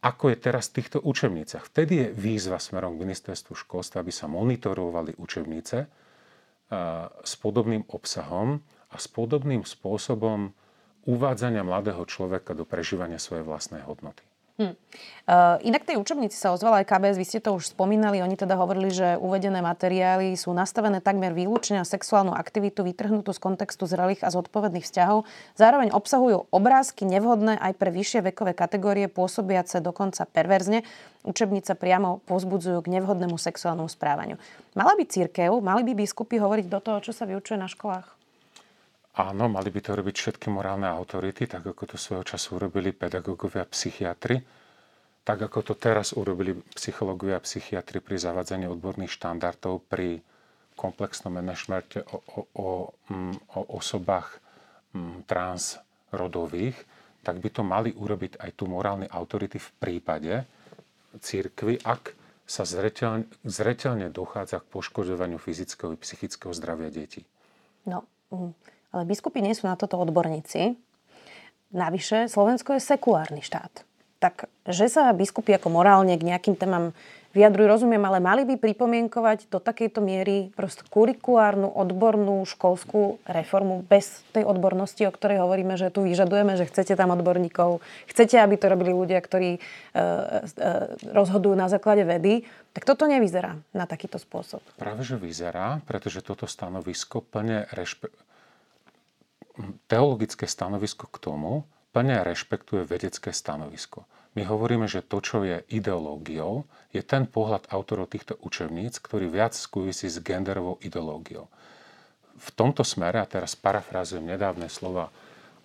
ako 0.01 0.33
je 0.33 0.37
teraz 0.41 0.73
v 0.73 0.81
týchto 0.81 0.97
učebniciach. 1.05 1.69
Vtedy 1.69 1.93
je 1.93 2.07
výzva 2.17 2.57
smerom 2.57 2.97
k 2.97 3.05
ministerstvu 3.05 3.53
školstva, 3.53 4.01
aby 4.01 4.09
sa 4.09 4.25
monitorovali 4.25 5.21
učebnice 5.21 5.77
s 7.21 7.33
podobným 7.37 7.85
obsahom 7.93 8.63
a 8.89 8.95
s 8.97 9.05
podobným 9.05 9.61
spôsobom 9.61 10.49
uvádzania 11.05 11.61
mladého 11.61 12.01
človeka 12.09 12.57
do 12.57 12.65
prežívania 12.65 13.21
svojej 13.21 13.45
vlastnej 13.45 13.85
hodnoty. 13.85 14.25
Hm. 14.59 14.75
Uh, 15.31 15.55
inak 15.63 15.87
tej 15.87 15.95
učebnici 15.95 16.35
sa 16.35 16.51
ozvala 16.51 16.83
aj 16.83 16.91
KBS, 16.91 17.15
vy 17.15 17.25
ste 17.25 17.39
to 17.39 17.55
už 17.55 17.71
spomínali, 17.71 18.19
oni 18.19 18.35
teda 18.35 18.59
hovorili, 18.59 18.91
že 18.91 19.15
uvedené 19.15 19.63
materiály 19.63 20.35
sú 20.35 20.51
nastavené 20.51 20.99
takmer 20.99 21.31
výlučne 21.31 21.79
na 21.79 21.87
sexuálnu 21.87 22.35
aktivitu 22.35 22.83
vytrhnutú 22.83 23.31
z 23.31 23.39
kontextu 23.39 23.87
zrelých 23.87 24.27
a 24.27 24.33
zodpovedných 24.33 24.83
vzťahov. 24.83 25.23
Zároveň 25.55 25.95
obsahujú 25.95 26.51
obrázky 26.51 27.07
nevhodné 27.07 27.55
aj 27.63 27.73
pre 27.79 27.95
vyššie 27.95 28.27
vekové 28.27 28.51
kategórie, 28.51 29.07
pôsobiace 29.07 29.79
dokonca 29.79 30.27
perverzne. 30.27 30.83
Učebnice 31.23 31.79
priamo 31.79 32.19
pozbudzujú 32.27 32.83
k 32.83 32.91
nevhodnému 32.99 33.39
sexuálnemu 33.39 33.87
správaniu. 33.87 34.35
Mala 34.75 34.99
by 34.99 35.03
církev, 35.07 35.51
mali 35.63 35.87
by 35.87 35.95
biskupy 35.95 36.41
hovoriť 36.41 36.65
do 36.67 36.79
toho, 36.83 36.99
čo 36.99 37.15
sa 37.15 37.23
vyučuje 37.23 37.55
na 37.55 37.71
školách? 37.71 38.20
Áno, 39.11 39.51
mali 39.51 39.67
by 39.67 39.79
to 39.83 39.91
robiť 39.91 40.15
všetky 40.15 40.47
morálne 40.47 40.87
autority, 40.87 41.43
tak 41.43 41.67
ako 41.67 41.83
to 41.83 41.97
svojho 41.99 42.23
času 42.23 42.55
urobili 42.55 42.95
pedagógovia 42.95 43.67
a 43.67 43.71
psychiatri, 43.71 44.39
tak 45.27 45.51
ako 45.51 45.59
to 45.67 45.73
teraz 45.75 46.15
urobili 46.15 46.55
psychológovia 46.71 47.37
a 47.37 47.43
psychiatri 47.43 47.99
pri 47.99 48.15
zavadzení 48.15 48.71
odborných 48.71 49.11
štandardov 49.11 49.83
pri 49.91 50.23
komplexnom 50.79 51.35
manažmente 51.35 52.01
o, 52.07 52.17
o, 52.23 52.39
o, 52.55 52.69
mm, 53.11 53.35
o 53.59 53.61
osobách 53.75 54.39
mm, 54.95 55.27
transrodových, 55.27 56.79
tak 57.21 57.37
by 57.37 57.49
to 57.51 57.61
mali 57.67 57.91
urobiť 57.91 58.39
aj 58.39 58.51
tu 58.55 58.65
morálne 58.65 59.05
autority 59.11 59.59
v 59.59 59.69
prípade 59.77 60.33
církvy, 61.19 61.83
ak 61.83 62.15
sa 62.47 62.63
zreteľne, 62.63 63.27
zreteľne 63.43 64.07
dochádza 64.09 64.63
k 64.63 64.71
poškodzovaniu 64.71 65.37
fyzického 65.37 65.93
i 65.93 65.99
psychického 65.99 66.51
zdravia 66.55 66.89
detí. 66.89 67.27
No, 67.85 68.07
mm. 68.31 68.51
Ale 68.91 69.07
biskupy 69.07 69.39
nie 69.39 69.55
sú 69.55 69.67
na 69.67 69.79
toto 69.79 69.95
odborníci. 69.99 70.75
Navyše, 71.71 72.27
Slovensko 72.27 72.75
je 72.75 72.83
sekulárny 72.83 73.39
štát. 73.39 73.87
Tak, 74.19 74.51
že 74.67 74.91
sa 74.91 75.09
biskupy 75.15 75.55
ako 75.55 75.71
morálne 75.71 76.13
k 76.19 76.27
nejakým 76.27 76.59
témam 76.59 76.91
vyjadrujú, 77.31 77.67
rozumiem, 77.67 78.03
ale 78.03 78.19
mali 78.19 78.43
by 78.43 78.59
pripomienkovať 78.59 79.47
do 79.47 79.63
takejto 79.63 80.03
miery 80.03 80.51
prosto 80.51 80.83
kurikulárnu, 80.91 81.67
odbornú, 81.71 82.43
školskú 82.43 83.23
reformu 83.23 83.87
bez 83.87 84.23
tej 84.35 84.43
odbornosti, 84.43 85.07
o 85.07 85.15
ktorej 85.15 85.39
hovoríme, 85.39 85.79
že 85.79 85.89
tu 85.89 86.03
vyžadujeme, 86.03 86.59
že 86.59 86.67
chcete 86.67 86.93
tam 86.99 87.15
odborníkov, 87.15 87.79
chcete, 88.11 88.35
aby 88.35 88.55
to 88.59 88.67
robili 88.67 88.91
ľudia, 88.91 89.23
ktorí 89.23 89.57
e, 89.57 89.59
e, 89.59 90.03
rozhodujú 91.15 91.55
na 91.55 91.71
základe 91.71 92.03
vedy. 92.03 92.43
Tak 92.75 92.83
toto 92.83 93.07
nevyzerá 93.07 93.55
na 93.71 93.87
takýto 93.87 94.19
spôsob. 94.19 94.63
Práve, 94.75 95.03
že 95.07 95.15
vyzerá, 95.15 95.79
pretože 95.87 96.19
toto 96.23 96.47
stanovisko 96.47 97.23
plne 97.23 97.67
rešpe- 97.71 98.11
teologické 99.87 100.47
stanovisko 100.47 101.07
k 101.11 101.17
tomu 101.19 101.67
plne 101.91 102.23
rešpektuje 102.23 102.87
vedecké 102.87 103.35
stanovisko. 103.35 104.07
My 104.31 104.47
hovoríme, 104.47 104.87
že 104.87 105.03
to, 105.03 105.19
čo 105.19 105.43
je 105.43 105.59
ideológiou, 105.67 106.63
je 106.95 107.03
ten 107.03 107.27
pohľad 107.27 107.67
autorov 107.67 108.07
týchto 108.15 108.39
učebníc, 108.39 109.03
ktorý 109.03 109.27
viac 109.27 109.51
skúvisí 109.51 110.07
s 110.07 110.23
genderovou 110.23 110.79
ideológiou. 110.79 111.51
V 112.39 112.49
tomto 112.55 112.87
smere, 112.87 113.19
a 113.19 113.27
teraz 113.27 113.59
parafrázujem 113.59 114.23
nedávne 114.23 114.71
slova 114.71 115.11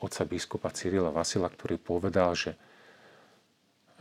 otca 0.02 0.26
biskupa 0.26 0.74
Cyrila 0.74 1.14
Vasila, 1.14 1.46
ktorý 1.46 1.78
povedal, 1.78 2.34
že, 2.34 2.58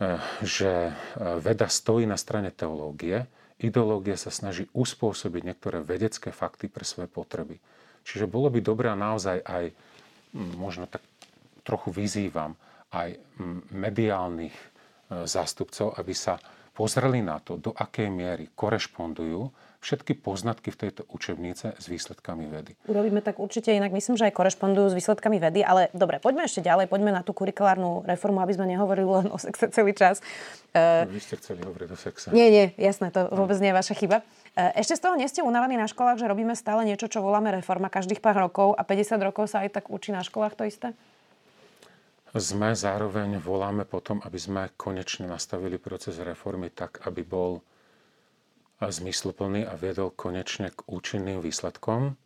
eh, 0.02 0.18
že 0.42 0.90
eh, 0.90 0.94
veda 1.38 1.70
stojí 1.70 2.02
na 2.02 2.18
strane 2.18 2.50
teológie, 2.50 3.30
ideológia 3.62 4.18
sa 4.18 4.34
snaží 4.34 4.66
uspôsobiť 4.74 5.42
niektoré 5.46 5.78
vedecké 5.78 6.34
fakty 6.34 6.66
pre 6.66 6.82
svoje 6.82 7.06
potreby. 7.06 7.62
Čiže 8.06 8.30
bolo 8.30 8.46
by 8.54 8.62
dobré 8.62 8.94
naozaj 8.94 9.42
aj, 9.42 9.74
možno 10.54 10.86
tak 10.86 11.02
trochu 11.66 11.90
vyzývam, 11.90 12.54
aj 12.94 13.18
mediálnych 13.74 14.54
e, 14.54 14.66
zástupcov, 15.26 15.98
aby 15.98 16.14
sa 16.14 16.38
pozreli 16.70 17.18
na 17.18 17.42
to, 17.42 17.58
do 17.58 17.74
akej 17.74 18.06
miery 18.06 18.46
korešpondujú 18.54 19.50
všetky 19.80 20.18
poznatky 20.18 20.74
v 20.74 20.78
tejto 20.82 21.02
učebnice 21.06 21.78
s 21.78 21.84
výsledkami 21.86 22.50
vedy. 22.50 22.74
Urobíme 22.90 23.22
tak 23.22 23.38
určite 23.38 23.70
inak. 23.70 23.94
Myslím, 23.94 24.18
že 24.18 24.26
aj 24.26 24.34
korešpondujú 24.34 24.90
s 24.90 24.94
výsledkami 24.98 25.38
vedy, 25.38 25.62
ale 25.62 25.94
dobre, 25.94 26.18
poďme 26.18 26.42
ešte 26.42 26.64
ďalej, 26.64 26.90
poďme 26.90 27.14
na 27.14 27.22
tú 27.22 27.30
kurikulárnu 27.30 28.02
reformu, 28.02 28.42
aby 28.42 28.52
sme 28.58 28.66
nehovorili 28.66 29.06
len 29.06 29.26
o 29.30 29.38
sexe 29.38 29.70
celý 29.70 29.94
čas. 29.94 30.18
No, 30.74 31.06
vy 31.06 31.22
ste 31.22 31.38
chceli 31.38 31.62
hovoriť 31.62 31.88
o 31.92 31.98
sexe. 31.98 32.26
Nie, 32.34 32.50
nie, 32.50 32.66
jasné, 32.76 33.14
to 33.14 33.30
vôbec 33.30 33.56
nie 33.62 33.70
je 33.70 33.78
vaša 33.78 33.94
chyba. 33.94 34.26
E, 34.56 34.72
ešte 34.80 34.96
z 34.96 35.02
toho 35.04 35.14
nie 35.20 35.28
ste 35.28 35.44
unavení 35.44 35.76
na 35.76 35.84
školách, 35.84 36.16
že 36.16 36.26
robíme 36.26 36.56
stále 36.56 36.88
niečo, 36.88 37.12
čo 37.12 37.20
voláme 37.20 37.52
reforma 37.52 37.92
každých 37.92 38.24
pár 38.24 38.40
rokov 38.48 38.72
a 38.72 38.82
50 38.82 39.20
rokov 39.20 39.52
sa 39.52 39.62
aj 39.62 39.76
tak 39.76 39.92
učí 39.92 40.16
na 40.16 40.24
školách 40.24 40.56
to 40.56 40.64
isté? 40.64 40.88
Sme 42.32 42.76
zároveň 42.76 43.40
voláme 43.40 43.84
potom, 43.88 44.20
aby 44.24 44.36
sme 44.36 44.72
konečne 44.76 45.28
nastavili 45.28 45.80
proces 45.80 46.20
reformy 46.20 46.68
tak, 46.72 47.00
aby 47.04 47.24
bol 47.24 47.64
zmysluplný 48.80 49.64
a 49.64 49.72
viedol 49.76 50.12
konečne 50.12 50.68
k 50.68 50.84
účinným 50.84 51.40
výsledkom 51.40 52.16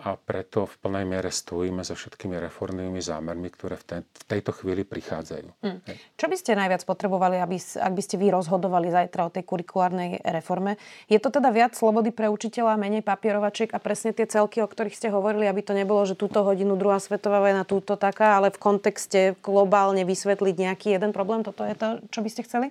a 0.00 0.16
preto 0.16 0.64
v 0.64 0.74
plnej 0.80 1.04
miere 1.04 1.28
stojíme 1.28 1.84
so 1.84 1.92
všetkými 1.92 2.40
reformnými 2.40 3.04
zámermi, 3.04 3.52
ktoré 3.52 3.76
v, 3.76 3.84
ten, 3.84 4.00
v 4.00 4.24
tejto 4.24 4.56
chvíli 4.56 4.88
prichádzajú. 4.88 5.48
Hmm. 5.60 5.84
Čo 6.16 6.26
by 6.32 6.36
ste 6.40 6.56
najviac 6.56 6.88
potrebovali, 6.88 7.36
aby, 7.36 7.60
ak 7.60 7.92
by 7.92 8.02
ste 8.02 8.16
vy 8.16 8.32
rozhodovali 8.32 8.88
zajtra 8.88 9.28
o 9.28 9.30
tej 9.30 9.44
kurikulárnej 9.44 10.24
reforme? 10.24 10.80
Je 11.12 11.20
to 11.20 11.28
teda 11.28 11.52
viac 11.52 11.76
slobody 11.76 12.16
pre 12.16 12.32
učiteľa, 12.32 12.80
menej 12.80 13.04
papierovačiek 13.04 13.68
a 13.76 13.78
presne 13.78 14.16
tie 14.16 14.24
celky, 14.24 14.64
o 14.64 14.68
ktorých 14.68 14.96
ste 14.96 15.12
hovorili, 15.12 15.44
aby 15.44 15.60
to 15.60 15.76
nebolo, 15.76 16.00
že 16.08 16.16
túto 16.16 16.40
hodinu 16.40 16.80
druhá 16.80 16.96
svetová 16.96 17.44
vojna, 17.44 17.68
túto 17.68 18.00
taká, 18.00 18.40
ale 18.40 18.48
v 18.48 18.58
kontexte 18.58 19.20
globálne 19.44 20.08
vysvetliť 20.08 20.54
nejaký 20.56 20.96
jeden 20.96 21.12
problém? 21.12 21.44
Toto 21.44 21.60
je 21.68 21.76
to, 21.76 22.00
čo 22.08 22.24
by 22.24 22.28
ste 22.32 22.48
chceli? 22.48 22.66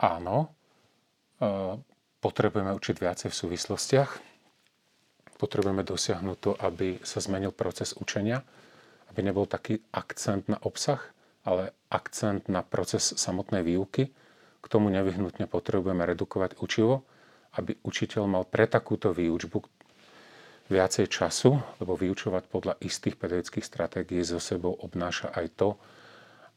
Áno. 0.00 0.48
E, 1.36 1.76
potrebujeme 2.24 2.72
učiť 2.72 2.96
viacej 2.96 3.28
v 3.28 3.36
súvislostiach 3.36 4.31
potrebujeme 5.42 5.82
dosiahnuť 5.82 6.36
to, 6.38 6.52
aby 6.54 7.02
sa 7.02 7.18
zmenil 7.18 7.50
proces 7.50 7.98
učenia, 7.98 8.46
aby 9.10 9.26
nebol 9.26 9.50
taký 9.50 9.82
akcent 9.90 10.46
na 10.46 10.62
obsah, 10.62 11.02
ale 11.42 11.74
akcent 11.90 12.46
na 12.46 12.62
proces 12.62 13.18
samotnej 13.18 13.66
výuky. 13.66 14.14
K 14.62 14.66
tomu 14.70 14.94
nevyhnutne 14.94 15.50
potrebujeme 15.50 16.06
redukovať 16.06 16.62
učivo, 16.62 17.02
aby 17.58 17.74
učiteľ 17.82 18.22
mal 18.30 18.46
pre 18.46 18.70
takúto 18.70 19.10
výučbu 19.10 19.58
viacej 20.70 21.10
času, 21.10 21.58
lebo 21.82 21.98
vyučovať 21.98 22.46
podľa 22.46 22.74
istých 22.80 23.18
pedagogických 23.18 23.66
stratégií 23.66 24.22
zo 24.22 24.38
sebou 24.38 24.72
obnáša 24.78 25.34
aj 25.34 25.46
to, 25.58 25.68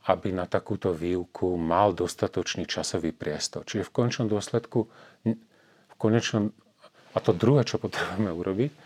aby 0.05 0.29
na 0.29 0.45
takúto 0.45 0.93
výuku 0.93 1.57
mal 1.57 1.91
dostatočný 1.91 2.69
časový 2.69 3.09
priestor. 3.09 3.65
Čiže 3.65 3.89
v 3.89 3.95
končnom 4.05 4.29
dôsledku, 4.29 4.85
v 5.25 5.95
konečnom 5.97 6.53
a 7.15 7.17
to 7.23 7.31
druhé, 7.31 7.63
čo 7.63 7.79
potrebujeme 7.79 8.29
urobiť, 8.29 8.71
e, 8.71 8.77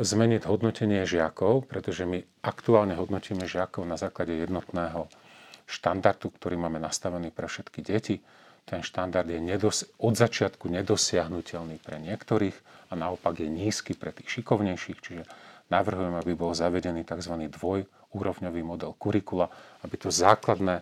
zmeniť 0.00 0.48
hodnotenie 0.48 1.04
žiakov, 1.04 1.68
pretože 1.68 2.08
my 2.08 2.24
aktuálne 2.40 2.96
hodnotíme 2.96 3.44
žiakov 3.44 3.84
na 3.84 4.00
základe 4.00 4.32
jednotného 4.32 5.06
štandardu, 5.68 6.32
ktorý 6.32 6.56
máme 6.56 6.80
nastavený 6.80 7.28
pre 7.28 7.44
všetky 7.44 7.84
deti. 7.84 8.24
Ten 8.64 8.80
štandard 8.80 9.28
je 9.28 9.40
nedos- 9.40 9.84
od 10.00 10.16
začiatku 10.16 10.72
nedosiahnutelný 10.72 11.80
pre 11.84 12.00
niektorých 12.00 12.56
a 12.88 12.96
naopak 12.96 13.44
je 13.44 13.48
nízky 13.48 13.92
pre 13.92 14.12
tých 14.12 14.40
šikovnejších, 14.40 14.98
čiže 15.04 15.22
navrhujem, 15.68 16.16
aby 16.16 16.32
bol 16.32 16.56
zavedený 16.56 17.04
tzv. 17.04 17.48
dvojúrovňový 17.52 18.62
model 18.64 18.96
kurikula, 18.96 19.52
aby 19.84 19.94
to 20.00 20.08
základné 20.08 20.80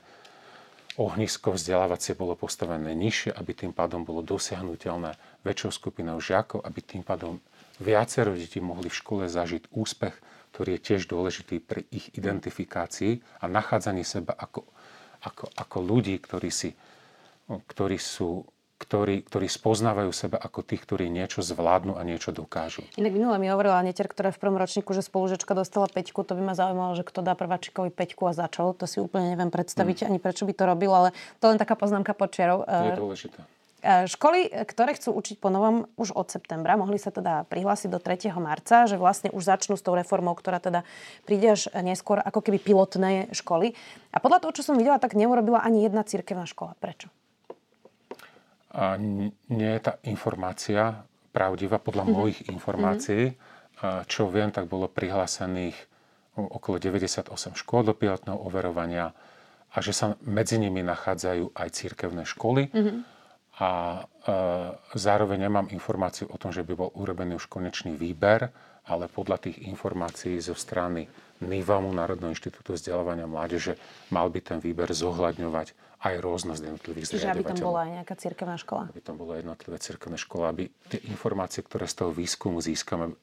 ohnisko 0.97 1.53
vzdelávacie 1.53 2.17
bolo 2.17 2.33
postavené 2.37 2.97
nižšie, 2.97 3.37
aby 3.37 3.53
tým 3.53 3.73
pádom 3.77 4.03
bolo 4.03 4.25
dosiahnutelné 4.25 5.17
väčšou 5.45 5.71
skupinou 5.73 6.21
žiakov, 6.21 6.65
aby 6.65 6.81
tým 6.81 7.05
pádom 7.05 7.41
viacero 7.81 8.33
detí 8.33 8.61
mohli 8.61 8.89
v 8.89 8.99
škole 8.99 9.25
zažiť 9.29 9.69
úspech, 9.77 10.17
ktorý 10.57 10.81
je 10.81 10.85
tiež 10.89 11.03
dôležitý 11.13 11.61
pri 11.61 11.85
ich 11.93 12.09
identifikácii 12.17 13.21
a 13.41 13.45
nachádzaní 13.45 14.09
seba 14.09 14.33
ako, 14.33 14.65
ako, 15.21 15.53
ako 15.53 15.79
ľudí, 15.85 16.17
ktorí, 16.17 16.49
si, 16.49 16.73
ktorí 17.47 18.01
sú, 18.01 18.41
ktorí, 18.77 19.25
ktorí 19.25 19.49
spoznávajú 19.49 20.13
seba 20.13 20.37
ako 20.37 20.61
tých, 20.61 20.85
ktorí 20.85 21.09
niečo 21.09 21.41
zvládnu 21.41 21.97
a 21.97 22.03
niečo 22.05 22.29
dokážu. 22.29 22.85
Inak 23.01 23.13
minule 23.17 23.37
mi 23.41 23.49
hovorila 23.49 23.81
Neter, 23.81 24.05
ktorá 24.05 24.29
v 24.29 24.41
prvom 24.41 24.61
ročníku, 24.61 24.93
že 24.93 25.01
spolužečka 25.01 25.57
dostala 25.57 25.89
peťku, 25.89 26.21
to 26.29 26.37
by 26.37 26.43
ma 26.45 26.55
zaujímalo, 26.55 26.93
že 26.93 27.09
kto 27.09 27.25
dá 27.25 27.33
prváčikovi 27.33 27.89
peťku 27.89 28.29
a 28.29 28.37
začal. 28.37 28.77
To 28.77 28.85
si 28.85 29.01
úplne 29.01 29.33
neviem 29.33 29.49
predstaviť 29.49 30.05
hmm. 30.05 30.09
ani 30.13 30.19
prečo 30.21 30.45
by 30.45 30.53
to 30.53 30.65
robil, 30.69 30.93
ale 30.93 31.09
to 31.41 31.49
len 31.49 31.57
taká 31.57 31.73
poznámka 31.73 32.13
počiarov. 32.13 32.69
Je 32.69 33.01
dôležité. 33.01 33.41
Školy, 33.87 34.51
ktoré 34.67 34.99
chcú 34.99 35.15
učiť 35.15 35.39
po 35.39 35.47
novom 35.47 35.87
už 35.95 36.11
od 36.17 36.27
septembra, 36.27 36.75
mohli 36.75 36.99
sa 36.99 37.15
teda 37.15 37.47
prihlásiť 37.47 37.87
do 37.87 38.03
3. 38.03 38.35
marca, 38.35 38.89
že 38.91 38.99
vlastne 38.99 39.31
už 39.31 39.47
začnú 39.47 39.79
s 39.79 39.85
tou 39.85 39.95
reformou, 39.95 40.35
ktorá 40.35 40.59
teda 40.59 40.83
príde 41.23 41.55
až 41.55 41.71
neskôr 41.87 42.19
ako 42.19 42.43
keby 42.43 42.59
pilotné 42.59 43.31
školy. 43.31 43.79
A 44.11 44.19
podľa 44.19 44.43
toho, 44.43 44.53
čo 44.59 44.67
som 44.67 44.75
videla, 44.75 44.99
tak 44.99 45.15
neurobila 45.15 45.63
ani 45.63 45.87
jedna 45.87 46.03
cirkevná 46.03 46.51
škola. 46.51 46.75
Prečo? 46.83 47.13
A 48.77 49.01
nie 49.49 49.71
je 49.73 49.81
tá 49.81 49.97
informácia 50.05 51.09
pravdivá 51.33 51.81
podľa 51.81 52.05
mm-hmm. 52.05 52.21
mojich 52.21 52.41
informácií. 52.53 53.33
Mm-hmm. 53.33 54.05
Čo 54.09 54.29
viem, 54.29 54.53
tak 54.53 54.69
bolo 54.69 54.89
prihlásených 54.89 55.77
okolo 56.37 56.77
98 56.77 57.33
škôl 57.57 57.85
do 57.85 57.97
pilotného 57.97 58.37
overovania 58.37 59.17
a 59.73 59.77
že 59.81 59.97
sa 59.97 60.17
medzi 60.25 60.61
nimi 60.61 60.85
nachádzajú 60.85 61.57
aj 61.57 61.69
církevné 61.73 62.29
školy. 62.29 62.69
Mm-hmm 62.73 63.17
a 63.57 63.71
e, 63.97 64.31
zároveň 65.01 65.49
nemám 65.49 65.73
informáciu 65.73 66.29
o 66.29 66.37
tom, 66.37 66.53
že 66.53 66.61
by 66.61 66.77
bol 66.77 66.91
urobený 66.93 67.41
už 67.41 67.49
konečný 67.49 67.97
výber, 67.97 68.53
ale 68.85 69.09
podľa 69.09 69.49
tých 69.49 69.65
informácií 69.65 70.37
zo 70.45 70.53
strany 70.53 71.09
NIVAMu, 71.41 71.89
Národného 71.89 72.37
inštitútu 72.37 72.77
vzdelávania 72.77 73.25
mládeže, 73.25 73.81
mal 74.13 74.29
by 74.29 74.41
ten 74.45 74.59
výber 74.61 74.93
zohľadňovať 74.93 75.96
aj 76.13 76.17
rôznosť 76.23 76.61
jednotlivých 76.63 77.05
Čiže 77.11 77.33
aby 77.33 77.43
tam 77.43 77.59
bola 77.59 77.81
aj 77.87 77.91
nejaká 78.03 78.15
cirkevná 78.15 78.57
škola? 78.61 78.83
Aby 78.93 79.01
tam 79.03 79.17
bola 79.19 79.35
jednotlivé 79.41 79.77
cirkevné 79.83 80.19
škola, 80.21 80.55
aby 80.55 80.71
tie 80.93 81.01
informácie, 81.11 81.61
ktoré 81.67 81.91
z 81.91 82.05
toho 82.05 82.11
výskumu 82.15 82.63
získame, 82.63 83.17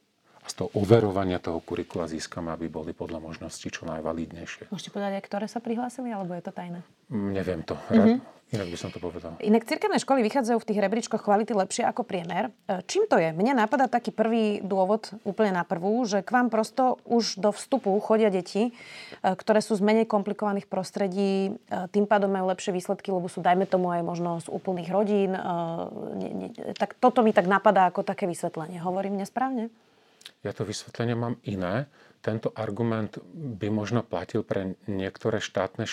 a 0.43 0.47
z 0.51 0.53
toho 0.59 0.69
overovania 0.75 1.39
toho 1.39 1.63
kurikula 1.63 2.11
získame, 2.11 2.51
aby 2.51 2.67
boli 2.67 2.91
podľa 2.91 3.23
možností 3.23 3.71
čo 3.71 3.87
najvalidnejšie. 3.87 4.67
Môžete 4.69 4.91
povedať 4.91 5.23
ktoré 5.23 5.47
sa 5.47 5.63
prihlásili, 5.63 6.11
alebo 6.11 6.35
je 6.35 6.43
to 6.43 6.51
tajné? 6.51 6.83
Mm, 7.07 7.31
neviem 7.31 7.61
to. 7.63 7.79
Mm-hmm. 7.87 8.43
Inak 8.53 8.69
by 8.69 8.77
som 8.77 8.93
to 8.93 9.01
povedal. 9.01 9.33
Inak 9.41 9.65
cirkevné 9.65 9.97
školy 9.97 10.21
vychádzajú 10.29 10.61
v 10.61 10.67
tých 10.69 10.77
rebríčkoch 10.77 11.25
kvality 11.25 11.57
lepšie 11.57 11.89
ako 11.89 12.05
priemer. 12.05 12.53
E, 12.69 12.85
čím 12.85 13.09
to 13.09 13.17
je? 13.17 13.33
Mne 13.33 13.57
napadá 13.57 13.89
taký 13.89 14.13
prvý 14.13 14.61
dôvod 14.61 15.09
úplne 15.25 15.57
na 15.57 15.65
prvú, 15.65 16.05
že 16.05 16.21
k 16.21 16.29
vám 16.29 16.53
prosto 16.53 17.01
už 17.09 17.41
do 17.41 17.49
vstupu 17.49 17.89
chodia 17.97 18.29
deti, 18.29 18.69
e, 18.69 18.71
ktoré 19.25 19.57
sú 19.57 19.73
z 19.73 19.81
menej 19.81 20.05
komplikovaných 20.05 20.69
prostredí, 20.69 21.49
e, 21.49 21.51
tým 21.89 22.05
pádom 22.05 22.29
majú 22.29 22.53
lepšie 22.53 22.77
výsledky, 22.77 23.09
lebo 23.09 23.25
sú, 23.25 23.41
dajme 23.41 23.65
tomu, 23.65 23.89
aj 23.89 24.05
možno 24.05 24.37
z 24.37 24.53
úplných 24.53 24.89
rodín. 24.93 25.33
Tak 26.77 27.01
toto 27.01 27.25
mi 27.25 27.33
tak 27.33 27.49
napadá 27.49 27.89
ako 27.89 28.05
také 28.05 28.29
vysvetlenie. 28.29 28.77
Hovorím 28.77 29.17
nesprávne? 29.17 29.73
Ja 30.43 30.51
to 30.51 30.67
vysvetlenie 30.67 31.15
mám 31.15 31.39
iné 31.47 31.87
tento 32.23 32.55
argument 32.55 33.19
by 33.35 33.67
možno 33.67 33.99
platil 33.99 34.47
pre 34.47 34.79
niektoré, 34.87 35.43
štátne, 35.43 35.83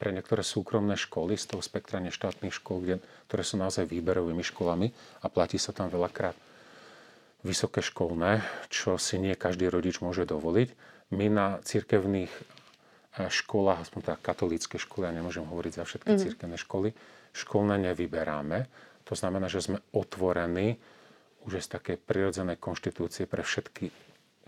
pre 0.00 0.10
niektoré 0.16 0.40
súkromné 0.40 0.96
školy 0.96 1.36
z 1.36 1.52
toho 1.52 1.60
spektra 1.60 2.00
neštátnych 2.00 2.56
škôl, 2.56 2.80
kde, 2.80 2.96
ktoré 3.28 3.44
sú 3.44 3.60
naozaj 3.60 3.84
výberovými 3.84 4.40
školami 4.40 4.96
a 5.20 5.28
platí 5.28 5.60
sa 5.60 5.76
tam 5.76 5.92
veľakrát 5.92 6.32
vysoké 7.44 7.84
školné, 7.84 8.40
čo 8.72 8.96
si 8.96 9.20
nie 9.20 9.36
každý 9.36 9.68
rodič 9.68 10.00
môže 10.00 10.24
dovoliť. 10.24 10.72
My 11.12 11.28
na 11.28 11.60
cirkevných 11.60 12.32
eh, 12.32 13.28
školách, 13.28 13.84
aspoň 13.84 14.00
teda 14.08 14.16
katolícke 14.24 14.80
školy, 14.80 15.04
ja 15.04 15.12
nemôžem 15.12 15.44
hovoriť 15.44 15.72
za 15.76 15.84
všetky 15.84 16.16
mm. 16.16 16.20
cirkevné 16.24 16.56
školy, 16.56 16.96
školné 17.36 17.92
nevyberáme. 17.92 18.72
To 19.04 19.12
znamená, 19.12 19.52
že 19.52 19.60
sme 19.60 19.84
otvorení 19.92 20.80
už 21.44 21.60
z 21.60 21.68
také 21.68 21.92
prirodzenej 21.96 22.56
konštitúcie 22.56 23.28
pre 23.28 23.44
všetky 23.44 23.92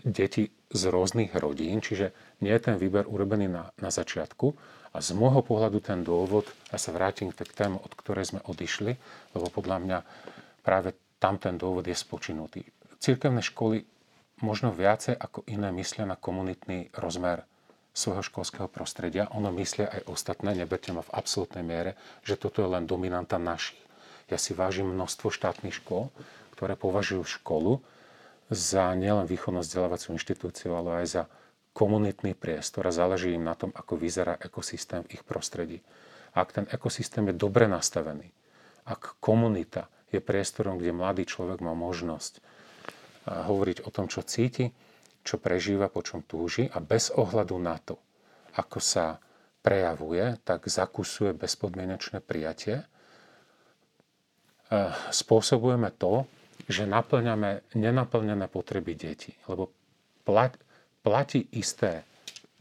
deti 0.05 0.53
z 0.69 0.81
rôznych 0.87 1.33
rodín, 1.37 1.81
čiže 1.81 2.13
nie 2.43 2.53
je 2.53 2.61
ten 2.61 2.75
výber 2.77 3.09
urobený 3.09 3.49
na, 3.49 3.63
na 3.81 3.89
začiatku. 3.89 4.53
A 4.93 4.97
z 5.03 5.13
môjho 5.13 5.45
pohľadu 5.45 5.81
ten 5.81 6.01
dôvod, 6.01 6.49
ja 6.73 6.77
sa 6.81 6.93
vrátim 6.93 7.29
k 7.29 7.43
tému, 7.43 7.77
od 7.81 7.93
ktorej 7.93 8.33
sme 8.33 8.41
odišli, 8.45 8.93
lebo 9.37 9.45
podľa 9.49 9.77
mňa 9.83 9.97
práve 10.65 10.97
tam 11.21 11.37
ten 11.37 11.57
dôvod 11.57 11.85
je 11.85 11.97
spočinutý. 11.97 12.65
Cirkevné 12.97 13.45
školy 13.45 13.85
možno 14.41 14.73
viacej 14.73 15.17
ako 15.17 15.45
iné 15.49 15.69
myslia 15.73 16.05
na 16.05 16.17
komunitný 16.17 16.93
rozmer 16.97 17.45
svojho 17.97 18.21
školského 18.21 18.69
prostredia. 18.69 19.29
Ono 19.33 19.49
myslia 19.57 19.89
aj 19.89 20.05
ostatné, 20.05 20.53
neberte 20.53 20.93
ma 20.93 21.01
v 21.01 21.13
absolútnej 21.13 21.65
miere, 21.65 21.97
že 22.21 22.37
toto 22.37 22.61
je 22.61 22.69
len 22.69 22.85
dominanta 22.85 23.41
našich. 23.41 23.81
Ja 24.29 24.37
si 24.37 24.53
vážim 24.53 24.85
množstvo 24.93 25.33
štátnych 25.33 25.81
škôl, 25.81 26.13
ktoré 26.57 26.73
považujú 26.73 27.21
školu 27.37 27.85
za 28.49 28.89
nielen 28.97 29.29
výchovno 29.29 29.61
vzdelávaciu 29.61 30.17
inštitúciu, 30.17 30.73
ale 30.73 31.05
aj 31.05 31.07
za 31.07 31.23
komunitný 31.77 32.33
priestor 32.33 32.89
a 32.89 32.95
záleží 32.95 33.37
im 33.37 33.45
na 33.45 33.53
tom, 33.53 33.69
ako 33.69 34.01
vyzerá 34.01 34.41
ekosystém 34.41 35.05
v 35.05 35.21
ich 35.21 35.23
prostredí. 35.23 35.85
Ak 36.33 36.49
ten 36.57 36.65
ekosystém 36.73 37.29
je 37.29 37.37
dobre 37.37 37.69
nastavený, 37.69 38.33
ak 38.89 39.21
komunita 39.21 39.85
je 40.09 40.17
priestorom, 40.17 40.81
kde 40.81 40.97
mladý 40.97 41.29
človek 41.29 41.61
má 41.61 41.77
možnosť 41.77 42.41
hovoriť 43.29 43.85
o 43.85 43.93
tom, 43.93 44.09
čo 44.09 44.25
cíti, 44.25 44.73
čo 45.21 45.37
prežíva, 45.37 45.91
po 45.91 46.01
čom 46.01 46.23
túži 46.23 46.65
a 46.71 46.81
bez 46.81 47.13
ohľadu 47.13 47.55
na 47.61 47.77
to, 47.77 47.99
ako 48.55 48.79
sa 48.81 49.21
prejavuje, 49.59 50.39
tak 50.47 50.65
zakusuje 50.65 51.35
bezpodmienečné 51.35 52.23
prijatie, 52.23 52.87
spôsobujeme 55.11 55.91
to, 55.99 56.23
že 56.67 56.83
naplňame 56.83 57.63
nenaplnené 57.73 58.51
potreby 58.51 58.93
detí. 58.93 59.31
Lebo 59.47 59.71
platí 61.01 61.47
isté 61.55 62.03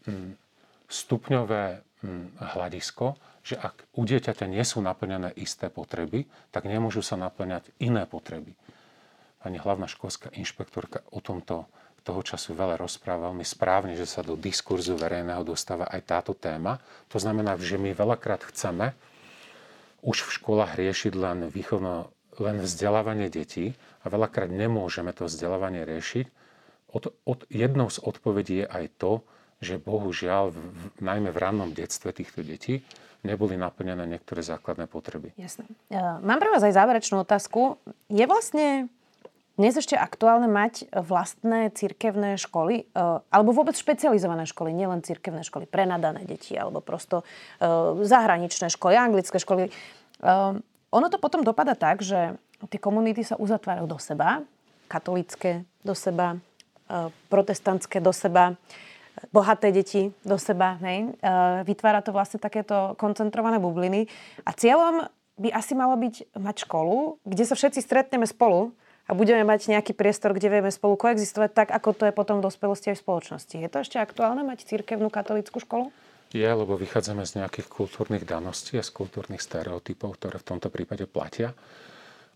mm, 0.07 0.39
stupňové 0.87 1.83
mm, 2.03 2.27
hľadisko, 2.55 3.19
že 3.47 3.59
ak 3.59 3.95
u 3.95 4.03
dieťaťa 4.07 4.47
nie 4.47 4.63
sú 4.63 4.83
naplnené 4.83 5.35
isté 5.39 5.71
potreby, 5.71 6.27
tak 6.51 6.67
nemôžu 6.67 7.03
sa 7.03 7.19
naplňať 7.19 7.71
iné 7.83 8.07
potreby. 8.07 8.55
Pani 9.43 9.59
hlavná 9.59 9.87
školská 9.87 10.35
inšpektorka 10.35 11.07
o 11.15 11.23
tomto 11.23 11.71
toho 12.07 12.23
času 12.23 12.55
veľa 12.55 12.79
rozpráva 12.79 13.31
veľmi 13.31 13.43
správne, 13.43 13.99
že 13.99 14.07
sa 14.07 14.23
do 14.23 14.39
diskurzu 14.39 14.95
verejného 14.95 15.43
dostáva 15.43 15.91
aj 15.91 16.07
táto 16.07 16.39
téma. 16.39 16.79
To 17.11 17.19
znamená, 17.19 17.59
že 17.59 17.83
my 17.83 17.91
veľakrát 17.91 18.47
chceme 18.47 18.95
už 20.07 20.23
v 20.23 20.35
školách 20.39 20.79
riešiť 20.79 21.13
len 21.19 21.51
výchovno 21.51 22.15
len 22.43 22.61
vzdelávanie 22.61 23.29
detí 23.29 23.77
a 24.03 24.13
veľakrát 24.13 24.51
nemôžeme 24.51 25.13
to 25.13 25.27
vzdelávanie 25.27 25.85
riešiť. 25.85 26.27
Od, 26.93 27.13
od, 27.29 27.41
jednou 27.51 27.91
z 27.93 27.99
odpovedí 28.01 28.65
je 28.65 28.67
aj 28.67 28.85
to, 28.97 29.13
že 29.61 29.81
bohužiaľ, 29.81 30.53
v, 30.53 30.59
najmä 31.01 31.33
v 31.33 31.39
rannom 31.41 31.71
detstve 31.73 32.13
týchto 32.13 32.45
detí, 32.45 32.85
neboli 33.25 33.59
naplnené 33.59 34.07
niektoré 34.07 34.45
základné 34.45 34.87
potreby. 34.87 35.35
Jasné. 35.35 35.67
Mám 36.23 36.39
pre 36.39 36.53
vás 36.53 36.63
aj 36.63 36.77
záverečnú 36.77 37.27
otázku. 37.27 37.81
Je 38.07 38.23
vlastne 38.29 38.87
dnes 39.57 39.73
ešte 39.73 39.97
aktuálne 39.97 40.47
mať 40.53 40.93
vlastné 40.93 41.73
cirkevné 41.73 42.37
školy, 42.37 42.85
e, 42.85 43.05
alebo 43.33 43.57
vôbec 43.57 43.73
špecializované 43.73 44.45
školy, 44.45 44.77
nielen 44.77 45.01
cirkevné 45.01 45.41
školy, 45.49 45.65
prenadané 45.65 46.29
deti, 46.29 46.53
alebo 46.53 46.85
prosto 46.85 47.25
e, 47.25 48.05
zahraničné 48.05 48.69
školy, 48.69 48.95
anglické 49.01 49.41
školy. 49.41 49.73
Ono 50.97 51.13
to 51.13 51.21
potom 51.21 51.45
dopada 51.45 51.77
tak, 51.77 52.01
že 52.01 52.41
tie 52.73 52.81
komunity 52.81 53.21
sa 53.21 53.37
uzatvárajú 53.37 53.85
do 53.85 54.01
seba, 54.01 54.41
katolické 54.89 55.69
do 55.85 55.93
seba, 55.93 56.41
e, 56.89 57.13
protestantské 57.29 58.01
do 58.01 58.17
seba, 58.17 58.57
bohaté 59.29 59.77
deti 59.77 60.09
do 60.25 60.41
seba. 60.41 60.81
Hej? 60.81 61.13
E, 61.21 61.29
vytvára 61.69 62.01
to 62.01 62.17
vlastne 62.17 62.41
takéto 62.41 62.97
koncentrované 62.97 63.61
bubliny. 63.61 64.09
A 64.49 64.57
cieľom 64.57 65.05
by 65.37 65.53
asi 65.53 65.77
malo 65.77 66.01
byť 66.01 66.33
mať 66.33 66.65
školu, 66.65 67.21
kde 67.29 67.45
sa 67.45 67.53
všetci 67.53 67.85
stretneme 67.85 68.25
spolu 68.25 68.73
a 69.05 69.13
budeme 69.13 69.45
mať 69.45 69.69
nejaký 69.69 69.93
priestor, 69.93 70.33
kde 70.33 70.49
vieme 70.49 70.73
spolu 70.73 70.97
koexistovať 70.97 71.51
tak, 71.53 71.69
ako 71.77 71.93
to 71.93 72.05
je 72.09 72.17
potom 72.17 72.41
v 72.41 72.47
dospelosti 72.49 72.97
aj 72.97 72.97
v 72.97 73.05
spoločnosti. 73.05 73.55
Je 73.61 73.69
to 73.69 73.85
ešte 73.85 74.01
aktuálne 74.01 74.49
mať 74.49 74.65
církevnú 74.65 75.13
katolickú 75.13 75.61
školu? 75.61 75.93
Je, 76.35 76.47
lebo 76.47 76.75
vychádzame 76.75 77.23
z 77.23 77.39
nejakých 77.39 77.71
kultúrnych 77.71 78.27
daností 78.27 78.75
a 78.77 78.85
z 78.85 78.91
kultúrnych 78.91 79.39
stereotypov, 79.39 80.19
ktoré 80.19 80.43
v 80.43 80.49
tomto 80.55 80.69
prípade 80.75 81.07
platia. 81.07 81.55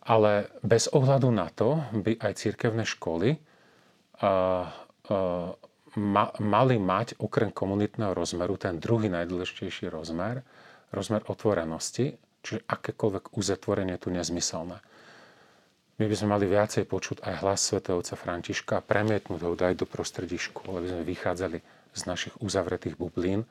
Ale 0.07 0.49
bez 0.62 0.86
ohľadu 0.95 1.28
na 1.34 1.51
to 1.51 1.82
by 1.93 2.16
aj 2.22 2.32
církevné 2.38 2.86
školy 2.86 3.36
uh, 3.36 4.70
uh, 5.11 5.51
ma, 5.99 6.24
mali 6.38 6.78
mať 6.78 7.18
okrem 7.18 7.51
komunitného 7.51 8.14
rozmeru 8.14 8.57
ten 8.57 8.78
druhý 8.78 9.11
najdôležitejší 9.11 9.91
rozmer, 9.91 10.47
rozmer 10.95 11.26
otvorenosti, 11.26 12.14
čiže 12.41 12.64
akékoľvek 12.64 13.36
uzatvorenie 13.36 13.99
tu 13.99 14.09
nezmyselné. 14.14 14.78
My 16.01 16.09
by 16.09 16.16
sme 16.16 16.32
mali 16.32 16.49
viacej 16.49 16.88
počuť 16.88 17.20
aj 17.28 17.34
hlas 17.45 17.61
svätého 17.61 18.01
otca 18.01 18.16
Františka 18.16 18.80
a 18.80 18.86
premietnúť 18.86 19.41
ho 19.45 19.53
dať 19.53 19.84
do 19.84 19.84
prostredí 19.84 20.41
škôl, 20.41 20.80
aby 20.80 20.88
sme 20.88 21.05
vychádzali 21.05 21.59
z 21.93 22.03
našich 22.09 22.32
uzavretých 22.41 22.97
bublín 22.97 23.45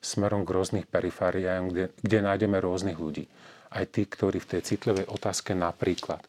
smerom 0.00 0.46
k 0.46 0.54
rôznych 0.54 0.86
perifériám, 0.86 1.72
kde, 1.72 1.84
kde 2.00 2.18
nájdeme 2.22 2.58
rôznych 2.60 2.98
ľudí. 2.98 3.26
Aj 3.72 3.84
tí, 3.88 4.06
ktorí 4.06 4.38
v 4.38 4.50
tej 4.56 4.62
citlivej 4.62 5.10
otázke 5.10 5.52
napríklad 5.52 6.22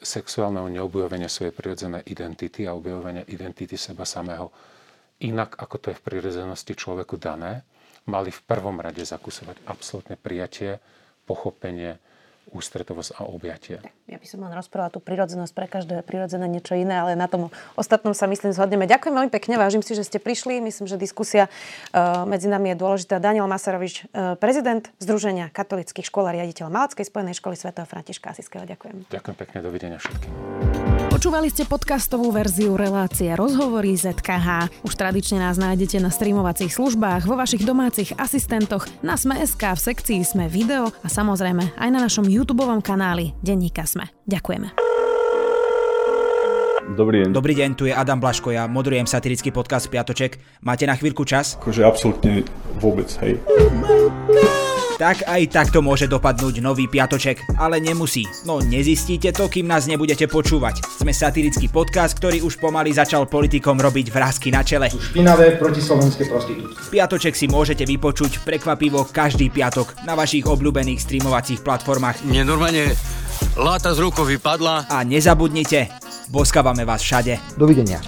sexuálneho 0.00 0.70
neobjavenia 0.70 1.28
svojej 1.28 1.52
prirodzenej 1.52 2.06
identity 2.06 2.64
a 2.64 2.72
objavovania 2.72 3.26
identity 3.26 3.74
seba 3.74 4.06
samého 4.06 4.48
inak, 5.20 5.58
ako 5.58 5.76
to 5.80 5.86
je 5.92 5.98
v 5.98 6.06
prirodzenosti 6.06 6.72
človeku 6.76 7.16
dané, 7.18 7.66
mali 8.06 8.30
v 8.30 8.44
prvom 8.46 8.78
rade 8.78 9.02
zakúsovať 9.02 9.66
absolútne 9.66 10.14
prijatie, 10.14 10.78
pochopenie, 11.26 11.98
ústretovosť 12.50 13.18
a 13.18 13.26
objatie. 13.26 13.82
Ja 14.06 14.22
by 14.22 14.26
som 14.26 14.40
len 14.46 14.54
rozprával 14.54 14.94
tú 14.94 15.02
prirodzenosť, 15.02 15.52
pre 15.52 15.66
každé 15.66 16.06
prirodzené 16.06 16.46
niečo 16.46 16.78
iné, 16.78 16.94
ale 16.94 17.18
na 17.18 17.26
tom 17.26 17.50
ostatnom 17.74 18.14
sa 18.14 18.30
myslím 18.30 18.54
zhodneme. 18.54 18.86
Ďakujem 18.86 19.14
veľmi 19.14 19.32
pekne, 19.34 19.58
vážim 19.58 19.82
si, 19.82 19.98
že 19.98 20.06
ste 20.06 20.22
prišli. 20.22 20.62
Myslím, 20.62 20.86
že 20.86 20.96
diskusia 20.96 21.50
uh, 21.92 22.22
medzi 22.24 22.46
nami 22.46 22.72
je 22.74 22.76
dôležitá. 22.78 23.18
Daniel 23.18 23.50
Masarovič, 23.50 24.06
uh, 24.14 24.38
prezident 24.38 24.86
Združenia 25.02 25.50
katolických 25.50 26.06
škôl 26.06 26.30
a 26.30 26.32
riaditeľ 26.32 26.70
Malackej 26.70 27.06
spojenej 27.10 27.34
školy 27.34 27.58
Sv. 27.58 27.74
Františka 27.74 28.30
Asiského. 28.30 28.62
Ďakujem. 28.62 29.10
Ďakujem 29.10 29.36
pekne, 29.36 29.58
dovidenia 29.60 29.98
všetkým. 29.98 30.95
Počúvali 31.16 31.48
ste 31.48 31.64
podcastovú 31.64 32.28
verziu 32.28 32.76
relácie 32.76 33.32
Rozhovory 33.32 33.96
ZKH. 33.96 34.68
Už 34.84 34.92
tradične 35.00 35.40
nás 35.40 35.56
nájdete 35.56 35.96
na 35.96 36.12
streamovacích 36.12 36.68
službách, 36.68 37.24
vo 37.24 37.40
vašich 37.40 37.64
domácich 37.64 38.12
asistentoch, 38.20 38.84
na 39.00 39.16
Sme.sk, 39.16 39.64
v 39.64 39.80
sekcii 39.80 40.20
Sme 40.20 40.44
video 40.44 40.92
a 40.92 41.08
samozrejme 41.08 41.72
aj 41.72 41.88
na 41.88 42.04
našom 42.04 42.28
YouTube 42.28 42.68
kanáli 42.84 43.32
Denníka 43.40 43.88
Sme. 43.88 44.12
Ďakujeme. 44.28 44.76
Dobrý 47.00 47.24
deň. 47.24 47.28
Dobrý 47.32 47.54
deň, 47.56 47.70
tu 47.80 47.88
je 47.88 47.96
Adam 47.96 48.20
Blaško, 48.20 48.52
ja 48.52 48.68
moderujem 48.68 49.08
satirický 49.08 49.48
podcast 49.56 49.88
Piatoček. 49.88 50.36
Máte 50.60 50.84
na 50.84 51.00
chvíľku 51.00 51.24
čas? 51.24 51.56
Akože 51.56 51.80
absolútne 51.80 52.44
vôbec, 52.76 53.08
hej. 53.24 53.40
Tak 54.96 55.28
aj 55.28 55.52
takto 55.52 55.84
môže 55.84 56.08
dopadnúť 56.08 56.64
nový 56.64 56.88
piatoček, 56.88 57.60
ale 57.60 57.84
nemusí. 57.84 58.24
No 58.48 58.64
nezistíte 58.64 59.28
to, 59.28 59.44
kým 59.44 59.68
nás 59.68 59.84
nebudete 59.84 60.24
počúvať. 60.24 60.80
Sme 60.88 61.12
satirický 61.12 61.68
podcast, 61.68 62.16
ktorý 62.16 62.40
už 62.40 62.56
pomaly 62.56 62.96
začal 62.96 63.28
politikom 63.28 63.76
robiť 63.76 64.08
vrázky 64.08 64.48
na 64.48 64.64
čele. 64.64 64.88
Špinavé 64.88 65.60
protislovenské 65.60 66.24
prostitútky. 66.24 66.80
Piatoček 66.88 67.36
si 67.36 67.44
môžete 67.44 67.84
vypočuť 67.84 68.40
prekvapivo 68.40 69.04
každý 69.12 69.52
piatok 69.52 70.00
na 70.08 70.16
vašich 70.16 70.48
obľúbených 70.48 71.04
streamovacích 71.04 71.60
platformách. 71.60 72.24
Mne 72.24 72.48
normálne 72.48 72.96
láta 73.60 73.92
z 73.92 74.00
rukou 74.00 74.24
vypadla. 74.24 74.88
A 74.88 75.04
nezabudnite, 75.04 75.92
boskávame 76.32 76.88
vás 76.88 77.04
všade. 77.04 77.36
Dovidenia. 77.60 78.00